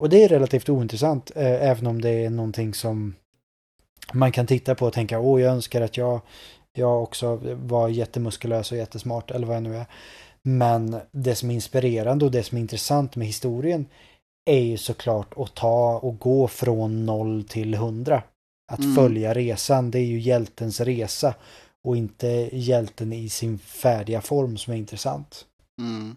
och 0.03 0.09
det 0.09 0.23
är 0.23 0.29
relativt 0.29 0.69
ointressant, 0.69 1.31
eh, 1.35 1.69
även 1.69 1.87
om 1.87 2.01
det 2.01 2.09
är 2.09 2.29
någonting 2.29 2.73
som 2.73 3.15
man 4.13 4.31
kan 4.31 4.47
titta 4.47 4.75
på 4.75 4.85
och 4.85 4.93
tänka, 4.93 5.19
åh, 5.19 5.41
jag 5.41 5.51
önskar 5.53 5.81
att 5.81 5.97
jag, 5.97 6.21
jag 6.73 7.03
också 7.03 7.39
var 7.53 7.89
jättemuskulös 7.89 8.71
och 8.71 8.77
jättesmart, 8.77 9.31
eller 9.31 9.47
vad 9.47 9.55
jag 9.55 9.63
nu 9.63 9.75
är. 9.75 9.85
Men 10.43 10.97
det 11.11 11.35
som 11.35 11.51
är 11.51 11.55
inspirerande 11.55 12.25
och 12.25 12.31
det 12.31 12.43
som 12.43 12.57
är 12.57 12.61
intressant 12.61 13.15
med 13.15 13.27
historien 13.27 13.85
är 14.45 14.59
ju 14.59 14.77
såklart 14.77 15.33
att 15.37 15.55
ta 15.55 15.99
och 15.99 16.19
gå 16.19 16.47
från 16.47 17.05
noll 17.05 17.43
till 17.43 17.75
hundra. 17.75 18.23
Att 18.71 18.79
Mm. 18.79 18.95
följa 18.95 19.33
resan, 19.33 19.91
det 19.91 19.99
är 19.99 20.05
ju 20.05 20.19
hjältens 20.19 20.81
resa 20.81 21.33
och 21.83 21.97
inte 21.97 22.49
hjälten 22.53 23.13
i 23.13 23.29
sin 23.29 23.59
färdiga 23.59 24.21
form 24.21 24.57
som 24.57 24.73
är 24.73 24.77
intressant. 24.77 25.47
Mm. 25.79 26.15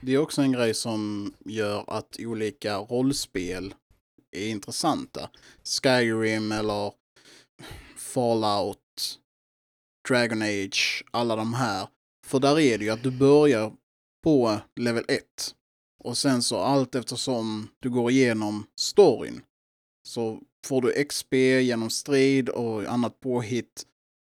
Det 0.00 0.12
är 0.14 0.18
också 0.18 0.42
en 0.42 0.52
grej 0.52 0.74
som 0.74 1.32
gör 1.44 1.84
att 1.86 2.16
olika 2.18 2.76
rollspel 2.76 3.74
är 4.30 4.48
intressanta. 4.48 5.30
Skyrim 5.82 6.52
eller 6.52 6.92
Fallout, 7.96 9.18
Dragon 10.08 10.42
Age, 10.42 11.04
alla 11.10 11.36
de 11.36 11.54
här. 11.54 11.88
För 12.26 12.38
där 12.38 12.58
är 12.58 12.78
det 12.78 12.84
ju 12.84 12.90
att 12.90 13.02
du 13.02 13.10
börjar 13.10 13.72
på 14.24 14.60
level 14.76 15.04
1. 15.08 15.24
Och 16.04 16.18
sen 16.18 16.42
så 16.42 16.58
allt 16.58 16.94
eftersom 16.94 17.68
du 17.78 17.90
går 17.90 18.10
igenom 18.10 18.66
storyn 18.76 19.42
så 20.02 20.40
får 20.66 20.82
du 20.82 21.04
XP 21.04 21.32
genom 21.62 21.90
strid 21.90 22.48
och 22.48 22.84
annat 22.84 23.20
påhitt. 23.20 23.86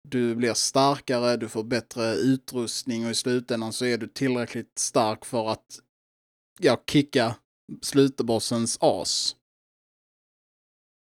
Du 0.09 0.35
blir 0.35 0.53
starkare, 0.53 1.37
du 1.37 1.49
får 1.49 1.63
bättre 1.63 2.15
utrustning 2.15 3.05
och 3.05 3.11
i 3.11 3.15
slutändan 3.15 3.73
så 3.73 3.85
är 3.85 3.97
du 3.97 4.07
tillräckligt 4.07 4.79
stark 4.79 5.25
för 5.25 5.49
att 5.49 5.79
ja, 6.59 6.83
kicka 6.87 7.35
slutbossens 7.81 8.77
as. 8.81 9.35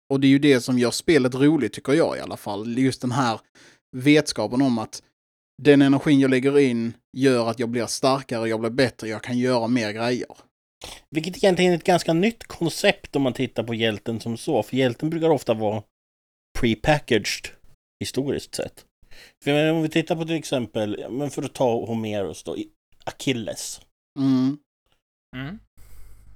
Och 0.10 0.20
det 0.20 0.28
är 0.28 0.30
ju 0.30 0.40
det 0.40 0.62
som 0.62 0.80
gör 0.80 0.92
spelet 0.92 1.36
roligt 1.36 1.74
tycker 1.74 1.94
jag 1.94 2.18
i 2.18 2.20
alla 2.20 2.38
fall. 2.38 2.78
Just 2.78 3.02
den 3.02 3.12
här 3.12 3.42
vetskapen 3.96 4.62
om 4.62 4.78
att 4.78 5.04
den 5.62 5.82
energin 5.82 6.20
jag 6.20 6.32
lägger 6.32 6.60
in 6.60 6.94
gör 7.18 7.50
att 7.50 7.60
jag 7.60 7.70
blir 7.70 7.86
starkare, 7.86 8.50
jag 8.50 8.60
blir 8.60 8.70
bättre, 8.70 9.08
jag 9.08 9.24
kan 9.24 9.38
göra 9.38 9.68
mer 9.68 9.92
grejer. 9.92 10.38
Vilket 11.10 11.38
egentligen 11.38 11.72
är 11.74 11.78
ett 11.78 11.84
ganska 11.84 12.13
nytt 12.13 12.43
koncept 12.43 13.15
om 13.15 13.22
man 13.22 13.34
tittar 13.34 13.63
på 13.63 13.74
hjälten 13.74 14.19
som 14.19 14.38
så. 14.38 14.63
För 14.63 14.78
hjälten 14.78 15.10
brukar 15.10 15.30
ofta 15.30 15.54
vara 15.54 15.84
prepackaged 16.60 17.48
historiskt 18.00 18.56
sett. 18.56 18.86
För 19.43 19.72
om 19.72 19.82
vi 19.82 19.89
tittar 19.89 20.15
på 20.15 20.26
till 20.26 20.36
exempel, 20.36 21.06
men 21.10 21.30
för 21.32 21.43
att 21.43 21.54
ta 21.54 21.86
Homeros 21.86 22.43
då, 22.43 22.58
Achilles. 23.06 23.82
Mm, 24.19 24.58
Mm. 25.36 25.60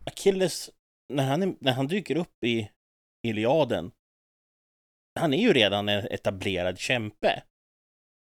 Achilles, 0.06 0.70
när 1.14 1.24
han, 1.24 1.44
är, 1.44 1.56
när 1.60 1.72
han 1.74 1.88
dyker 1.88 2.16
upp 2.16 2.44
i 2.46 2.70
Iliaden, 3.28 3.92
han 5.20 5.34
är 5.34 5.38
ju 5.38 5.54
redan 5.54 5.90
en 5.90 6.08
etablerad 6.08 6.80
kämpe. 6.80 7.44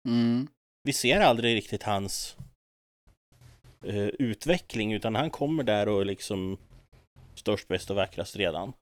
mm, 0.09 0.47
Vi 0.83 0.93
ser 0.93 1.19
aldrig 1.19 1.55
riktigt 1.55 1.83
hans 1.83 2.37
eh, 3.87 3.95
utveckling, 4.19 4.93
utan 4.93 5.15
han 5.15 5.29
kommer 5.29 5.63
där 5.63 5.87
och 5.87 6.05
liksom 6.05 6.57
störst, 7.35 7.67
bäst 7.67 7.89
och 7.89 7.95
vackrast 7.95 8.35
redan. 8.35 8.73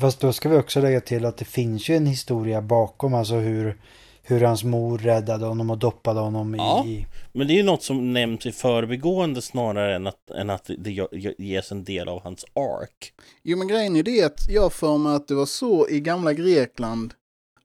Fast 0.00 0.20
då 0.20 0.32
ska 0.32 0.48
vi 0.48 0.56
också 0.56 0.80
lägga 0.80 1.00
till 1.00 1.24
att 1.24 1.36
det 1.36 1.44
finns 1.44 1.88
ju 1.88 1.96
en 1.96 2.06
historia 2.06 2.62
bakom, 2.62 3.14
alltså 3.14 3.34
hur, 3.34 3.80
hur 4.22 4.40
hans 4.40 4.64
mor 4.64 4.98
räddade 4.98 5.46
honom 5.46 5.70
och 5.70 5.78
doppade 5.78 6.20
honom 6.20 6.54
Ja. 6.54 6.84
i... 6.86 7.06
Men 7.32 7.46
det 7.46 7.52
är 7.52 7.56
ju 7.56 7.62
något 7.62 7.82
som 7.82 8.12
nämns 8.12 8.46
i 8.46 8.52
förbigående 8.52 9.42
snarare 9.42 9.96
än 9.96 10.06
att, 10.06 10.30
än 10.30 10.50
att 10.50 10.70
det 10.78 10.90
ge- 10.92 11.34
ges 11.38 11.72
en 11.72 11.84
del 11.84 12.08
av 12.08 12.22
hans 12.22 12.44
ark. 12.54 13.12
Jo 13.42 13.58
men 13.58 13.68
grejen 13.68 13.96
är 13.96 14.02
det 14.02 14.22
att 14.24 14.48
jag 14.48 14.72
för 14.72 14.98
mig 14.98 15.14
att 15.14 15.28
det 15.28 15.34
var 15.34 15.46
så 15.46 15.88
i 15.88 16.00
gamla 16.00 16.32
Grekland 16.32 17.14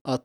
att, 0.03 0.23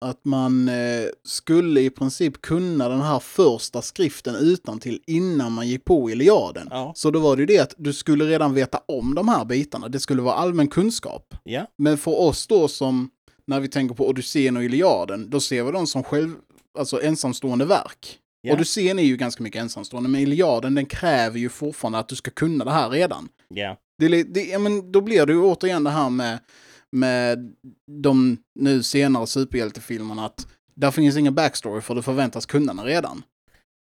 att 0.00 0.24
man 0.24 0.68
eh, 0.68 1.06
skulle 1.24 1.80
i 1.80 1.90
princip 1.90 2.42
kunna 2.42 2.88
den 2.88 3.00
här 3.00 3.18
första 3.18 3.82
skriften 3.82 4.34
utan 4.36 4.78
till 4.78 5.00
innan 5.06 5.52
man 5.52 5.68
gick 5.68 5.84
på 5.84 6.10
Iliaden. 6.10 6.68
Ja. 6.70 6.92
Så 6.96 7.10
då 7.10 7.18
var 7.18 7.36
det 7.36 7.42
ju 7.42 7.46
det 7.46 7.58
att 7.58 7.74
du 7.78 7.92
skulle 7.92 8.24
redan 8.24 8.54
veta 8.54 8.80
om 8.88 9.14
de 9.14 9.28
här 9.28 9.44
bitarna. 9.44 9.88
Det 9.88 10.00
skulle 10.00 10.22
vara 10.22 10.34
allmän 10.34 10.68
kunskap. 10.68 11.34
Ja. 11.44 11.66
Men 11.76 11.98
för 11.98 12.20
oss 12.20 12.46
då 12.46 12.68
som, 12.68 13.10
när 13.46 13.60
vi 13.60 13.68
tänker 13.68 13.94
på 13.94 14.08
Odysseen 14.08 14.56
och 14.56 14.64
Iliaden, 14.64 15.30
då 15.30 15.40
ser 15.40 15.64
vi 15.64 15.72
dem 15.72 15.86
som 15.86 16.04
själv, 16.04 16.34
alltså 16.78 17.02
ensamstående 17.02 17.64
verk. 17.64 18.18
Ja. 18.42 18.54
Odysseen 18.54 18.98
är 18.98 19.02
ju 19.02 19.16
ganska 19.16 19.42
mycket 19.42 19.62
ensamstående, 19.62 20.08
men 20.08 20.20
Iliaden 20.20 20.74
den 20.74 20.86
kräver 20.86 21.38
ju 21.38 21.48
fortfarande 21.48 21.98
att 21.98 22.08
du 22.08 22.16
ska 22.16 22.30
kunna 22.30 22.64
det 22.64 22.70
här 22.70 22.90
redan. 22.90 23.28
Ja. 23.48 23.76
Det, 23.98 24.22
det, 24.22 24.44
ja, 24.44 24.58
men 24.58 24.92
då 24.92 25.00
blir 25.00 25.26
det 25.26 25.32
ju 25.32 25.42
återigen 25.42 25.84
det 25.84 25.90
här 25.90 26.10
med, 26.10 26.38
med 26.92 27.54
de 28.02 28.38
nu 28.54 28.82
senare 28.82 29.26
superhjältefilmerna 29.26 30.26
att 30.26 30.46
där 30.74 30.90
finns 30.90 31.16
ingen 31.16 31.34
backstory 31.34 31.80
för 31.80 31.94
du 31.94 32.02
förväntas 32.02 32.46
kunna 32.46 32.74
den 32.74 32.84
redan. 32.84 33.22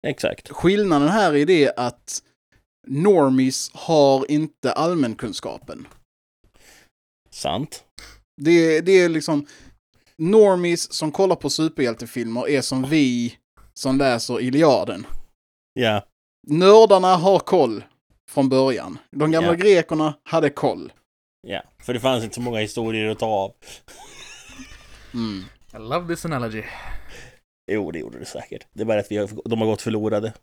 Exakt. 0.07 0.49
Skillnaden 0.49 1.07
här 1.07 1.35
är 1.35 1.45
det 1.45 1.73
att 1.77 2.23
normies 2.87 3.71
har 3.73 4.31
inte 4.31 4.71
allmänkunskapen. 4.71 5.87
Sant. 7.31 7.83
Det, 8.41 8.81
det 8.81 8.91
är 8.91 9.09
liksom 9.09 9.45
normies 10.17 10.93
som 10.93 11.11
kollar 11.11 11.35
på 11.35 11.49
superhjältefilmer 11.49 12.49
är 12.49 12.61
som 12.61 12.83
vi 12.89 13.35
som 13.73 13.97
läser 13.97 14.41
Iliaden. 14.41 15.05
Ja. 15.73 16.05
Nördarna 16.47 17.15
har 17.15 17.39
koll 17.39 17.83
från 18.31 18.49
början. 18.49 18.97
De 19.11 19.31
gamla 19.31 19.49
Ja. 19.49 19.55
grekerna 19.55 20.13
hade 20.23 20.49
koll. 20.49 20.93
Ja. 21.47 21.61
För 21.79 21.93
det 21.93 21.99
fanns 21.99 22.23
inte 22.23 22.35
så 22.35 22.41
många 22.41 22.59
historier 22.59 23.09
att 23.09 23.19
ta 23.19 23.25
av. 23.25 23.53
Mm. 25.13 25.43
I 25.73 25.89
love 25.89 26.07
this 26.15 26.25
analogy. 26.25 26.63
Jo, 27.71 27.91
det 27.91 27.99
gjorde 27.99 28.19
det 28.19 28.25
säkert. 28.25 28.67
Det 28.73 28.81
är 28.81 28.85
bara 28.85 28.99
att 28.99 29.11
vi 29.11 29.17
har, 29.17 29.29
de 29.49 29.59
har 29.59 29.67
gått 29.67 29.81
förlorade. 29.81 30.33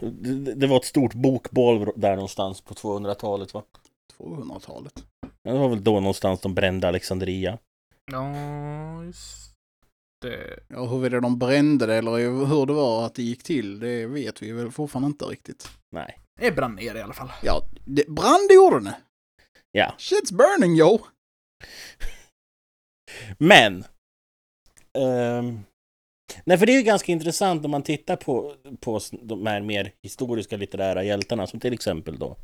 Det, 0.00 0.54
det 0.54 0.66
var 0.66 0.76
ett 0.76 0.84
stort 0.84 1.14
bokbål 1.14 1.92
där 1.96 2.14
någonstans 2.14 2.60
på 2.60 2.74
200-talet 2.74 3.54
va? 3.54 3.62
200-talet. 4.18 4.92
Ja, 5.42 5.52
Det 5.52 5.58
var 5.58 5.68
väl 5.68 5.84
då 5.84 6.00
någonstans 6.00 6.40
de 6.40 6.54
brände 6.54 6.88
Alexandria. 6.88 7.58
Ja, 8.12 9.04
just 9.04 9.52
det. 10.22 10.60
Ja, 10.68 10.86
huruvida 10.86 11.20
de 11.20 11.38
brände 11.38 11.86
det 11.86 11.94
eller 11.94 12.46
hur 12.46 12.66
det 12.66 12.72
var 12.72 13.06
att 13.06 13.14
det 13.14 13.22
gick 13.22 13.42
till, 13.42 13.80
det 13.80 14.06
vet 14.06 14.42
vi 14.42 14.52
väl 14.52 14.70
fortfarande 14.70 15.06
inte 15.06 15.24
riktigt. 15.24 15.68
Nej. 15.92 16.18
Det 16.40 16.50
brann 16.52 16.74
ner 16.74 16.94
i 16.94 17.02
alla 17.02 17.14
fall. 17.14 17.32
Ja, 17.42 17.62
det, 17.84 18.08
brand 18.08 18.50
gjorde 18.50 18.80
det! 18.84 18.96
Ja. 19.76 19.94
Shit's 19.98 20.32
burning, 20.32 20.76
yo! 20.76 20.98
Men... 23.38 23.84
ehm, 24.98 25.60
nej, 26.44 26.58
för 26.58 26.66
det 26.66 26.72
är 26.72 26.76
ju 26.76 26.82
ganska 26.82 27.12
intressant 27.12 27.64
om 27.64 27.70
man 27.70 27.82
tittar 27.82 28.16
på, 28.16 28.56
på 28.80 29.00
de 29.22 29.46
här 29.46 29.60
mer 29.60 29.92
historiska 30.02 30.56
litterära 30.56 31.04
hjältarna, 31.04 31.46
som 31.46 31.60
till 31.60 31.72
exempel 31.72 32.18
då 32.18 32.36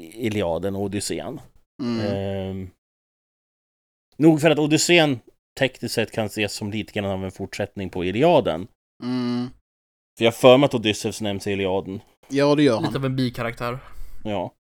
Iliaden 0.00 0.76
och 0.76 0.82
Odysseen. 0.82 1.40
Mm. 1.82 2.00
Ehm, 2.06 2.70
nog 4.16 4.40
för 4.40 4.50
att 4.50 4.58
Odysseen 4.58 5.20
tekniskt 5.58 5.94
sett 5.94 6.10
kan 6.10 6.26
ses 6.26 6.52
som 6.52 6.70
lite 6.70 6.92
grann 6.92 7.10
av 7.10 7.24
en 7.24 7.32
fortsättning 7.32 7.90
på 7.90 8.04
Iliaden. 8.04 8.68
Mm. 9.02 9.48
För 10.18 10.24
jag 10.24 10.32
har 10.32 10.36
för 10.36 10.58
mig 10.58 10.64
att 10.66 10.74
Odysseus 10.74 11.20
nämns 11.20 11.46
i 11.46 11.52
Iliaden. 11.52 12.00
Ja, 12.28 12.54
det 12.54 12.62
gör 12.62 12.76
Lite 12.80 12.86
han. 12.86 12.96
av 12.96 13.04
en 13.04 13.16
bikaraktär. 13.16 13.78
Ja. 14.24 14.54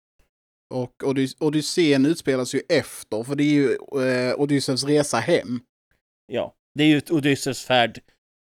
Och 0.75 0.93
Odys- 1.03 1.35
Odysseen 1.39 2.05
utspelas 2.05 2.55
ju 2.55 2.61
efter, 2.69 3.23
för 3.23 3.35
det 3.35 3.43
är 3.43 3.53
ju 3.53 3.71
eh, 4.29 4.39
Odysseus 4.39 4.83
resa 4.83 5.17
hem. 5.17 5.59
Ja. 6.31 6.53
Det 6.75 6.83
är 6.83 6.87
ju 6.87 7.01
Odysseus 7.09 7.65
färd, 7.65 7.99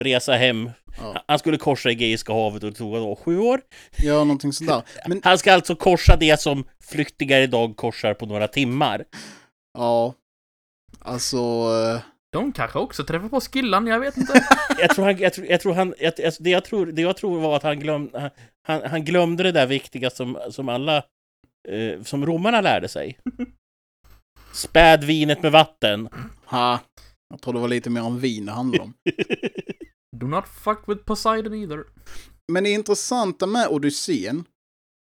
resa 0.04 0.34
hem. 0.34 0.70
Ja, 0.98 1.24
Han 1.28 1.40
skulle 1.40 1.58
korsa 1.58 1.90
Egeiska 1.90 2.34
havet 2.34 2.64
och 2.64 2.70
det 2.72 2.78
tog 2.78 2.94
då 2.96 3.16
sju 3.16 3.38
år. 3.40 3.62
ja 3.98 4.14
någonting 4.14 4.54
sådär. 4.54 4.82
Men 5.08 5.22
Han 5.24 5.38
ska 5.38 5.54
alltså 5.54 5.76
korsa 5.76 6.16
det 6.16 6.42
som 6.42 6.64
flyktingar 6.84 7.40
idag 7.42 7.76
korsar 7.78 8.14
på 8.14 8.26
några 8.26 8.48
timmar. 8.48 9.06
ja, 9.78 10.14
alltså... 11.00 11.38
eh, 11.38 12.00
De 12.32 12.52
kanske 12.52 12.80
också 12.80 13.04
träffar 13.04 13.30
på 13.30 13.42
Skillan, 13.42 13.88
jag 13.88 14.00
vet 14.00 14.18
inte. 14.18 14.48
Jag 14.80 14.90
tror 14.96 15.06
han, 15.06 15.18
jag 15.18 15.34
tror, 15.34 15.48
jag 15.48 15.62
tror 15.62 15.74
han, 15.74 15.94
jag, 16.00 16.14
det, 16.40 16.50
jag 16.50 16.66
tror, 16.66 16.86
det 16.86 17.02
jag 17.02 17.18
tror 17.18 17.40
var 17.42 17.56
att 17.56 17.64
han, 17.64 17.80
glöm, 17.80 18.10
han, 18.68 18.82
han 18.86 19.06
glömde 19.06 19.44
det 19.44 19.52
där 19.52 19.66
viktiga 19.68 20.10
som, 20.10 20.38
som 20.52 20.70
alla, 20.70 21.04
eh, 21.70 22.04
som 22.04 22.26
romarna 22.26 22.62
lärde 22.62 22.88
sig. 22.88 23.20
Späd 24.54 25.04
vinet 25.04 25.44
med 25.44 25.52
vatten. 25.52 26.10
Ha! 26.46 26.80
Jag 27.30 27.42
tror 27.42 27.54
det 27.54 27.60
var 27.60 27.68
lite 27.68 27.90
mer 27.90 28.04
om 28.04 28.20
vin 28.20 28.46
det 28.46 28.52
handlade 28.52 28.84
om. 28.84 28.94
Do 30.18 30.28
not 30.28 30.48
fuck 30.48 30.80
with 30.88 31.04
Poseidon 31.04 31.54
either. 31.54 31.84
Men 32.52 32.64
det 32.64 32.70
intressanta 32.70 33.46
med 33.48 33.68
Odysseen 33.68 34.46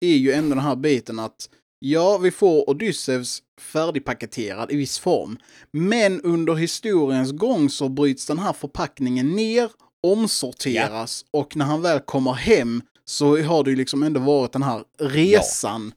är 0.06 0.16
ju 0.16 0.32
ändå 0.32 0.56
den 0.56 0.64
här 0.64 0.76
biten 0.76 1.20
att 1.20 1.50
ja, 1.80 2.18
vi 2.18 2.32
får 2.32 2.70
Odysseus 2.70 3.44
färdigpaketerad 3.62 4.72
i 4.72 4.76
viss 4.76 5.00
form. 5.00 5.38
Men 5.72 6.22
under 6.22 6.56
historiens 6.56 7.32
gång 7.32 7.70
så 7.70 7.90
bryts 7.90 8.26
den 8.26 8.40
här 8.40 8.54
förpackningen 8.54 9.32
ner, 9.32 9.70
omsorteras 10.08 11.26
och 11.32 11.56
när 11.56 11.66
han 11.66 11.82
väl 11.82 12.00
kommer 12.00 12.34
hem 12.34 12.82
så 13.06 13.38
har 13.42 13.64
det 13.64 13.70
ju 13.70 13.76
liksom 13.76 14.04
ändå 14.04 14.20
varit 14.20 14.52
den 14.52 14.64
här 14.64 14.84
resan 15.00 15.94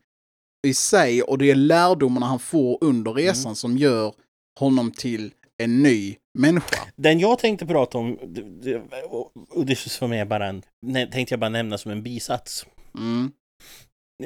i 0.64 0.74
sig 0.74 1.22
och 1.22 1.38
det 1.38 1.50
är 1.50 1.54
lärdomarna 1.54 2.26
han 2.26 2.38
får 2.38 2.78
under 2.80 3.12
resan 3.12 3.56
som 3.56 3.76
gör 3.78 4.14
honom 4.60 4.90
till 4.92 5.32
en 5.62 5.82
ny 5.82 6.16
människa. 6.38 6.76
Den 6.96 7.18
jag 7.18 7.38
tänkte 7.38 7.66
prata 7.66 7.98
om, 7.98 8.18
det- 8.26 8.42
det- 8.42 10.06
mig 10.08 10.18
är 10.20 10.24
bara 10.24 10.46
en, 10.46 10.62
tänkte 10.92 11.32
jag 11.32 11.40
bara 11.40 11.50
nämna 11.50 11.78
som 11.78 11.90
en 11.92 12.02
bisats. 12.02 12.66
Mm. 12.98 13.32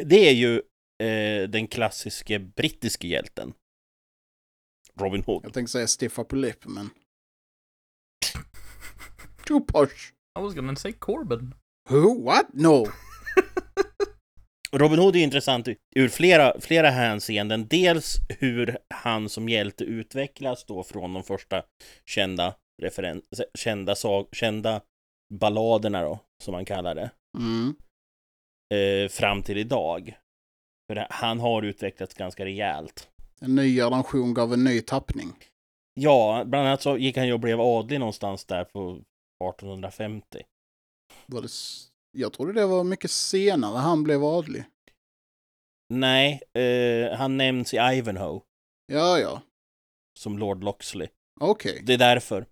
Det 0.06 0.28
är 0.28 0.32
ju 0.32 0.56
eh, 1.02 1.48
den 1.48 1.66
klassiske 1.66 2.38
brittiske 2.38 3.06
hjälten. 3.08 3.52
Robin 5.00 5.22
Hood. 5.22 5.44
Jag 5.44 5.52
tänkte 5.54 5.72
säga 5.72 5.86
stiff 5.86 6.18
upper 6.18 6.36
lip, 6.36 6.66
men... 6.66 6.90
Too 9.46 9.60
posh. 9.60 10.12
I 10.38 10.42
was 10.42 10.54
gonna 10.54 10.76
say 10.76 10.92
Corbin. 10.92 11.54
Who? 11.90 12.22
What? 12.24 12.46
No. 12.52 12.86
Robin 14.72 14.98
Hood 14.98 15.16
är 15.16 15.20
intressant 15.20 15.68
ur 15.96 16.08
flera, 16.08 16.60
flera 16.60 16.90
hänseenden. 16.90 17.66
Dels 17.68 18.16
hur 18.38 18.78
han 18.94 19.28
som 19.28 19.48
hjälte 19.48 19.84
utvecklas 19.84 20.64
då 20.64 20.82
från 20.82 21.12
de 21.14 21.22
första 21.22 21.62
kända 22.06 22.54
referen- 22.82 23.22
kända, 23.58 23.94
sag- 23.94 24.28
kända 24.32 24.80
balladerna 25.34 26.02
då, 26.02 26.18
som 26.44 26.52
man 26.52 26.64
kallar 26.64 26.94
det, 26.94 27.10
Mm. 27.38 27.74
eh, 28.74 29.08
fram 29.08 29.42
till 29.42 29.58
idag. 29.58 30.18
För 30.92 31.06
han 31.10 31.40
har 31.40 31.62
utvecklats 31.62 32.14
ganska 32.14 32.44
rejält. 32.44 33.08
En 33.40 33.54
ny 33.54 33.76
generation 33.76 34.34
gav 34.34 34.52
en 34.52 34.64
ny 34.64 34.80
tappning. 34.80 35.32
Ja, 35.94 36.42
bland 36.46 36.66
annat 36.66 36.82
så 36.82 36.96
gick 36.98 37.16
han 37.16 37.26
ju 37.26 37.32
och 37.32 37.40
blev 37.40 37.60
adlig 37.60 37.98
någonstans 38.00 38.44
där 38.44 38.64
på 38.64 38.90
1850. 39.44 40.42
Var 41.26 41.42
det... 41.42 41.48
Jag 42.18 42.32
trodde 42.32 42.52
det 42.52 42.66
var 42.66 42.84
mycket 42.84 43.10
senare 43.10 43.78
han 43.78 44.02
blev 44.04 44.24
adlig. 44.24 44.64
Nej, 45.94 46.40
eh, 46.54 47.16
han 47.18 47.36
nämns 47.36 47.74
i 47.74 47.76
Ivanhoe 47.76 48.40
Ja, 48.92 49.18
ja. 49.18 49.42
som 50.18 50.38
Lord 50.38 50.64
Loxley. 50.64 51.08
Okej. 51.40 51.82
Det 51.86 51.94
är 51.94 51.98
därför. 51.98 52.46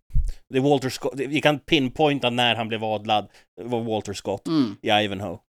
Det 0.48 0.57
är 0.59 0.62
Walter 0.62 0.88
Scott. 0.90 1.12
Vi 1.16 1.40
kan 1.40 1.59
pinpointa 1.59 2.31
när 2.31 2.55
han 2.55 2.68
blev 2.68 2.85
adlad. 2.85 3.29
Det 3.57 3.64
var 3.68 3.83
Walter 3.83 4.12
Scott 4.12 4.46
Mm. 4.48 4.76
i 4.83 4.88
Ivanhoe. 4.90 5.38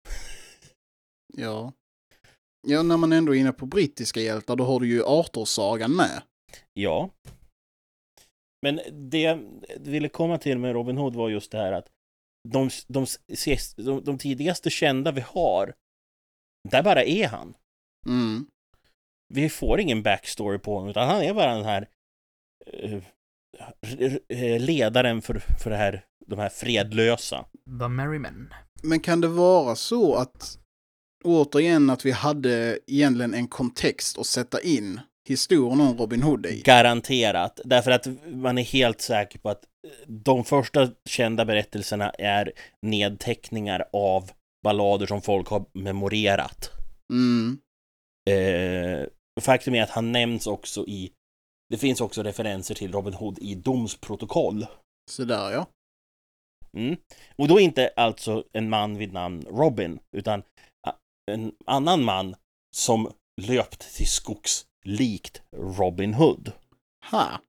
Ja. 1.39 1.73
Ja, 2.69 2.83
när 2.83 2.97
man 2.97 3.13
ändå 3.13 3.35
är 3.35 3.41
inne 3.41 3.53
på 3.53 3.67
brittiska 3.67 4.21
hjältar, 4.21 4.57
då 4.57 4.65
har 4.65 4.81
du 4.81 4.87
ju 4.89 5.05
Arthur-sagan 5.05 5.97
med. 5.97 6.23
Ja. 6.73 7.11
Men 8.63 8.81
det 9.11 9.21
jag 9.21 9.63
ville 9.81 10.09
komma 10.09 10.39
till 10.39 10.59
med 10.59 10.73
Robin 10.73 10.97
Hood 10.99 11.15
var 11.15 11.29
just 11.29 11.51
det 11.51 11.59
här 11.59 11.73
att 11.73 11.89
de, 12.51 12.71
de, 12.89 13.07
de, 13.77 14.05
de 14.05 14.19
tidigaste 14.19 14.71
kända 14.71 15.13
vi 15.13 15.21
har, 15.21 15.75
där 16.71 16.83
bara 16.83 17.05
är 17.05 17.29
han. 17.29 17.55
Mm. 18.07 18.47
Vi 19.35 19.49
får 19.49 19.81
ingen 19.81 20.03
backstory 20.03 20.59
på 20.59 20.75
honom, 20.75 20.91
utan 20.91 21.09
han 21.09 21.23
är 21.23 21.35
bara 21.35 21.55
den 21.55 21.65
här 21.65 21.89
r- 23.87 24.59
ledaren 24.59 25.23
för, 25.23 25.39
för 25.39 25.71
det 25.71 25.77
här, 25.77 26.05
de 26.27 26.39
här 26.39 26.49
fredlösa. 26.49 27.47
The 27.81 27.89
Merry 27.89 28.19
Men. 28.19 28.55
Men 28.83 29.01
kan 29.01 29.21
det 29.21 29.29
vara 29.29 29.77
så 29.77 30.15
att 30.15 30.59
återigen 31.25 31.91
att 31.91 32.07
vi 32.07 32.11
hade 32.11 32.79
egentligen 32.87 33.35
en 33.35 33.49
kontext 33.49 34.19
att 34.19 34.27
sätta 34.27 34.61
in 34.61 35.01
historien 35.29 35.81
om 35.81 35.99
Robin 35.99 36.23
Hood 36.23 36.47
i? 36.47 36.63
Garanterat. 36.63 37.61
Därför 37.65 37.91
att 37.91 38.07
man 38.27 38.59
är 38.59 38.63
helt 38.63 39.01
säker 39.01 39.39
på 39.39 39.51
att 39.51 39.65
de 40.07 40.45
första 40.45 40.89
kända 41.09 41.45
berättelserna 41.45 42.11
är 42.11 42.53
nedteckningar 42.87 43.89
av 43.93 44.31
ballader 44.65 45.07
som 45.07 45.23
folk 45.23 45.49
har 45.49 45.65
memorerat. 45.73 46.71
Mm. 47.13 47.59
Eh, 48.31 49.07
faktum 49.41 49.75
är 49.75 49.83
att 49.83 49.91
han 49.91 50.13
nämns 50.13 50.47
också 50.47 50.87
i... 50.87 51.13
Det 51.71 51.79
finns 51.79 52.01
också 52.01 52.23
referenser 52.23 52.75
till 52.75 52.93
Robin 52.93 53.15
Hood 53.15 53.39
i 53.39 53.55
domsprotokoll. 53.55 54.67
Så 55.11 55.25
där 55.25 55.51
ja. 55.51 55.67
Mm. 56.77 56.97
Och 57.37 57.49
då 57.49 57.61
inte 57.61 57.93
alltså 57.97 58.45
en 58.53 58.69
man 58.69 58.99
vid 58.99 59.13
namn 59.13 59.43
Robin, 59.43 59.99
utan 60.17 60.43
a- 60.87 60.97
en 61.31 61.53
annan 61.67 62.05
man 62.05 62.37
som 62.77 63.13
löpt 63.43 63.97
till 63.97 64.07
skogs 64.07 64.67
likt 64.87 65.43
Robin 65.57 66.15
Hood. 66.15 66.53
Ha. 67.11 67.41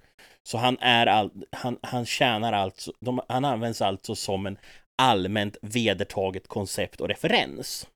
Så 0.44 0.58
han 0.58 0.78
är 0.80 1.08
all, 1.08 1.32
han, 1.52 1.80
han 1.82 2.06
tjänar 2.06 2.54
alltså, 2.54 2.94
de, 3.00 3.22
han 3.30 3.46
används 3.46 3.82
alltså 3.82 4.16
som 4.16 4.46
en 4.46 4.58
allmänt 4.98 5.58
vedertaget 5.62 6.48
koncept 6.48 7.02
och 7.02 7.08
referens. 7.08 7.88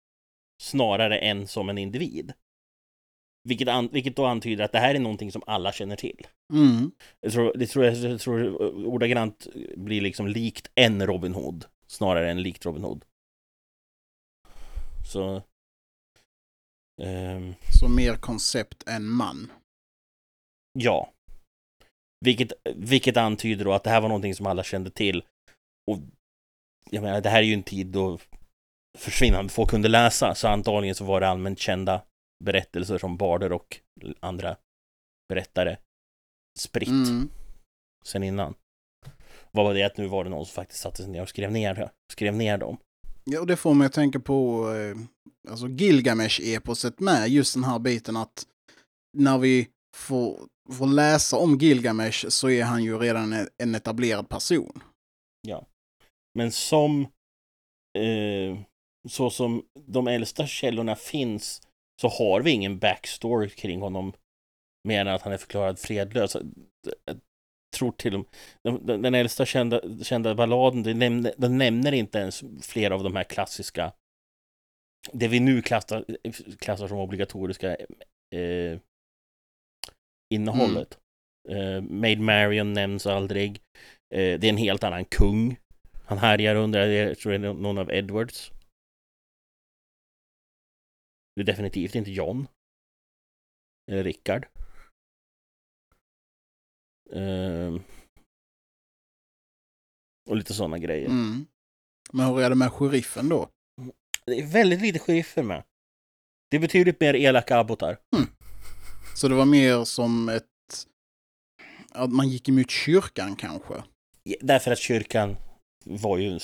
Snarare 0.62 1.17
än 1.17 1.47
som 1.47 1.69
en 1.69 1.77
individ. 1.77 2.34
Vilket, 3.43 3.67
an, 3.67 3.89
vilket 3.91 4.15
då 4.15 4.25
antyder 4.25 4.63
att 4.63 4.71
det 4.71 4.80
här 4.80 4.95
är 4.95 4.99
någonting 4.99 5.32
som 5.32 5.43
alla 5.45 5.71
känner 5.71 5.95
till. 5.95 6.27
Mm. 6.54 6.91
Jag 7.19 7.34
tror, 7.34 7.54
det 7.56 7.67
tror 7.67 7.86
jag, 7.86 7.95
jag 7.95 8.19
tror 8.19 8.62
ordagrant 8.86 9.47
blir 9.75 10.01
liksom 10.01 10.27
likt 10.27 10.71
en 10.75 11.08
Robin 11.08 11.34
Hood, 11.34 11.65
snarare 11.88 12.32
än 12.32 12.41
likt 12.41 12.65
Robin 12.65 12.84
Hood. 12.84 13.06
Så... 15.12 15.41
ehm, 17.03 17.53
Så 17.79 17.87
mer 17.87 18.15
koncept 18.15 18.83
än 18.87 19.09
man. 19.09 19.51
Ja. 20.79 21.13
Vilket, 22.25 22.51
vilket 22.75 23.17
antyder 23.17 23.65
då 23.65 23.73
att 23.73 23.83
det 23.83 23.89
här 23.89 24.01
var 24.01 24.09
någonting 24.09 24.35
som 24.35 24.45
alla 24.45 24.63
kände 24.63 24.89
till. 24.89 25.23
Och 25.91 25.97
jag 26.89 27.03
menar, 27.03 27.21
det 27.21 27.29
här 27.29 27.39
är 27.39 27.43
ju 27.45 27.53
en 27.53 27.63
tid 27.63 27.87
då 27.87 28.19
försvinnande 28.97 29.53
få 29.53 29.65
kunde 29.65 29.87
läsa, 29.87 30.35
så 30.35 30.47
antagligen 30.47 30.95
så 30.95 31.05
var 31.05 31.21
det 31.21 31.27
allmänt 31.27 31.59
kända 31.59 32.01
berättelser 32.43 32.97
som 32.97 33.17
barder 33.17 33.51
och 33.51 33.79
andra 34.19 34.57
berättare 35.29 35.77
spritt 36.59 36.89
Mm. 36.89 37.29
sen 38.05 38.23
innan. 38.23 38.55
Vad 39.51 39.65
var 39.65 39.73
det 39.73 39.83
att 39.83 39.97
nu 39.97 40.07
var 40.07 40.23
det 40.23 40.29
någon 40.29 40.45
som 40.45 40.53
faktiskt 40.53 40.81
satte 40.81 41.03
sig 41.03 41.11
ner 41.11 41.21
och 41.21 41.29
skrev 41.29 41.51
ner, 41.51 41.89
skrev 42.11 42.33
ner 42.35 42.57
dem. 42.57 42.77
Ja, 43.23 43.39
och 43.39 43.47
det 43.47 43.57
får 43.57 43.73
mig 43.73 43.86
att 43.88 43.93
tänka 43.93 44.19
på 44.19 44.69
eh, 44.75 44.97
alltså 45.51 45.67
Gilgamesh-eposet 45.67 46.99
med, 46.99 47.29
just 47.29 47.53
den 47.53 47.63
här 47.63 47.79
biten 47.79 48.17
att 48.17 48.45
när 49.17 49.38
vi 49.38 49.67
får, 49.95 50.47
får 50.73 50.88
läsa 50.88 51.38
om 51.38 51.57
Gilgamesh 51.57 52.25
så 52.29 52.49
är 52.49 52.63
han 52.63 52.84
ju 52.84 52.97
redan 52.97 53.34
en- 53.57 53.75
etablerad 53.75 54.29
person. 54.29 54.84
Ja, 55.47 55.65
Men 56.36 56.51
som 56.51 57.01
eh, 57.97 58.60
så 59.10 59.29
som 59.29 59.63
de 59.88 60.07
äldsta 60.07 60.47
källorna 60.47 60.95
finns 60.95 61.62
så 62.01 62.07
har 62.07 62.41
vi 62.41 62.51
ingen 62.51 62.79
backstory 62.79 63.49
kring 63.49 63.81
honom 63.81 64.13
Mer 64.88 65.01
än 65.01 65.07
att 65.07 65.21
han 65.21 65.34
är 65.34 65.38
förklarad 65.38 65.79
fredlös. 65.79 66.36
Tror 67.77 67.91
till 67.91 68.15
och 68.15 68.25
med, 68.63 69.01
den, 69.01 69.15
äldsta 69.15 69.45
kända, 69.45 69.81
kända 70.03 70.36
balladen, 70.36 70.84
den 70.84 70.99
nämner, 70.99 71.34
den 71.38 71.57
nämner 71.57 71.91
inte 71.91 72.17
ens 72.17 72.43
flera 72.62 72.95
av 72.95 73.03
de 73.03 73.15
här 73.15 73.23
klassiska, 73.23 73.93
det 75.13 75.27
vi 75.27 75.39
nu 75.39 75.62
klassar, 75.62 76.05
klassar 76.60 76.88
som 76.88 76.97
obligatoriska 76.97 77.77
eh, 78.36 78.79
innehållet. 80.34 80.99
Eh, 81.49 81.81
Maid 81.81 82.19
Marian 82.19 82.73
nämns 82.73 83.05
aldrig. 83.05 83.62
Eh, 84.13 84.39
det 84.39 84.43
är 84.43 84.49
en 84.49 84.57
helt 84.57 84.84
annan 84.84 85.05
kung. 85.05 85.57
Han 86.05 86.17
härjar 86.17 86.55
under, 86.55 86.88
jag 86.88 87.17
tror 87.17 87.31
det 87.31 87.47
är 87.47 87.53
någon 87.53 87.77
av 87.77 87.91
Edwards. 87.91 88.51
Det 91.36 91.41
är 91.41 91.45
definitivt 91.45 91.95
inte 91.95 92.12
John. 92.12 92.47
Eller 93.91 94.03
Rickard. 94.03 94.47
Ehm. 97.13 97.84
och 100.30 100.36
lite 100.36 100.54
sådana 100.54 100.78
grejer. 100.78 101.10
Mm. 101.10 101.45
Men 102.12 102.26
hur 102.26 102.41
är 102.41 102.50
det 102.50 102.56
med 102.56 102.71
sheriffen 102.71 103.30
då? 103.30 103.50
Det 104.26 104.39
är 104.39 104.47
väldigt 104.47 104.82
lite 104.82 105.00
sheriffer 105.00 105.43
med. 105.43 105.63
Det 106.50 106.58
är 106.58 106.62
betydligt 106.62 107.00
mer 107.00 107.13
elaka 107.13 107.58
abbotar. 107.58 107.97
Så 109.15 109.28
det 109.28 109.36
var 109.36 109.45
mer 109.45 109.84
som 109.84 110.30
ett... 110.30 110.47
Att 111.89 112.12
man 112.12 112.30
gick 112.30 112.50
emot 112.50 112.69
kyrkan 112.69 113.36
kanske? 113.36 113.84
Därför 114.41 114.71
att 114.71 114.80
kyrkan 114.80 115.36
var 115.86 116.17
ju, 116.17 116.39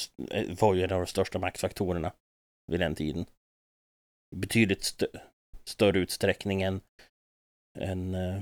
var 0.59 0.73
ju 0.73 0.83
en 0.83 0.91
av 0.91 0.99
de 0.99 1.07
största 1.07 1.39
maktfaktorerna 1.39 2.13
vid 2.71 2.79
den 2.79 2.95
tiden. 2.95 3.25
Betydligt 4.35 4.81
st 4.81 5.05
större 5.65 5.99
utsträckning 5.99 6.61
än, 6.61 6.81
än 7.79 8.15
eh, 8.15 8.41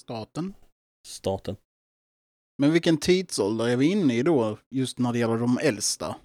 Staten? 0.00 0.54
staten. 1.06 1.56
Men 2.58 2.72
vilken 2.72 2.96
tidsålder 2.98 3.68
är 3.68 3.76
vi 3.76 3.86
inne 3.90 4.14
i 4.14 4.22
då, 4.22 4.58
just 4.70 4.98
när 4.98 5.12
det 5.12 5.18
gäller 5.18 5.38
de 5.38 5.58
äldsta? 5.62 6.16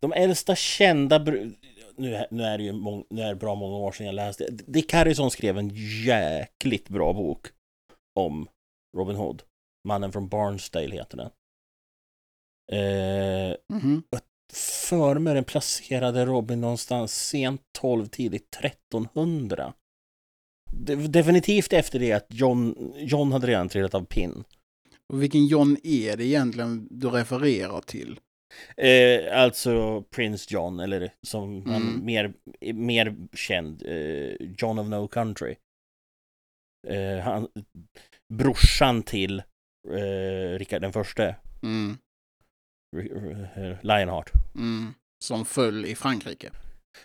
De 0.00 0.12
äldsta 0.12 0.56
kända... 0.56 1.18
Nu, 1.96 2.14
är- 2.14 2.26
nu 2.30 2.42
är 2.42 2.58
det 2.58 2.64
ju 2.64 2.72
mång, 2.72 3.04
nu 3.10 3.22
är 3.22 3.28
det 3.28 3.34
bra 3.34 3.54
många 3.54 3.76
år 3.76 3.92
sedan 3.92 4.06
jag 4.06 4.14
läste. 4.14 4.48
Dick 4.50 4.92
Harrison 4.92 5.30
skrev 5.30 5.58
en 5.58 5.70
jäkligt 6.04 6.88
bra 6.88 7.12
bok 7.12 7.46
om 8.20 8.48
Robin 8.96 9.16
Hood. 9.16 9.42
Mannen 9.88 10.12
från 10.12 10.28
Barnsdale 10.28 10.94
heter 10.96 11.16
den. 11.16 11.30
Eh, 12.72 13.56
Mhm. 13.72 14.02
för 14.88 15.18
mig 15.18 15.34
den 15.34 15.44
placerade 15.44 16.26
Robin 16.26 16.60
någonstans 16.60 17.14
sent 17.28 17.62
12, 17.78 18.06
tidigt 18.06 18.54
1300. 18.56 19.74
De- 20.70 20.94
Definitivt 21.06 21.72
efter 21.72 21.98
det 21.98 22.12
att 22.12 22.26
John, 22.28 22.92
John 22.96 23.32
hade 23.32 23.46
redan 23.46 23.68
trillat 23.68 23.94
av 23.94 24.04
pinn. 24.04 24.44
Och 25.12 25.22
vilken 25.22 25.46
John 25.46 25.76
är 25.82 26.16
det 26.16 26.24
egentligen 26.24 26.88
du 26.90 27.08
refererar 27.10 27.80
till? 27.80 28.20
Eh, 28.76 29.40
alltså 29.42 30.02
Prince 30.02 30.46
John, 30.54 30.80
eller 30.80 31.12
som 31.26 31.66
han 31.66 31.82
Mm. 31.82 32.04
mer, 32.04 32.32
mer 32.72 33.16
känd, 33.36 33.82
eh, 33.86 34.34
John 34.58 34.78
of 34.78 34.86
No 34.88 35.08
Country. 35.08 35.54
Eh, 36.88 37.18
han, 37.18 37.48
brorsan 38.34 39.02
till 39.02 39.42
eh, 39.88 40.58
Rickard 40.58 40.82
den 40.82 40.92
förste, 40.92 41.36
Mm. 41.62 41.96
eh, 43.56 43.76
Lionheart, 43.82 44.32
Mm. 44.54 44.94
Som 45.24 45.44
föll 45.44 45.84
i 45.86 45.94
Frankrike. 45.94 46.50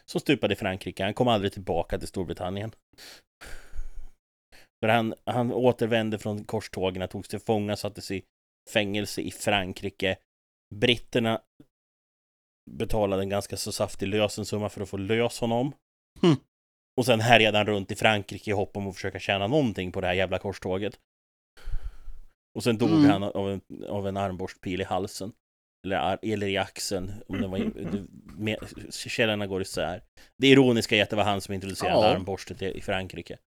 Som 0.06 0.22
stupade 0.22 0.54
i 0.54 0.58
Frankrike. 0.58 1.04
Han 1.04 1.14
kom 1.14 1.28
aldrig 1.28 1.54
tillbaka 1.54 2.00
till 2.00 2.08
Storbritannien. 2.08 2.72
För 4.84 4.88
han, 4.88 5.14
han 5.26 5.54
återvände 5.54 6.20
från 6.20 6.44
korstågen, 6.44 7.08
togs 7.08 7.28
till 7.28 7.40
fånga, 7.40 7.76
sattes 7.76 8.12
i 8.12 8.24
fängelse 8.74 9.22
i 9.22 9.32
Frankrike. 9.32 10.18
Britterna 10.76 11.42
betalade 12.72 13.22
en 13.22 13.30
ganska 13.30 13.58
så 13.58 13.72
saftig 13.72 14.08
lösensumma 14.08 14.70
för 14.70 14.82
att 14.82 14.90
få 14.90 14.98
lös 14.98 15.40
honom. 15.40 15.74
Hm. 16.22 16.36
Och 16.98 17.06
sen 17.06 17.20
härjade 17.20 17.58
han 17.58 17.68
runt 17.68 17.92
i 17.92 17.96
Frankrike 17.96 18.52
i 18.52 18.54
hopp 18.54 18.78
om 18.78 18.88
att 18.88 18.96
försöka 18.96 19.20
tjäna 19.20 19.48
någonting 19.48 19.92
på 19.92 20.02
det 20.02 20.08
här 20.08 20.14
jävla 20.14 20.40
korståget. 20.40 21.00
Och 22.56 22.64
sen 22.64 22.78
dog 22.78 22.90
Mm. 22.90 23.10
han 23.10 23.24
av 23.24 23.52
en, 23.52 23.62
av 23.90 24.08
en 24.08 24.18
armborstpil 24.18 24.82
i 24.82 24.84
halsen. 24.84 25.34
Eller, 25.86 26.20
eller 26.22 26.48
i 26.48 26.58
axeln. 26.58 27.12
Om 27.28 27.42
det 27.42 27.48
var, 27.48 27.58
det, 27.60 28.06
med, 28.38 28.58
källorna 28.92 29.48
går 29.48 29.62
isär. 29.62 30.04
Det 30.38 30.48
ironiska 30.48 30.96
är 30.98 31.04
att 31.04 31.10
det 31.10 31.16
var 31.16 31.24
han 31.24 31.42
som 31.42 31.54
introducerade 31.54 32.08
Ja. 32.08 32.16
armborstet 32.16 32.62
i, 32.62 32.66
i 32.66 32.82
Frankrike. 32.82 33.38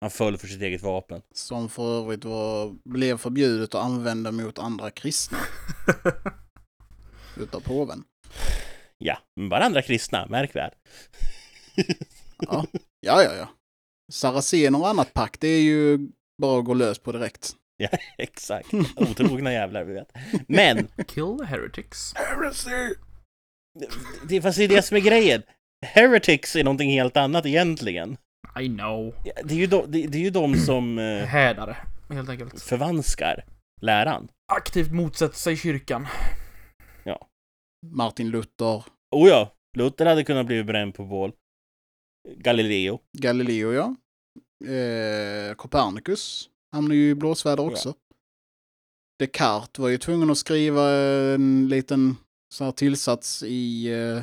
Han 0.00 0.10
föll 0.10 0.38
för 0.38 0.46
sitt 0.46 0.62
eget 0.62 0.82
vapen. 0.82 1.22
Som 1.34 1.68
för 1.68 1.98
övrigt 1.98 2.24
var, 2.24 2.76
blev 2.84 3.18
förbjudet 3.18 3.74
att 3.74 3.84
använda 3.84 4.32
mot 4.32 4.58
andra 4.58 4.90
kristna 4.90 5.38
utav 7.36 7.60
påven. 7.60 8.04
Ja, 8.98 9.18
men 9.36 9.48
bara 9.48 9.64
andra 9.64 9.82
kristna, 9.82 10.26
märk 10.26 10.56
väl. 10.56 10.70
Ja, 12.38 12.66
ja, 13.00 13.22
ja. 13.22 13.34
ja. 13.34 13.48
Saracener 14.12 14.80
och 14.80 14.88
annat 14.88 15.12
pack, 15.12 15.36
det 15.40 15.48
är 15.48 15.62
ju 15.62 15.98
bara 16.42 16.58
att 16.58 16.64
gå 16.64 16.74
lös 16.74 16.98
på 16.98 17.12
direkt. 17.12 17.56
Ja, 17.82 17.88
exakt. 18.18 18.68
Otrogna 18.96 19.52
jävlar, 19.52 19.84
vi 19.84 19.92
vet. 19.92 20.12
Men, 20.48 20.88
Kill 21.06 21.38
the 21.38 21.44
heretics. 21.44 22.14
det, 24.28 24.42
fast 24.42 24.58
det 24.58 24.64
är 24.64 24.68
det 24.68 24.82
som 24.82 24.96
är 24.96 25.00
grejen. 25.00 25.42
Heretics 25.86 26.56
är 26.56 26.64
någonting 26.64 26.90
helt 26.90 27.16
annat 27.16 27.46
egentligen. 27.46 28.16
I 28.60 28.68
know. 28.68 29.14
Ja, 29.24 29.32
Det 29.44 29.54
är 29.54 29.58
ju 29.58 29.66
de, 29.66 29.84
det, 29.90 30.06
det 30.06 30.18
är 30.18 30.22
ju 30.22 30.30
de 30.30 30.56
som 30.56 30.98
eh, 30.98 31.24
Hädare, 31.24 31.76
helt 32.10 32.28
enkelt. 32.28 32.62
förvanskar 32.62 33.44
läran. 33.80 34.28
Aktivt 34.52 34.92
motsätter 34.92 35.36
sig 35.36 35.56
kyrkan. 35.56 36.06
Martin 37.86 38.30
Luther, 38.30 38.84
Oh 39.16 39.28
ja, 39.28 39.54
Luther 39.76 40.06
hade 40.06 40.24
kunnat 40.24 40.46
bli 40.46 40.64
bränd 40.64 40.94
på 40.94 41.04
bål. 41.04 41.32
Galileo. 42.36 43.00
Galileo, 43.18 43.72
ja. 43.72 43.94
Eh, 44.72 45.54
Copernicus 45.54 46.48
hamnade 46.72 46.94
ju 46.94 47.10
i 47.10 47.14
blåsväder 47.14 47.66
också. 47.66 47.94
Descartes 49.18 49.78
var 49.78 49.88
ju 49.88 49.98
tvungen 49.98 50.30
att 50.30 50.38
skriva 50.38 50.90
en 51.34 51.68
liten 51.68 52.16
så 52.54 52.64
här 52.64 52.72
tillsats 52.72 53.42
i 53.42 53.92
eh, 53.92 54.22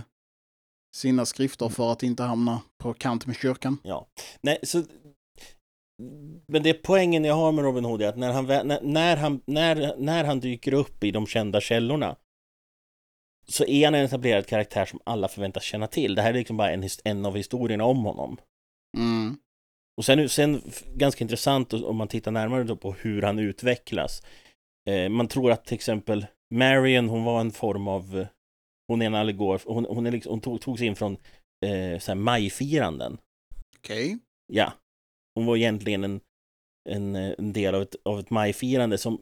sina 0.96 1.26
skrifter 1.26 1.70
för 1.70 1.92
att 1.92 2.04
inte 2.04 2.24
hamna 2.24 2.62
på 2.78 2.94
kant 2.94 3.26
med 3.26 3.36
kyrkan. 3.36 3.78
Ja. 3.84 4.08
Nej, 4.42 4.60
så... 4.64 4.84
Men 6.48 6.64
det 6.64 6.74
poängen 6.74 7.26
jag 7.26 7.36
har 7.36 7.52
med 7.52 7.64
Robin 7.64 7.86
Hood 7.86 8.02
är 8.02 8.08
att 8.08 8.18
när 8.18 8.34
han, 8.34 8.46
när, 8.46 8.82
när, 8.82 9.18
han, 9.18 9.42
när, 9.46 9.98
när 9.98 10.24
han 10.24 10.40
dyker 10.40 10.74
upp 10.74 11.04
i 11.04 11.12
de 11.12 11.28
kända 11.28 11.62
källorna 11.62 12.16
så 13.48 13.66
är 13.66 13.86
han 13.86 13.96
en 13.96 14.06
etablerad 14.06 14.48
karaktär 14.48 14.86
som 14.86 15.00
alla 15.04 15.28
förväntas 15.28 15.64
känna 15.64 15.88
till. 15.88 16.16
Det 16.16 16.22
här 16.22 16.30
är 16.30 16.34
liksom 16.34 16.58
bara 16.58 16.72
en, 16.72 16.90
en 17.04 17.26
av 17.26 17.36
historierna 17.36 17.84
om 17.84 18.04
honom. 18.04 18.38
Mm. 18.98 19.38
Och 20.00 20.06
sen, 20.06 20.30
sen 20.30 20.62
ganska 20.96 21.24
intressant 21.24 21.74
om 21.74 21.96
man 21.96 22.08
tittar 22.08 22.32
närmare 22.32 22.76
på 22.76 22.92
hur 22.92 23.22
han 23.22 23.40
utvecklas. 23.40 24.24
Eh, 24.90 25.10
man 25.10 25.28
tror 25.28 25.52
att 25.52 25.66
till 25.66 25.76
exempel 25.76 26.26
Marion, 26.54 27.10
hon 27.10 27.24
var 27.24 27.42
en 27.42 27.52
form 27.52 27.88
av, 27.88 28.26
hon 28.88 29.02
är 29.02 29.06
en 29.06 29.16
allegor, 29.16 29.62
hon, 29.66 29.86
hon, 29.86 30.06
är 30.06 30.12
liksom, 30.12 30.30
hon 30.30 30.42
tog, 30.42 30.62
togs 30.62 30.82
in 30.82 30.96
från 30.96 31.18
eh, 31.66 32.00
så 32.00 32.12
här 32.12 32.16
majfiranden. 32.16 33.18
Okej. 33.78 34.18
Ja. 34.54 34.74
Hon 35.36 35.46
var 35.46 35.58
egentligen 35.58 36.04
en, 36.04 36.22
en, 36.90 37.16
en 37.16 37.54
del 37.54 37.76
av 37.76 37.82
ett, 37.82 37.96
av 38.06 38.20
ett 38.20 38.30
majfirande 38.30 38.98
som, 38.98 39.22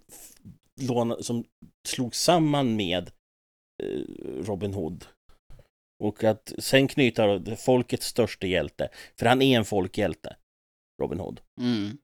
låna, 0.82 1.18
som 1.22 1.46
slog 1.88 2.16
samman 2.16 2.76
med 2.76 3.12
eh, 3.84 4.02
Robin 4.44 4.74
Hood. 4.74 5.06
Och 6.04 6.24
att 6.24 6.54
sen 6.58 6.88
knyta 6.88 7.56
folkets 7.56 8.08
största 8.08 8.48
hjälte, 8.48 8.90
för 9.20 9.26
han 9.26 9.42
är 9.42 9.58
en 9.58 9.66
folkhjälte, 9.66 10.36
Robin 11.02 11.20
Hood. 11.20 11.42
Mm. 11.62 11.98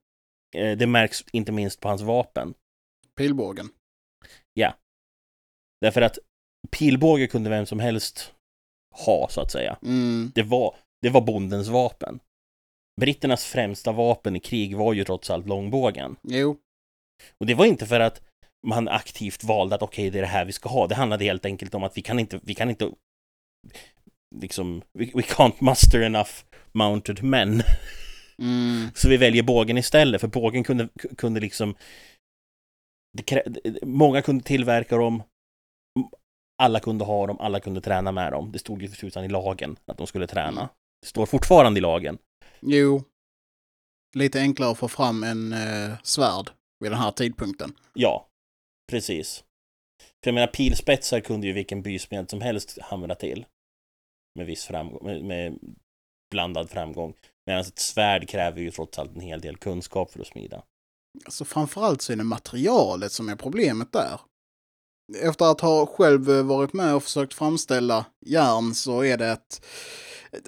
Eh, 0.56 0.78
det 0.78 0.86
märks 0.86 1.24
inte 1.32 1.52
minst 1.52 1.80
på 1.80 1.88
hans 1.88 2.02
vapen. 2.02 2.54
Pilbågen. 3.16 3.68
Därför 5.84 6.02
att 6.02 6.18
pilbåge 6.70 7.26
kunde 7.26 7.50
vem 7.50 7.66
som 7.66 7.80
helst 7.80 8.34
ha, 9.06 9.28
så 9.30 9.40
att 9.40 9.50
säga. 9.50 9.78
Mm. 9.82 10.32
Det 10.34 10.42
var, 10.42 10.76
det 11.02 11.10
var 11.10 11.20
bondens 11.20 11.68
vapen. 11.68 12.20
Britternas 13.00 13.44
främsta 13.44 13.92
vapen 13.92 14.36
i 14.36 14.40
krig 14.40 14.76
var 14.76 14.92
ju 14.92 15.04
trots 15.04 15.30
allt 15.30 15.46
långbågen. 15.46 16.16
Jo. 16.22 16.56
Och 17.40 17.46
det 17.46 17.54
var 17.54 17.66
inte 17.66 17.86
för 17.86 18.00
att 18.00 18.22
man 18.66 18.88
aktivt 18.88 19.44
valde 19.44 19.74
att 19.74 19.82
okej, 19.82 20.10
det 20.10 20.18
är 20.18 20.22
det 20.22 20.28
här 20.28 20.44
vi 20.44 20.52
ska 20.52 20.68
ha. 20.68 20.86
Det 20.86 20.94
handlade 20.94 21.24
helt 21.24 21.46
enkelt 21.46 21.74
om 21.74 21.84
att 21.84 21.96
vi 21.96 22.02
kan 22.02 22.18
inte, 22.18 22.40
vi 22.42 22.54
kan 22.54 22.70
inte 22.70 22.90
liksom, 24.36 24.82
we, 24.98 25.04
we 25.14 25.22
can't 25.22 25.64
muster 25.64 26.00
enough 26.00 26.30
mounted 26.72 27.22
men. 27.22 27.62
Mm. 28.38 28.88
Så 28.94 29.08
vi 29.08 29.16
väljer 29.16 29.42
bågen 29.42 29.78
istället, 29.78 30.20
för 30.20 30.28
bågen 30.28 30.64
kunde, 30.64 30.88
kunde 31.16 31.40
liksom 31.40 31.74
det 33.16 33.42
Många 33.82 34.22
kunde 34.22 34.44
tillverka 34.44 34.96
dem 34.96 35.22
Alla 36.62 36.80
kunde 36.80 37.04
ha 37.04 37.26
dem, 37.26 37.40
alla 37.40 37.60
kunde 37.60 37.80
träna 37.80 38.12
med 38.12 38.32
dem 38.32 38.52
Det 38.52 38.58
stod 38.58 38.82
ju 38.82 38.88
för 38.88 39.24
i 39.24 39.28
lagen 39.28 39.76
att 39.86 39.98
de 39.98 40.06
skulle 40.06 40.26
träna. 40.26 40.68
Det 41.02 41.08
står 41.08 41.26
fortfarande 41.26 41.78
i 41.78 41.80
lagen 41.80 42.18
Jo. 42.60 43.02
lite 44.14 44.40
enklare 44.40 44.70
att 44.70 44.78
få 44.78 44.88
fram 44.88 45.22
en 45.22 45.52
eh, 45.52 45.94
svärd 46.02 46.50
vid 46.80 46.90
den 46.90 47.00
här 47.00 47.10
tidpunkten. 47.10 47.74
Ja, 47.92 48.28
precis. 48.90 49.44
För 50.24 50.30
jag 50.30 50.34
menar, 50.34 50.46
pilspetsar 50.46 51.20
kunde 51.20 51.46
ju 51.46 51.52
vilken 51.52 51.82
bysmed 51.82 52.30
som 52.30 52.40
helst 52.40 52.78
hamra 52.82 53.14
till. 53.14 53.46
Med 54.38 54.46
viss 54.46 54.64
framgång, 54.64 55.04
med, 55.04 55.24
med 55.24 55.58
blandad 56.30 56.70
framgång. 56.70 57.14
Medan 57.46 57.60
ett 57.60 57.78
svärd 57.78 58.28
kräver 58.28 58.60
ju 58.60 58.70
trots 58.70 58.98
allt 58.98 59.14
en 59.14 59.20
hel 59.20 59.40
del 59.40 59.56
kunskap 59.56 60.10
för 60.12 60.20
att 60.20 60.26
smida. 60.26 60.62
Alltså 61.24 61.44
framförallt 61.44 62.02
så 62.02 62.12
är 62.12 62.16
det 62.16 62.24
materialet 62.24 63.12
som 63.12 63.28
är 63.28 63.36
problemet 63.36 63.92
där. 63.92 64.20
Efter 65.22 65.44
att 65.44 65.60
ha 65.60 65.86
själv 65.86 66.28
varit 66.28 66.72
med 66.72 66.94
och 66.94 67.02
försökt 67.02 67.34
framställa 67.34 68.06
järn 68.26 68.74
så 68.74 69.04
är 69.04 69.18
det 69.18 69.26
ett... 69.28 69.66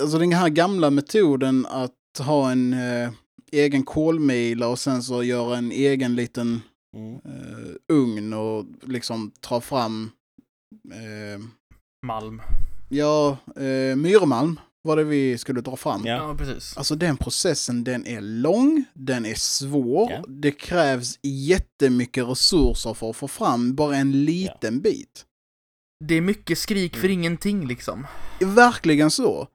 Alltså 0.00 0.18
den 0.18 0.32
här 0.32 0.48
gamla 0.48 0.90
metoden 0.90 1.66
att 1.66 1.92
ha 2.18 2.50
en 2.50 2.72
eh, 2.72 3.10
egen 3.52 3.82
kolmila 3.84 4.68
och 4.68 4.78
sen 4.78 5.02
så 5.02 5.22
göra 5.22 5.56
en 5.56 5.72
egen 5.72 6.14
liten 6.14 6.62
Mm. 6.96 7.14
eh, 7.14 7.74
ugn 7.88 8.32
och 8.32 8.64
liksom 8.82 9.32
ta 9.40 9.60
fram... 9.60 10.10
Eh, 10.92 11.40
Malm. 12.06 12.42
ja, 12.88 13.36
eh, 13.56 13.96
myrmalm 13.96 14.60
var 14.86 14.96
det 14.96 15.04
vi 15.04 15.38
skulle 15.38 15.60
dra 15.60 15.76
fram. 15.76 16.06
Ja. 16.06 16.14
Ja, 16.16 16.34
precis. 16.38 16.76
Alltså 16.76 16.94
den 16.94 17.16
processen, 17.16 17.84
den 17.84 18.06
är 18.06 18.20
lång, 18.20 18.84
den 18.94 19.26
är 19.26 19.34
svår, 19.34 20.12
Ja. 20.12 20.24
det 20.28 20.50
krävs 20.50 21.18
jättemycket 21.22 22.28
resurser 22.28 22.94
för 22.94 23.10
att 23.10 23.16
få 23.16 23.28
fram 23.28 23.74
bara 23.74 23.96
en 23.96 24.24
liten 24.24 24.80
bit. 24.80 25.24
Det 26.04 26.14
är 26.14 26.20
mycket 26.20 26.58
skrik 26.58 26.92
för 26.96 27.04
Mm. 27.08 27.12
ingenting 27.18 27.66
liksom. 27.66 28.06
Verkligen 28.40 29.10
så. 29.10 29.48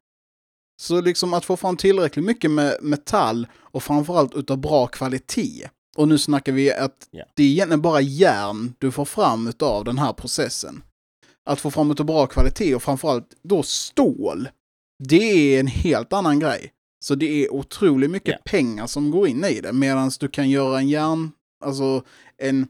Så 0.81 1.01
liksom 1.01 1.33
att 1.33 1.45
få 1.45 1.57
fram 1.57 1.77
tillräckligt 1.77 2.25
mycket 2.25 2.51
med 2.51 2.77
metall 2.81 3.47
och 3.55 3.83
framförallt 3.83 4.35
utav 4.35 4.57
bra 4.57 4.87
kvalitet. 4.87 5.69
Och 5.97 6.07
nu 6.07 6.17
snackar 6.17 6.51
vi 6.51 6.73
att 6.73 7.07
Ja. 7.11 7.25
det 7.35 7.43
är 7.43 7.47
egentligen 7.47 7.81
bara 7.81 8.01
järn 8.01 8.73
du 8.79 8.91
får 8.91 9.05
fram 9.05 9.47
utav 9.47 9.83
den 9.85 9.97
här 9.97 10.13
processen. 10.13 10.83
Att 11.49 11.59
få 11.61 11.71
fram 11.71 11.91
utav 11.91 12.05
bra 12.05 12.27
kvalitet 12.27 12.75
och 12.75 12.83
framförallt 12.83 13.27
då 13.43 13.63
stål. 13.63 14.49
Det 15.09 15.55
är 15.55 15.59
en 15.59 15.67
helt 15.67 16.13
annan 16.13 16.39
grej. 16.39 16.73
Så 17.05 17.15
det 17.15 17.45
är 17.45 17.53
otroligt 17.53 18.11
mycket 18.11 18.35
Ja. 18.45 18.51
pengar 18.51 18.87
som 18.87 19.11
går 19.11 19.27
in 19.27 19.43
i 19.45 19.61
det. 19.61 19.73
Medan 19.73 20.11
du 20.19 20.27
kan 20.27 20.49
göra 20.49 20.79
en 20.79 20.89
järn, 20.89 21.31
alltså 21.65 22.03
en 22.37 22.67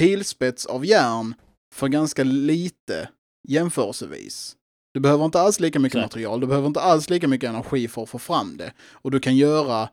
pilspets 0.00 0.66
av 0.66 0.86
järn 0.86 1.34
för 1.74 1.88
ganska 1.88 2.24
lite 2.24 3.08
jämförelsevis. 3.48 4.56
Du 4.94 5.00
behöver 5.00 5.24
inte 5.24 5.40
alls 5.40 5.60
lika 5.60 5.78
mycket 5.78 5.94
Nej. 5.96 6.04
material, 6.04 6.40
du 6.40 6.46
behöver 6.46 6.66
inte 6.66 6.80
alls 6.80 7.10
lika 7.10 7.28
mycket 7.28 7.48
energi 7.48 7.88
för 7.88 8.02
att 8.02 8.08
få 8.08 8.18
fram 8.18 8.56
det. 8.56 8.72
Och 8.92 9.10
du 9.10 9.20
kan 9.20 9.36
göra 9.36 9.88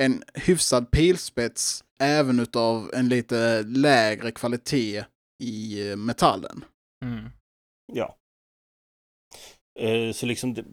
en 0.00 0.22
hyfsad 0.34 0.90
pilspets 0.90 1.84
även 2.02 2.40
utav 2.40 2.90
en 2.94 3.08
lite 3.08 3.62
lägre 3.62 4.30
kvalitet 4.30 5.04
i 5.42 5.88
eh, 5.90 5.96
metallen. 5.96 6.64
Mm. 7.04 7.24
Ja. 7.92 8.16
Eh, 9.80 10.12
så 10.12 10.26
liksom 10.26 10.54
det, 10.54 10.64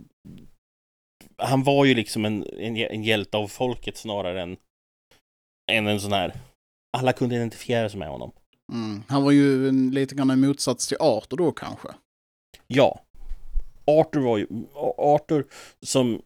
Han 1.38 1.64
var 1.64 1.86
ju 1.86 1.96
liksom 1.96 2.26
en, 2.26 2.44
en, 2.44 2.78
en 2.78 3.04
hjälte 3.04 3.38
av 3.38 3.48
folket 3.48 3.98
snarare 3.98 4.42
än, 4.42 4.58
än 5.72 5.88
en 5.88 6.00
sån 6.00 6.14
här 6.14 6.34
Alla 6.98 7.14
kunde 7.14 7.36
identifiera 7.36 7.90
sig 7.90 8.00
med 8.00 8.10
honom. 8.10 8.32
Mm. 8.74 9.04
Han 9.08 9.24
var 9.24 9.32
ju 9.32 9.70
en, 9.70 9.92
lite 9.92 10.16
grann 10.16 10.30
en 10.30 10.42
motsats 10.42 10.88
till 10.88 10.98
Arthur 11.00 11.38
då 11.38 11.52
kanske. 11.52 11.88
Ja. 12.68 13.02
Arthur 13.86 14.20
var 14.20 14.38
ju 14.38 14.48
Arthur 14.98 15.46
som 15.82 16.22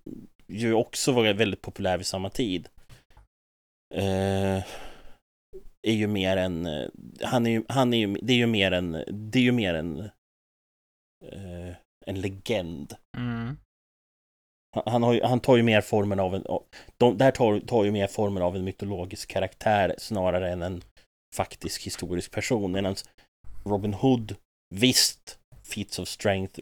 ju 0.47 0.73
också 0.73 1.11
var 1.11 1.33
väldigt 1.33 1.61
populär 1.61 1.97
vid 1.97 2.05
samma 2.05 2.29
tid. 2.29 2.67
Eh, 3.93 4.63
är 5.87 5.93
ju 5.93 6.07
mer 6.07 6.37
en 6.37 6.65
eh, 6.65 6.87
han 7.21 7.47
är 7.47 7.51
ju, 7.51 7.63
han 7.69 7.93
är 7.93 7.97
ju, 7.97 8.13
det 8.21 8.33
är 8.33 8.37
ju 8.37 8.47
mer 8.47 8.71
en, 8.71 8.91
det 9.09 9.39
är 9.39 9.43
ju 9.43 9.51
mer 9.51 9.73
en 9.73 9.99
eh, 11.25 11.75
en 12.05 12.21
legend. 12.21 12.95
Mm. 13.17 13.57
Han, 14.85 15.03
har 15.03 15.13
ju, 15.13 15.23
han 15.23 15.39
tar 15.39 15.55
ju 15.55 15.63
mer 15.63 15.81
formen 15.81 16.19
av 16.19 16.35
en, 16.35 16.43
de, 16.97 17.17
där 17.17 17.31
tar, 17.31 17.59
tar 17.59 17.83
ju 17.83 17.91
mer 17.91 18.07
formen 18.07 18.43
av 18.43 18.55
en 18.55 18.63
mytologisk 18.63 19.29
karaktär 19.29 19.95
snarare 19.97 20.51
än 20.51 20.61
en 20.61 20.81
faktisk 21.35 21.85
historisk 21.85 22.31
person. 22.31 22.71
Medan 22.71 22.95
Robin 23.63 23.93
Hood, 23.93 24.35
visst, 24.75 25.39
feats 25.63 25.99
of 25.99 26.07
strength, 26.07 26.59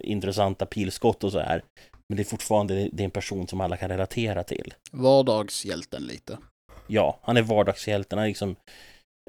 intressanta 0.00 0.66
pilskott 0.66 1.24
och 1.24 1.32
så 1.32 1.38
här. 1.38 1.62
Men 2.08 2.16
det 2.16 2.22
är 2.22 2.24
fortfarande 2.24 2.88
det 2.92 3.02
är 3.02 3.04
en 3.04 3.10
person 3.10 3.48
som 3.48 3.60
alla 3.60 3.76
kan 3.76 3.88
relatera 3.88 4.44
till. 4.44 4.74
Vardagshjälten 4.90 6.02
lite. 6.02 6.38
Ja, 6.86 7.18
han 7.22 7.36
är 7.36 7.42
vardagshjälten. 7.42 8.18
Han 8.18 8.24
är 8.24 8.28
liksom... 8.28 8.56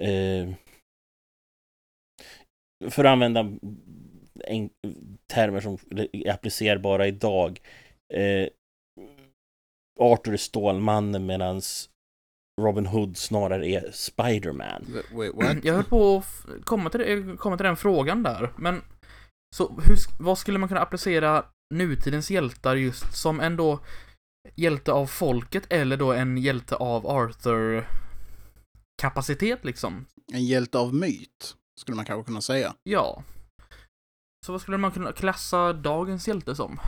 Eh, 0.01 0.49
för 2.89 3.05
att 3.05 3.11
använda 3.11 3.39
en, 4.43 4.69
termer 5.27 5.61
som 5.61 5.77
är 6.13 6.31
applicerbara 6.31 7.07
idag. 7.07 7.59
Eh, 8.13 8.49
Arthur 9.99 10.33
är 10.33 10.37
Stålmannen 10.37 11.25
medan 11.25 11.61
Robin 12.61 12.85
Hood 12.85 13.17
snarare 13.17 13.67
är 13.67 13.91
Spiderman. 13.91 14.85
Wait? 15.33 15.65
Jag 15.65 15.73
höll 15.73 15.83
på 15.83 16.17
att 16.17 16.65
komma 16.65 16.89
till, 16.89 16.99
det- 16.99 17.37
komma 17.37 17.57
till 17.57 17.65
den 17.65 17.77
frågan 17.77 18.23
där, 18.23 18.53
men 18.57 18.81
så 19.55 19.69
hur, 19.85 19.95
vad 20.23 20.37
skulle 20.37 20.57
man 20.59 20.69
kunna 20.69 20.81
applicera 20.81 21.45
nutidens 21.73 22.31
hjältar 22.31 22.75
just 22.75 23.17
som 23.17 23.39
en 23.39 23.55
då 23.55 23.79
hjälte 24.55 24.91
av 24.91 25.05
folket 25.07 25.63
eller 25.69 25.97
då 25.97 26.13
en 26.13 26.37
hjälte 26.37 26.75
av 26.75 27.07
Arthur 27.07 27.87
kapacitet 29.01 29.65
liksom? 29.65 30.05
En 30.33 30.45
hjälte 30.45 30.77
av 30.79 30.93
myt, 30.95 31.55
skulle 31.79 31.95
man 31.95 32.05
kanske 32.05 32.25
kunna 32.27 32.41
säga. 32.41 32.73
Ja. 32.83 33.23
Så 34.45 34.51
vad 34.51 34.61
skulle 34.61 34.77
man 34.77 34.91
kunna 34.91 35.11
klassa 35.11 35.73
dagens 35.73 36.27
hjälte 36.27 36.55
som? 36.55 36.79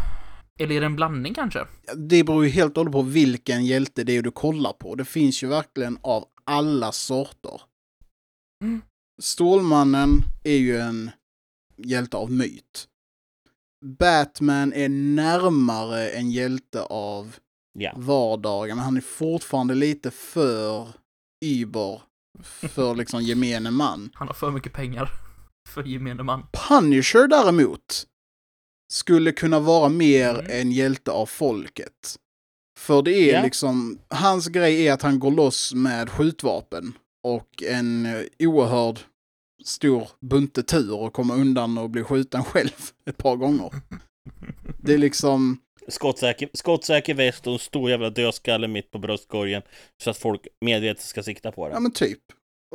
Eller 0.60 0.76
är 0.76 0.80
det 0.80 0.86
en 0.86 0.96
blandning 0.96 1.34
kanske? 1.34 1.68
Det 1.96 2.24
beror 2.24 2.46
ju 2.46 2.50
helt 2.52 2.78
och 2.78 2.78
hållet 2.78 2.92
på 2.92 3.02
vilken 3.02 3.66
hjälte 3.66 4.04
det 4.04 4.18
är 4.18 4.22
du 4.22 4.32
kollar 4.32 4.74
på. 4.74 4.96
Det 4.96 5.06
finns 5.06 5.44
ju 5.44 5.48
verkligen 5.48 5.98
av 6.02 6.26
alla 6.44 6.92
sorter. 6.92 7.62
Mm. 8.64 8.82
Stålmannen 9.22 10.10
är 10.44 10.58
ju 10.58 10.78
en 10.78 11.12
hjälte 11.78 12.18
av 12.18 12.32
myt. 12.32 12.88
Batman 13.86 14.74
är 14.74 14.90
närmare 14.90 16.10
en 16.10 16.32
hjälte 16.32 16.82
av 16.84 17.36
Ja, 17.80 17.94
vardagen, 17.96 18.76
men 18.76 18.86
han 18.86 18.98
är 18.98 19.02
fortfarande 19.02 19.76
lite 19.76 20.12
för 20.12 20.88
yber 21.46 22.02
för 22.44 22.96
liksom 22.96 23.24
gemene 23.24 23.72
man. 23.72 24.10
Han 24.14 24.28
har 24.28 24.34
för 24.34 24.52
mycket 24.52 24.74
pengar 24.74 25.12
för 25.70 25.84
gemene 25.84 26.24
man. 26.24 26.46
Punisher 26.70 27.28
däremot 27.28 28.08
skulle 28.92 29.32
kunna 29.32 29.60
vara 29.60 29.90
mer 29.90 30.30
Mm. 30.40 30.46
en 30.62 30.72
hjälte 30.72 31.12
av 31.12 31.26
folket. 31.26 32.16
För 32.80 33.02
det 33.02 33.14
är 33.14 33.34
Ja. 33.34 33.44
liksom, 33.44 34.00
hans 34.10 34.48
grej 34.48 34.88
är 34.88 34.94
att 34.94 35.02
han 35.02 35.20
går 35.20 35.32
loss 35.32 35.74
med 35.74 36.10
skjutvapen 36.10 36.94
och 37.28 37.64
en 37.64 38.06
eh, 38.06 38.22
oerhörd 38.40 39.00
stor 39.66 40.08
bunte 40.22 40.64
tur 40.64 40.94
och 40.94 41.14
komma 41.14 41.36
undan 41.36 41.78
och 41.78 41.90
bli 41.90 42.04
skjuten 42.04 42.44
själv 42.54 42.70
ett 43.10 43.18
par 43.18 43.36
gånger. 43.36 43.72
Det 44.84 44.94
är 44.94 44.98
liksom, 44.98 45.58
skottsäker, 45.88 46.50
skottsäker 46.54 47.14
väst 47.14 47.48
och 47.48 47.54
en 47.54 47.60
stor 47.60 47.90
jävla 47.90 48.10
dödskalle 48.10 48.68
mitt 48.68 48.92
på 48.92 49.00
bröstkorgen. 49.00 49.62
Så 50.04 50.10
att 50.10 50.18
folk 50.18 50.48
medvetet 50.66 51.04
ska 51.04 51.24
sikta 51.24 51.52
på 51.52 51.66
ja 51.68 51.74
den. 51.74 51.84
men 51.84 51.92
typ. 51.92 52.20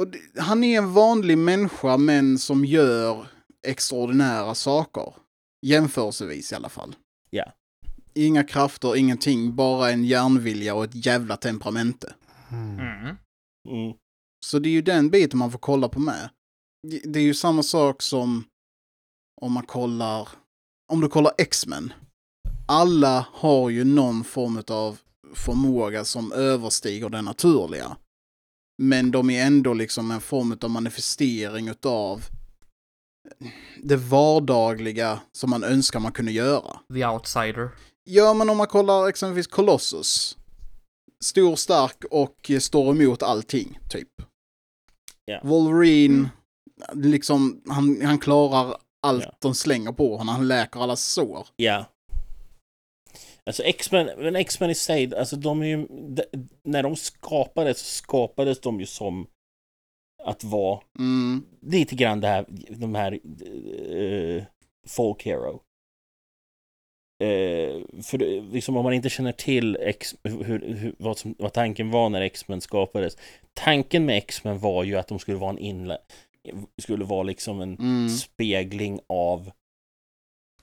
Och 0.00 0.08
det, 0.08 0.18
han 0.40 0.64
är 0.64 0.78
en 0.78 0.92
vanlig 0.92 1.38
människa 1.38 1.96
men 1.96 2.38
som 2.38 2.64
gör 2.64 3.26
extraordinära 3.66 4.54
saker. 4.54 5.14
Jämförelsevis 5.66 6.52
i 6.52 6.54
alla 6.54 6.68
fall. 6.68 6.96
Ja. 7.30 7.52
Inga 8.14 8.44
krafter, 8.44 8.96
ingenting, 8.96 9.56
bara 9.56 9.90
en 9.90 10.04
järnvilja 10.04 10.74
och 10.74 10.84
ett 10.84 11.06
jävla 11.06 11.36
temperamente. 11.36 12.14
Mm. 12.50 12.78
Mm. 12.78 13.06
Mm. 13.68 13.96
Så 14.46 14.58
det 14.58 14.68
är 14.68 14.70
ju 14.72 14.82
den 14.82 15.10
biten 15.10 15.38
man 15.38 15.50
får 15.52 15.58
kolla 15.58 15.88
på 15.88 16.00
med. 16.00 16.30
Det- 16.88 17.12
Det 17.12 17.18
är 17.18 17.22
ju 17.24 17.34
samma 17.34 17.62
sak 17.62 18.02
som 18.02 18.44
om 19.40 19.52
man 19.52 19.66
kollar, 19.66 20.28
om 20.92 21.00
du 21.00 21.08
kollar 21.08 21.32
X-Men. 21.38 21.92
Alla 22.68 23.26
har 23.32 23.70
ju 23.70 23.84
någon 23.84 24.24
form 24.24 24.62
av 24.68 24.98
förmåga 25.34 26.04
som 26.04 26.32
överstiger 26.32 27.08
den 27.08 27.24
naturliga. 27.24 27.96
Men 28.82 29.10
de 29.10 29.30
är 29.30 29.46
ändå 29.46 29.74
liksom 29.74 30.10
en 30.10 30.20
form 30.20 30.58
av 30.62 30.70
manifestering 30.70 31.68
utav 31.68 32.22
det 33.83 33.97
vardagliga 33.97 35.20
som 35.33 35.51
man 35.51 35.64
önskar 35.64 36.01
man 36.01 36.12
kunde 36.12 36.33
göra. 36.33 36.81
The 36.95 37.07
outsider. 37.07 37.68
Ja, 38.05 38.35
men 38.35 38.51
om 38.51 38.57
man 38.57 38.66
kollar 38.66 39.09
exempelvis 39.09 39.47
Colossus. 39.47 40.37
Stor, 41.24 41.57
stark 41.57 42.05
och 42.11 42.51
står 42.61 42.91
emot 42.91 43.22
allting, 43.22 43.79
typ. 43.91 44.09
Ja. 45.24 45.41
Wolverine, 45.45 46.29
liksom, 46.93 47.62
han, 47.68 48.03
han 48.03 48.18
klarar 48.18 48.77
allt 49.03 49.24
Ja. 49.24 49.37
de 49.41 49.55
slänger 49.55 49.93
på 49.93 50.16
honom. 50.16 50.35
Han 50.35 50.49
läker 50.49 50.81
alla 50.81 50.97
sår. 50.97 51.47
Ja. 51.57 51.85
Alltså 53.47 53.62
X-Men, 53.62 54.07
men 54.18 54.37
X-Men 54.37 54.70
i 54.70 54.74
sig, 54.74 55.16
alltså 55.16 55.37
de 55.37 55.62
är 55.62 55.66
ju, 55.66 55.87
de, 55.89 56.22
när 56.64 56.83
de 56.83 56.97
skapades, 56.97 57.79
så 57.79 57.85
skapades 57.85 58.61
de 58.61 58.81
ju 58.81 58.87
som 58.87 59.27
att 60.27 60.45
vara 60.45 60.81
Mm. 60.99 61.45
lite 61.61 61.95
grann 61.95 62.20
det 62.20 62.29
här, 62.29 62.45
de 62.70 62.95
här 62.95 63.18
uh, 63.95 64.43
folk 64.89 65.24
hero. 65.24 65.62
Eh, 67.24 68.03
för 68.03 68.18
liksom 68.53 68.77
om 68.77 68.85
man 68.85 68.93
inte 68.95 69.09
känner 69.09 69.33
till 69.33 69.77
X, 69.81 70.14
hur, 70.24 70.74
hur, 70.74 70.95
vad, 70.99 71.18
som, 71.18 71.35
vad 71.39 71.53
tanken 71.53 71.91
var 71.91 72.09
när 72.09 72.20
X-Men 72.20 72.61
skapades. 72.61 73.16
Tanken 73.55 74.05
med 74.07 74.18
X-Men 74.18 74.59
var 74.59 74.85
ju 74.85 74.97
att 74.97 75.09
de 75.09 75.18
skulle 75.18 75.39
vara 75.39 75.51
en 75.51 75.59
inle, 75.59 75.99
skulle 76.83 77.05
vara 77.05 77.22
liksom 77.22 77.61
en 77.61 77.74
Mm. 77.79 78.09
spegling 78.09 79.01
av 79.07 79.51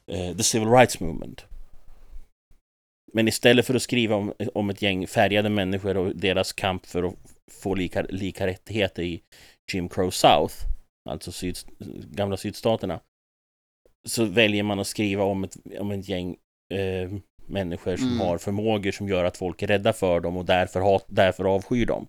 eh, 0.07 0.37
the 0.37 0.43
civil 0.43 0.69
rights 0.69 0.99
movement. 0.99 1.45
Men 3.13 3.27
istället 3.27 3.65
för 3.65 3.73
att 3.75 3.81
skriva 3.81 4.15
om, 4.15 4.33
om 4.53 4.69
ett 4.69 4.81
gäng 4.81 5.07
färgade 5.07 5.49
människor 5.49 5.97
och 5.97 6.15
deras 6.15 6.53
kamp 6.53 6.85
för 6.85 7.03
att 7.03 7.15
få 7.51 7.75
lika, 7.75 8.01
lika 8.01 8.47
rättigheter 8.47 9.03
i 9.03 9.21
Jim 9.71 9.89
Crow 9.89 10.09
South, 10.11 10.55
alltså 11.09 11.31
syd, 11.31 11.57
gamla 12.11 12.37
sydstaterna, 12.37 12.99
så 14.07 14.25
väljer 14.25 14.63
man 14.63 14.79
att 14.79 14.87
skriva 14.87 15.23
om 15.23 15.43
ett, 15.43 15.57
om 15.79 15.91
ett 15.91 16.09
gäng 16.09 16.35
eh, 16.73 17.11
människor 17.47 17.97
som 17.97 18.07
Mm. 18.07 18.19
har 18.19 18.37
förmågor 18.37 18.91
som 18.91 19.07
gör 19.07 19.23
att 19.25 19.37
folk 19.37 19.61
är 19.61 19.67
rädda 19.67 19.93
för 19.93 20.19
dem 20.19 20.37
och 20.37 20.45
därför, 20.45 20.79
hat, 20.81 21.05
därför 21.07 21.45
avskyr 21.45 21.85
dem. 21.85 22.07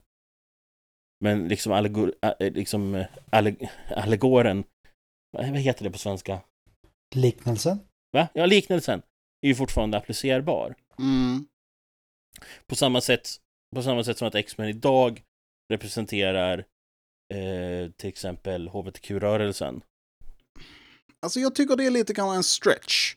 Men 1.20 1.48
liksom, 1.48 1.72
allegor, 1.72 2.14
äh, 2.22 2.52
liksom 2.52 2.94
eh, 2.94 3.06
alle, 3.30 3.56
allegoren, 3.96 4.64
vad 5.32 5.48
vad 5.48 5.58
heter 5.60 5.84
det 5.84 5.90
på 5.90 5.98
svenska? 5.98 6.40
Liknelsen? 7.14 7.78
Va? 8.12 8.28
Ja, 8.34 8.46
liknelsen 8.46 9.02
är 9.42 9.48
ju 9.48 9.54
fortfarande 9.54 9.96
applicerbar. 9.98 10.74
Mm. 10.98 11.46
På 12.66 12.74
samma 12.74 13.00
sätt, 13.00 13.28
på 13.74 13.82
samma 13.82 14.04
sätt 14.04 14.18
som 14.18 14.28
att 14.28 14.34
X-Men 14.34 14.68
idag 14.68 15.22
representerar 15.72 16.64
eh, 17.34 17.90
till 17.96 18.08
exempel 18.08 18.68
HBTQ-rörelsen. 18.68 19.82
Alltså 21.22 21.40
jag 21.40 21.54
tycker 21.54 21.76
det 21.76 21.86
är 21.86 21.90
lite 21.90 22.12
grann 22.12 22.36
en 22.36 22.42
stretch. 22.44 23.14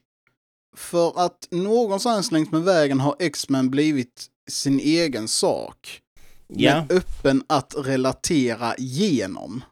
För 0.77 1.19
att 1.25 1.47
någonstans 1.51 2.31
längs 2.31 2.51
med 2.51 2.61
vägen 2.61 2.99
har 2.99 3.15
X-Men 3.19 3.69
blivit 3.69 4.27
sin 4.49 4.79
egen 4.79 5.27
sak. 5.27 6.01
Ja, 6.47 6.85
Men 6.89 6.97
öppen 6.97 7.43
att 7.49 7.73
relatera 7.77 8.75
genom. 8.77 9.63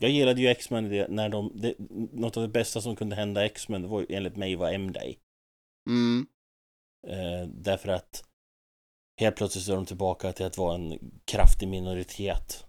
jag 0.00 0.10
gillade 0.10 0.40
ju 0.40 0.48
X-Men 0.48 0.88
när 1.08 1.28
de, 1.28 1.52
det, 1.54 1.74
något 2.12 2.36
av 2.36 2.42
det 2.42 2.48
bästa 2.48 2.80
som 2.80 2.96
kunde 2.96 3.16
hända 3.16 3.44
X-Men 3.44 3.88
var 3.88 4.06
enligt 4.08 4.36
mig 4.36 4.56
var 4.56 4.70
M-Day. 4.72 5.18
Mm. 5.88 6.26
Eh, 7.08 7.48
därför 7.48 7.88
att 7.88 8.24
helt 9.20 9.36
plötsligt 9.36 9.68
är 9.68 9.74
de 9.74 9.86
tillbaka 9.86 10.32
till 10.32 10.46
att 10.46 10.58
vara 10.58 10.74
en 10.74 10.98
kraftig 11.24 11.68
minoritet. 11.68 12.64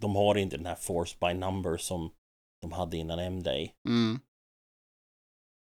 De 0.00 0.16
har 0.16 0.38
inte 0.38 0.56
den 0.56 0.66
här 0.66 0.74
force 0.74 1.16
by 1.20 1.34
number 1.34 1.76
som 1.76 2.10
de 2.62 2.72
hade 2.72 2.96
innan 2.96 3.18
M-Day. 3.18 3.74
Mm. 3.88 4.20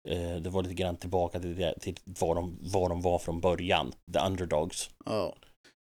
Eh, 0.09 0.41
det 0.41 0.49
var 0.49 0.63
lite 0.63 0.75
grann 0.75 0.97
tillbaka 0.97 1.39
till, 1.39 1.55
det, 1.55 1.79
till 1.79 1.99
vad, 2.03 2.37
de, 2.37 2.57
vad 2.61 2.91
de 2.91 3.01
var 3.01 3.19
från 3.19 3.41
början. 3.41 3.91
The 4.13 4.19
underdogs. 4.19 4.89
Ja. 5.05 5.35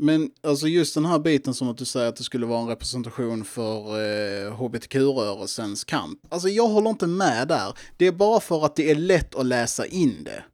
Men 0.02 0.30
alltså 0.42 0.68
just 0.68 0.94
den 0.94 1.04
här 1.04 1.18
biten 1.18 1.54
som 1.54 1.68
att 1.68 1.78
du 1.78 1.84
säger 1.84 2.08
att 2.08 2.16
det 2.16 2.24
skulle 2.24 2.46
vara 2.46 2.60
en 2.60 2.68
representation 2.68 3.44
för 3.44 4.00
eh, 4.46 4.52
hbtq-rörelsens 4.52 5.84
kamp. 5.84 6.20
Alltså 6.28 6.48
jag 6.48 6.68
håller 6.68 6.90
inte 6.90 7.06
med 7.06 7.48
där. 7.48 7.72
Det 7.96 8.06
är 8.06 8.12
bara 8.12 8.40
för 8.40 8.64
att 8.64 8.76
det 8.76 8.90
är 8.90 8.94
lätt 8.94 9.34
att 9.34 9.46
läsa 9.46 9.86
in 9.86 10.24
det. 10.24 10.44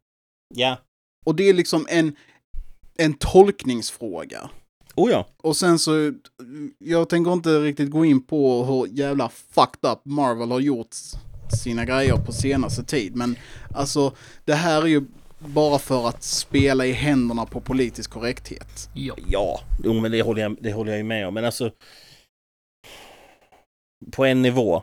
Ja, 0.55 0.79
Och 1.27 1.35
det 1.35 1.49
är 1.49 1.55
liksom 1.55 1.87
en, 1.91 2.17
en 2.99 3.15
tolkningsfråga. 3.15 4.51
Oh 4.97 5.11
ja. 5.11 5.27
Och 5.37 5.57
sen 5.57 5.79
så, 5.79 6.13
jag 6.79 7.09
tänker 7.09 7.33
inte 7.33 7.61
riktigt 7.61 7.91
gå 7.91 8.05
in 8.05 8.23
på 8.23 8.65
hur 8.65 8.99
jävla 8.99 9.29
fucked 9.29 9.91
up 9.91 9.99
Marvel 10.05 10.51
har 10.51 10.61
gjort 10.61 10.95
sina 11.63 11.85
grejer 11.85 12.17
på 12.17 12.33
senaste 12.33 12.85
tid. 12.85 13.17
Men 13.17 13.37
alltså, 13.75 14.17
det 14.45 14.55
här 14.55 14.83
är 14.83 14.87
ju 14.87 15.05
bara 15.39 15.79
för 15.79 16.09
att 16.09 16.23
spela 16.23 16.87
i 16.87 16.93
händerna 16.93 17.47
på 17.47 17.61
politisk 17.61 18.11
korrekthet. 18.11 18.91
Ja. 18.95 19.15
Ja, 19.29 19.61
jo, 19.85 20.01
men 20.01 20.13
det 20.13 20.23
håller, 20.23 20.43
jag, 20.43 20.57
det 20.61 20.73
håller 20.73 20.91
jag 20.93 20.99
ju 20.99 21.05
med 21.05 21.27
om. 21.27 21.35
Men 21.35 21.45
alltså... 21.45 21.71
På 24.13 24.25
en 24.25 24.43
nivå 24.43 24.83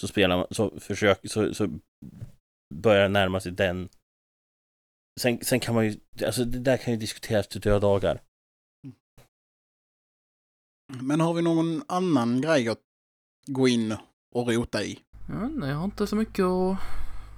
så 0.00 0.08
spelar 0.08 0.36
man, 0.36 0.46
så 0.50 0.80
försöker, 0.80 1.28
så, 1.28 1.54
så 1.54 1.68
börjar 2.74 3.08
närma 3.08 3.40
sig 3.40 3.52
den. 3.52 3.88
Sen, 5.20 5.44
sen 5.44 5.60
kan 5.60 5.74
man 5.74 5.84
ju, 5.86 5.96
alltså 6.26 6.44
det 6.44 6.58
där 6.58 6.76
kan 6.76 6.92
ju 6.92 6.98
diskuteras 6.98 7.48
till 7.48 7.60
döda 7.60 7.78
dagar. 7.78 8.20
Men 10.88 11.20
har 11.20 11.34
vi 11.34 11.42
någon 11.42 11.82
annan 11.88 12.40
grej 12.40 12.68
att 12.68 12.78
gå 13.46 13.68
in 13.68 13.96
och 14.34 14.48
rota 14.48 14.84
i? 14.84 14.98
Ja, 15.28 15.48
nej, 15.48 15.68
jag 15.70 15.76
har 15.76 15.84
inte 15.84 16.06
så 16.06 16.16
mycket 16.16 16.44
att... 16.44 16.76
Ja, 16.76 16.76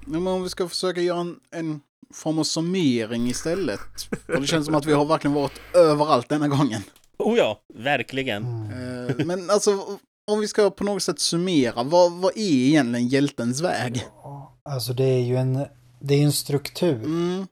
Men 0.07 0.27
om 0.27 0.43
vi 0.43 0.49
ska 0.49 0.69
försöka 0.69 1.01
göra 1.01 1.21
en, 1.21 1.41
en 1.51 1.81
form 2.15 2.39
av 2.39 2.45
summering 2.45 3.29
istället. 3.29 3.81
För 4.27 4.41
det 4.41 4.47
känns 4.47 4.67
som 4.67 4.75
att 4.75 4.87
vi 4.87 4.93
har 4.93 5.05
verkligen 5.05 5.35
varit 5.35 5.61
överallt 5.75 6.29
denna 6.29 6.49
gången. 6.49 6.83
Oh 7.19 7.39
ja, 7.39 7.61
verkligen. 7.75 8.45
Mm. 8.45 9.27
Men 9.27 9.51
alltså, 9.51 9.99
om 10.31 10.41
vi 10.41 10.49
ska 10.49 10.71
på 10.71 10.85
något 10.85 11.03
sätt 11.03 11.19
summera, 11.19 11.83
vad, 11.83 12.13
vad 12.13 12.33
är 12.37 12.67
egentligen 12.67 13.09
hjältens 13.09 13.61
väg? 13.61 14.07
Ja, 14.23 14.57
Alltså 14.63 14.93
det 14.93 15.05
är 15.05 15.21
ju 15.25 15.37
en, 15.37 15.67
det 16.01 16.15
är 16.15 16.23
en 16.25 16.33
struktur. 16.33 17.05
Mm, 17.05 17.47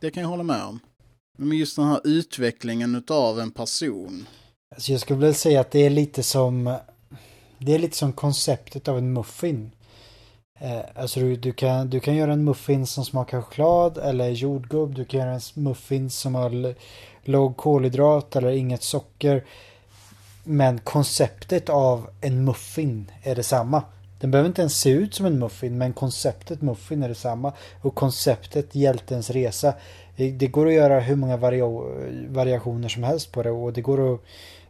det 0.00 0.10
kan 0.10 0.22
jag 0.22 0.30
hålla 0.30 0.42
med 0.42 0.62
om. 0.62 0.80
Men 1.38 1.58
just 1.58 1.76
den 1.76 1.84
här 1.86 2.00
utvecklingen 2.04 2.94
utav 2.94 3.40
en 3.40 3.50
person. 3.50 4.26
Alltså 4.74 4.92
jag 4.92 5.00
skulle 5.00 5.20
väl 5.20 5.34
säga 5.34 5.60
att 5.60 5.70
det 5.70 5.86
är 5.86 5.90
lite 5.90 6.22
som 6.22 6.76
det 7.58 7.74
är 7.74 7.78
lite 7.78 7.96
som 7.96 8.12
konceptet 8.12 8.88
av 8.88 8.98
en 8.98 9.12
muffin. 9.12 9.70
Eh, 10.60 10.80
alltså 10.94 11.20
du, 11.20 11.36
du, 11.36 11.52
kan, 11.52 11.90
du 11.90 12.00
kan 12.00 12.16
göra 12.16 12.32
en 12.32 12.44
muffin 12.44 12.86
som 12.86 13.04
smakar 13.04 13.42
choklad 13.42 13.98
eller 13.98 14.28
jordgubb. 14.28 14.94
Du 14.94 15.04
kan 15.04 15.20
göra 15.20 15.32
en 15.32 15.40
muffin 15.54 16.10
som 16.10 16.34
har 16.34 16.74
låg 17.22 17.56
kolhydrat 17.56 18.36
eller 18.36 18.50
inget 18.50 18.82
socker. 18.82 19.44
Men 20.44 20.78
konceptet 20.78 21.68
av 21.68 22.10
en 22.20 22.44
muffin 22.44 23.10
är 23.22 23.34
detsamma. 23.34 23.82
Den 24.20 24.30
behöver 24.30 24.48
inte 24.48 24.62
ens 24.62 24.80
se 24.80 24.90
ut 24.90 25.14
som 25.14 25.26
en 25.26 25.38
muffin 25.38 25.78
men 25.78 25.92
konceptet 25.92 26.62
muffin 26.62 27.02
är 27.02 27.08
detsamma. 27.08 27.52
Och 27.82 27.94
konceptet 27.94 28.74
hjältens 28.74 29.30
resa. 29.30 29.74
Det, 30.16 30.30
det 30.30 30.46
går 30.46 30.66
att 30.66 30.72
göra 30.72 31.00
hur 31.00 31.16
många 31.16 31.36
varia- 31.36 32.28
variationer 32.28 32.88
som 32.88 33.02
helst 33.02 33.32
på 33.32 33.42
det 33.42 33.50
och 33.50 33.72
det 33.72 33.80
går 33.80 34.14
att 34.14 34.20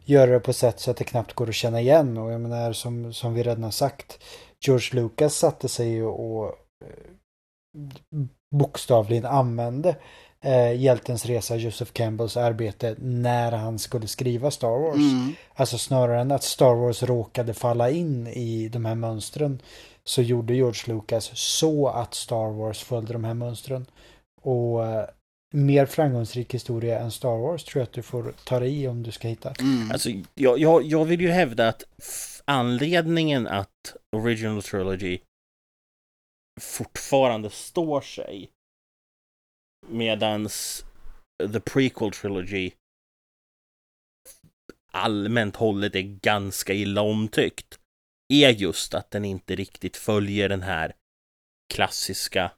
göra 0.05 0.31
det 0.31 0.39
på 0.39 0.53
sätt 0.53 0.79
så 0.79 0.91
att 0.91 0.97
det 0.97 1.03
knappt 1.03 1.33
går 1.33 1.49
att 1.49 1.55
känna 1.55 1.81
igen. 1.81 2.17
Och 2.17 2.31
jag 2.31 2.41
menar 2.41 2.73
som, 2.73 3.13
som 3.13 3.33
vi 3.33 3.43
redan 3.43 3.63
har 3.63 3.71
sagt. 3.71 4.23
George 4.65 5.01
Lucas 5.01 5.35
satte 5.35 5.69
sig 5.69 5.89
ju 5.89 6.05
och 6.05 6.45
eh, 6.85 8.21
bokstavligen 8.55 9.25
använde 9.25 9.95
eh, 10.41 10.81
Hjältens 10.81 11.25
resa, 11.25 11.55
Joseph 11.55 11.91
Campbells 11.91 12.37
arbete 12.37 12.95
när 12.99 13.51
han 13.51 13.79
skulle 13.79 14.07
skriva 14.07 14.51
Star 14.51 14.79
Wars. 14.79 14.95
Mm. 14.95 15.33
Alltså 15.53 15.77
snarare 15.77 16.21
än 16.21 16.31
att 16.31 16.43
Star 16.43 16.75
Wars 16.75 17.03
råkade 17.03 17.53
falla 17.53 17.89
in 17.89 18.27
i 18.27 18.69
de 18.69 18.85
här 18.85 18.95
mönstren 18.95 19.61
så 20.03 20.21
gjorde 20.21 20.55
George 20.55 20.93
Lucas 20.93 21.31
så 21.33 21.87
att 21.87 22.13
Star 22.13 22.51
Wars 22.51 22.83
följde 22.83 23.13
de 23.13 23.23
här 23.23 23.33
mönstren. 23.33 23.85
Och 24.41 24.85
eh, 24.85 25.05
mer 25.55 25.85
framgångsrik 25.85 26.53
historia 26.53 26.99
än 26.99 27.11
Star 27.11 27.37
Wars 27.37 27.63
tror 27.63 27.79
jag 27.79 27.87
att 27.87 27.93
du 27.93 28.01
får 28.01 28.33
ta 28.43 28.59
dig 28.59 28.81
i 28.81 28.87
om 28.87 29.03
du 29.03 29.11
ska 29.11 29.27
hitta. 29.27 29.53
Mm. 29.59 29.91
Alltså, 29.91 30.09
jag, 30.33 30.59
jag, 30.59 30.83
jag 30.83 31.05
vill 31.05 31.21
ju 31.21 31.29
hävda 31.29 31.67
att 31.67 31.83
anledningen 32.45 33.47
att 33.47 33.95
Original 34.15 34.63
Trilogy 34.63 35.19
fortfarande 36.61 37.49
står 37.49 38.01
sig 38.01 38.49
medans 39.87 40.85
The 41.53 41.59
Prequel 41.59 42.11
Trilogy 42.11 42.71
allmänt 44.91 45.55
hållet 45.55 45.95
är 45.95 46.01
ganska 46.01 46.73
illa 46.73 47.01
omtyckt 47.01 47.79
är 48.33 48.49
just 48.49 48.93
att 48.93 49.11
den 49.11 49.25
inte 49.25 49.55
riktigt 49.55 49.97
följer 49.97 50.49
den 50.49 50.61
här 50.61 50.93
klassiska 51.73 52.51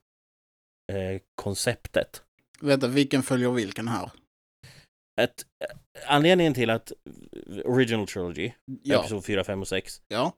eh, 0.91 1.21
konceptet. 1.35 2.23
Vänta, 2.61 2.87
vilken 2.87 3.23
följer 3.23 3.51
vilken 3.51 3.87
här? 3.87 4.11
Ett, 5.21 5.45
anledningen 6.07 6.53
till 6.53 6.69
att 6.69 6.91
Original 7.65 8.07
Trilogy, 8.07 8.51
Ja, 8.83 8.99
Episod 8.99 9.25
4, 9.25 9.43
5 9.43 9.61
och 9.61 9.67
6, 9.67 10.01
ja. 10.07 10.33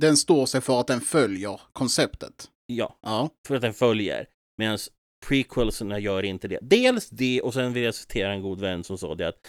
Den 0.00 0.16
står 0.16 0.46
sig 0.46 0.60
för 0.60 0.80
att 0.80 0.86
den 0.86 1.00
följer 1.00 1.60
konceptet. 1.72 2.50
ja, 2.66 2.98
Ja. 3.02 3.30
för 3.48 3.54
att 3.54 3.62
den 3.62 3.74
följer. 3.74 4.26
Medan 4.58 4.78
prequelserna 5.26 5.98
gör 5.98 6.22
inte 6.22 6.48
det. 6.48 6.58
Dels 6.62 7.10
det, 7.10 7.42
och 7.42 7.54
sen 7.54 7.72
vill 7.72 7.82
jag 7.82 7.94
citera 7.94 8.32
en 8.32 8.42
god 8.42 8.60
vän 8.60 8.84
som 8.84 8.98
sa 8.98 9.14
det 9.14 9.28
att 9.28 9.48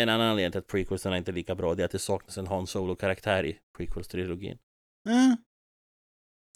en 0.00 0.08
annan 0.08 0.26
anledning 0.30 0.52
till 0.52 0.58
att 0.58 0.66
prequelserna 0.66 1.16
inte 1.16 1.30
är 1.30 1.34
lika 1.34 1.54
bra 1.54 1.74
det 1.74 1.82
är 1.82 1.84
att 1.84 1.90
det 1.90 1.98
saknas 1.98 2.38
en 2.38 2.46
Han 2.46 2.66
Solo-karaktär 2.66 3.46
i 3.46 3.58
prequels-trilogin. 3.78 4.58
Eh. 5.08 5.34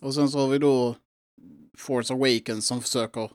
Och 0.03 0.15
sen 0.15 0.29
så 0.29 0.39
har 0.39 0.49
vi 0.49 0.59
då 0.59 0.97
Force 1.79 2.15
Awakens 2.15 2.67
som 2.67 2.83
försöker 2.83 3.31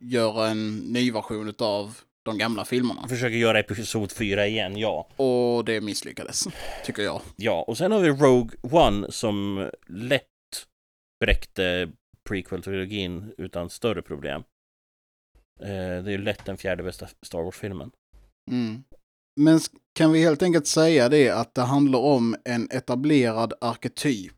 göra 0.00 0.48
en 0.48 0.76
ny 0.76 1.12
version 1.12 1.54
av 1.58 1.98
de 2.24 2.38
gamla 2.38 2.64
filmerna. 2.64 3.08
Försöker 3.08 3.36
göra 3.36 3.58
Episod 3.58 4.12
4 4.12 4.46
igen, 4.46 4.76
ja. 4.76 5.08
Och 5.16 5.64
det 5.64 5.80
misslyckades, 5.80 6.44
tycker 6.84 7.02
jag. 7.02 7.20
Ja, 7.36 7.64
och 7.68 7.78
sen 7.78 7.92
har 7.92 8.00
vi 8.00 8.08
Rogue 8.08 8.58
One 8.62 9.12
som 9.12 9.70
lätt 9.86 10.24
bräckte 11.20 11.92
prequel-trilogin 12.28 13.34
utan 13.38 13.70
större 13.70 14.02
problem. 14.02 14.42
Eh, 15.60 15.68
det 15.68 16.10
är 16.10 16.10
ju 16.10 16.18
lätt 16.18 16.44
den 16.44 16.56
fjärde 16.56 16.82
bästa 16.82 17.08
Star 17.22 17.42
Wars-filmen. 17.42 17.90
Mm. 18.50 18.84
Men 19.40 19.60
kan 19.94 20.12
vi 20.12 20.20
helt 20.20 20.42
enkelt 20.42 20.66
säga 20.66 21.08
det 21.08 21.30
att 21.30 21.54
det 21.54 21.62
handlar 21.62 21.98
om 21.98 22.36
en 22.44 22.68
etablerad 22.70 23.52
arketyp 23.60 24.34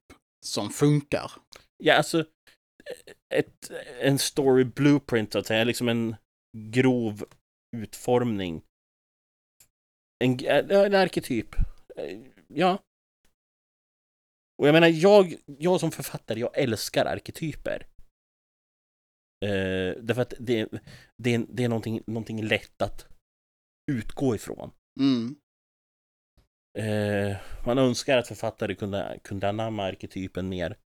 som 0.46 0.70
funkar? 0.70 1.32
Ja, 1.78 1.94
alltså 1.94 2.24
ett, 3.34 3.70
en 4.00 4.18
story 4.18 4.64
blueprint 4.64 5.32
så 5.32 5.38
att 5.38 5.46
säga, 5.46 5.64
liksom 5.64 5.88
en 5.88 6.16
grov 6.58 7.24
utformning. 7.76 8.62
En, 10.24 10.38
ja, 10.38 10.86
en 10.86 10.94
arketyp. 10.94 11.54
Eh, 11.96 12.20
Ja. 12.48 12.78
Och 14.58 14.68
jag 14.68 14.72
menar, 14.72 14.88
jag, 14.88 15.34
jag 15.46 15.80
som 15.80 15.90
författare, 15.90 16.40
jag 16.40 16.58
älskar 16.58 17.04
arketyper. 17.06 17.86
Eh, 19.44 20.02
därför 20.02 20.22
att 20.22 20.34
det, 20.38 20.68
det, 21.16 21.34
är- 21.34 21.46
det 21.48 21.64
är 21.64 21.68
någonting, 21.68 22.02
någonting 22.06 22.42
lätt 22.44 22.82
att 22.82 23.06
utgå 23.92 24.34
ifrån. 24.34 24.70
Mm. 25.00 25.36
Eh, 26.78 27.36
man 27.66 27.78
önskar 27.78 28.18
att 28.18 28.28
författare 28.28 28.74
kunde, 28.74 29.20
kunde 29.24 29.48
anamma 29.48 29.82
arketypen 29.84 30.48
mer, 30.48 30.76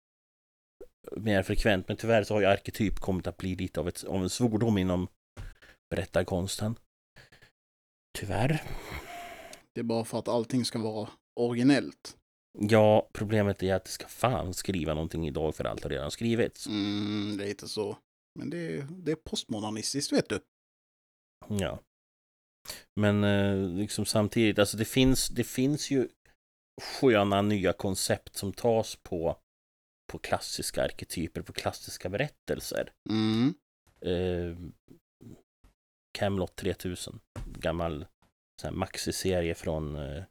mer 1.17 1.43
frekvent, 1.43 1.89
men 1.89 1.97
tyvärr 1.97 2.25
så 2.25 2.35
har 2.35 2.41
ju 2.41 2.47
arketyp 2.47 2.99
kommit 2.99 3.27
att 3.27 3.37
bli 3.37 3.55
lite 3.55 3.81
av, 3.81 3.89
ett, 3.89 4.05
av 4.05 4.23
en 4.23 4.31
svordom 4.31 4.79
inom 4.79 5.09
berättarkonsten. 5.91 6.79
Tyvärr. 8.19 8.63
Det 9.75 9.81
är 9.81 9.85
bara 9.85 10.05
för 10.05 10.19
att 10.19 10.29
allting 10.29 10.65
ska 10.65 10.79
vara 10.79 11.09
originellt. 11.41 12.17
Ja, 12.59 13.09
problemet 13.13 13.63
är 13.63 13.75
att 13.75 13.85
det 13.85 13.91
ska 13.91 14.07
fan 14.07 14.55
skriva 14.55 14.95
någonting 14.95 15.27
idag 15.27 15.55
för 15.55 15.65
allt 15.65 15.83
har 15.83 15.91
redan 15.91 16.11
skrivits. 16.11 16.67
Mm, 16.67 17.39
lite 17.39 17.69
så. 17.69 17.99
Men 18.39 18.51
det 18.51 18.59
är, 18.59 18.87
det 18.91 19.13
är 19.13 19.17
postmodernistiskt, 19.17 20.13
vet 20.13 20.29
du. 20.29 20.41
Ja. 21.49 21.79
Men 23.01 23.25
eh, 23.25 23.69
liksom 23.69 24.07
samtidigt, 24.07 24.59
alltså 24.59 24.77
det 24.77 24.85
finns, 24.85 25.29
det 25.29 25.45
finns 25.45 25.91
ju 25.91 26.09
sköna 26.83 27.43
nya 27.43 27.73
koncept 27.73 28.37
som 28.37 28.53
tas 28.53 28.97
på, 28.97 29.37
på 30.13 30.19
klassiska 30.19 30.85
arketyper, 30.85 31.43
på 31.43 31.53
klassiska 31.53 32.09
berättelser. 32.09 32.93
Mm. 33.11 33.55
eh, 34.01 34.57
Camelot 36.19 36.57
3000. 36.57 37.21
Gammal 37.47 38.07
maxi-serie 38.73 39.55
från 39.55 39.97
eh, 39.97 40.25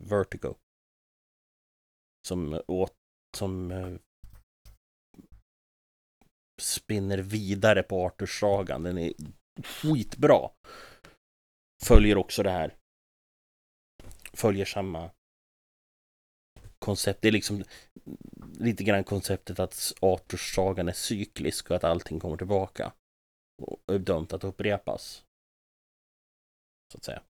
Vertigo. 0.00 0.54
Som, 2.26 2.62
åt, 2.66 2.94
som 3.36 3.70
eh, 3.70 3.96
spinner 6.60 7.18
vidare 7.18 7.82
på 7.82 8.06
Arthurs-sagan. 8.06 8.82
Den 8.82 8.98
är 8.98 9.12
skitbra. 9.62 10.50
Följer 11.84 12.16
också 12.16 12.42
det 12.42 12.50
här. 12.50 12.76
Följer 14.32 14.64
samma 14.64 15.10
koncept. 16.78 17.22
Det 17.22 17.28
är 17.28 17.32
liksom 17.32 17.64
lite 18.58 18.84
grann 18.84 19.04
konceptet 19.04 19.58
att 19.60 19.92
Arthurs-sagan 20.00 20.88
är 20.88 20.92
cyklisk 20.92 21.70
och 21.70 21.76
att 21.76 21.84
allting 21.84 22.20
kommer 22.20 22.36
tillbaka 22.36 22.92
och 23.62 23.94
är 23.94 23.98
dömt 23.98 24.32
att 24.32 24.44
upprepas. 24.44 25.24
Så 26.92 26.98
att 26.98 27.04
säga. 27.04 27.22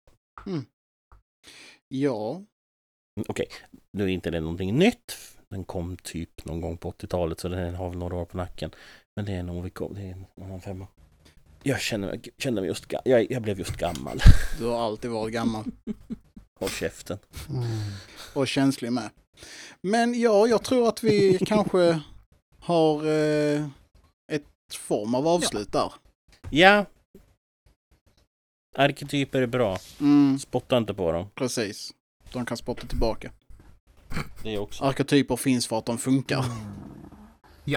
Ja, 1.89 2.43
Okej, 3.29 3.47
nu 3.93 4.05
är 4.05 4.09
inte 4.09 4.31
det 4.31 4.41
någonting 4.41 4.79
nytt. 4.79 5.19
Den 5.49 5.65
kom 5.65 5.97
typ 5.97 6.45
någon 6.45 6.61
gång 6.61 6.77
på 6.77 6.91
80-talet 6.93 7.41
så 7.41 7.49
den 7.49 7.75
har 7.75 7.89
väl 7.89 7.99
några 7.99 8.17
år 8.17 8.25
på 8.25 8.37
nacken. 8.37 8.71
Men 9.17 9.25
det 9.27 9.33
är 9.33 9.43
nog 9.43 9.65
vi 9.65 9.71
kom, 9.71 9.95
det 9.95 10.01
är 10.03 10.11
en 10.13 10.27
annan 10.45 10.61
femma. 10.61 10.87
Jag 11.63 11.81
känner, 11.81 12.09
mig- 12.09 12.31
känner 12.39 12.61
mig 12.63 12.69
just, 12.69 12.93
jag, 13.05 13.31
jag 13.33 13.43
blev 13.43 13.59
just 13.59 13.77
gammal. 13.77 14.19
du 14.59 14.65
har 14.67 14.79
alltid 14.83 15.11
varit 15.11 15.33
gammal. 15.33 15.65
Håll 16.61 16.71
käften. 16.71 17.19
Mm. 17.49 17.65
Och 18.35 18.49
känslig 18.49 18.93
med. 18.93 19.11
Men 19.81 20.21
ja, 20.21 20.47
jag 20.47 20.63
tror 20.65 20.89
att 20.89 21.03
vi 21.05 21.39
kanske 21.47 22.01
har 22.61 23.07
eh, 23.07 23.67
ett 24.33 24.75
form 24.79 25.15
av 25.15 25.29
avslut 25.29 25.73
där. 25.73 25.93
Ja. 26.51 26.87
Arketyper 28.77 29.43
är 29.43 29.47
bra. 29.47 29.79
Mm, 30.01 30.39
Spotta 30.39 30.77
inte 30.77 30.95
på 30.95 31.13
dem. 31.13 31.31
precis. 31.35 31.95
De 32.33 32.47
kan 32.47 32.57
spotta 32.57 32.87
tillbaka. 32.87 33.33
Det 34.43 34.55
är 34.55 34.59
också. 34.59 34.85
Arketyper 34.85 35.37
finns 35.37 35.67
för 35.67 35.79
att 35.79 35.87
de 35.87 35.99
funkar. 35.99 36.45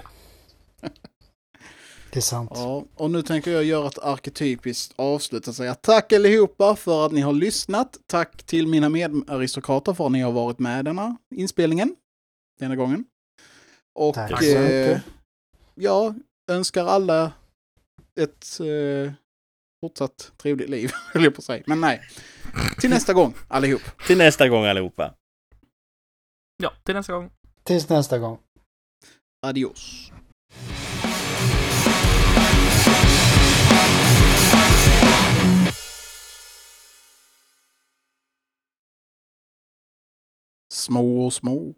Det 2.18 2.20
är 2.20 2.22
sant. 2.22 2.52
Ja, 2.54 2.86
och 2.96 3.12
nu 3.12 3.22
tänker 3.22 3.52
jag 3.52 3.64
göra 3.64 3.88
ett 3.88 4.00
arketypiskt 4.00 4.94
avslut 4.96 5.48
och 5.48 5.56
säga 5.56 5.76
tack 5.76 6.14
allihopa 6.14 6.76
för 6.76 7.06
att 7.06 7.12
ni 7.12 7.22
har 7.22 7.34
lyssnat. 7.34 7.98
Tack 8.06 8.44
till 8.44 8.68
mina 8.68 8.90
medaristokrater 8.90 9.94
för 9.94 10.06
att 10.06 10.12
ni 10.12 10.22
har 10.22 10.32
varit 10.32 10.60
med 10.60 10.86
denna 10.86 11.18
inspelningen. 11.36 11.96
Denna 12.60 12.76
gången. 12.76 13.06
Och 14.00 14.14
Tack 14.14 14.44
så 14.44 14.50
eh, 14.50 14.62
mycket. 14.62 15.04
ja, 15.76 16.16
önskar 16.52 16.86
alla 16.86 17.32
ett 18.20 18.60
eh, 18.60 19.14
fortsatt 19.82 20.32
trevligt 20.38 20.70
liv, 20.70 20.92
höll 21.14 21.24
jag 21.24 21.36
på 21.36 21.40
att 21.40 21.46
säga. 21.46 21.64
Men 21.68 21.82
nej. 21.82 22.02
Till 22.80 22.90
nästa 22.90 23.14
gång, 23.14 23.34
allihop. 23.48 23.82
Till 24.08 24.18
nästa 24.18 24.50
gång 24.50 24.66
allihopa. 24.66 25.14
Ja, 26.64 26.74
till 26.84 26.96
nästa 26.96 27.14
gång. 27.14 27.32
Tills 27.64 27.90
nästa 27.90 28.20
gång. 28.20 28.40
Adios. 29.46 30.12
Och 41.26 41.34
små. 41.34 41.76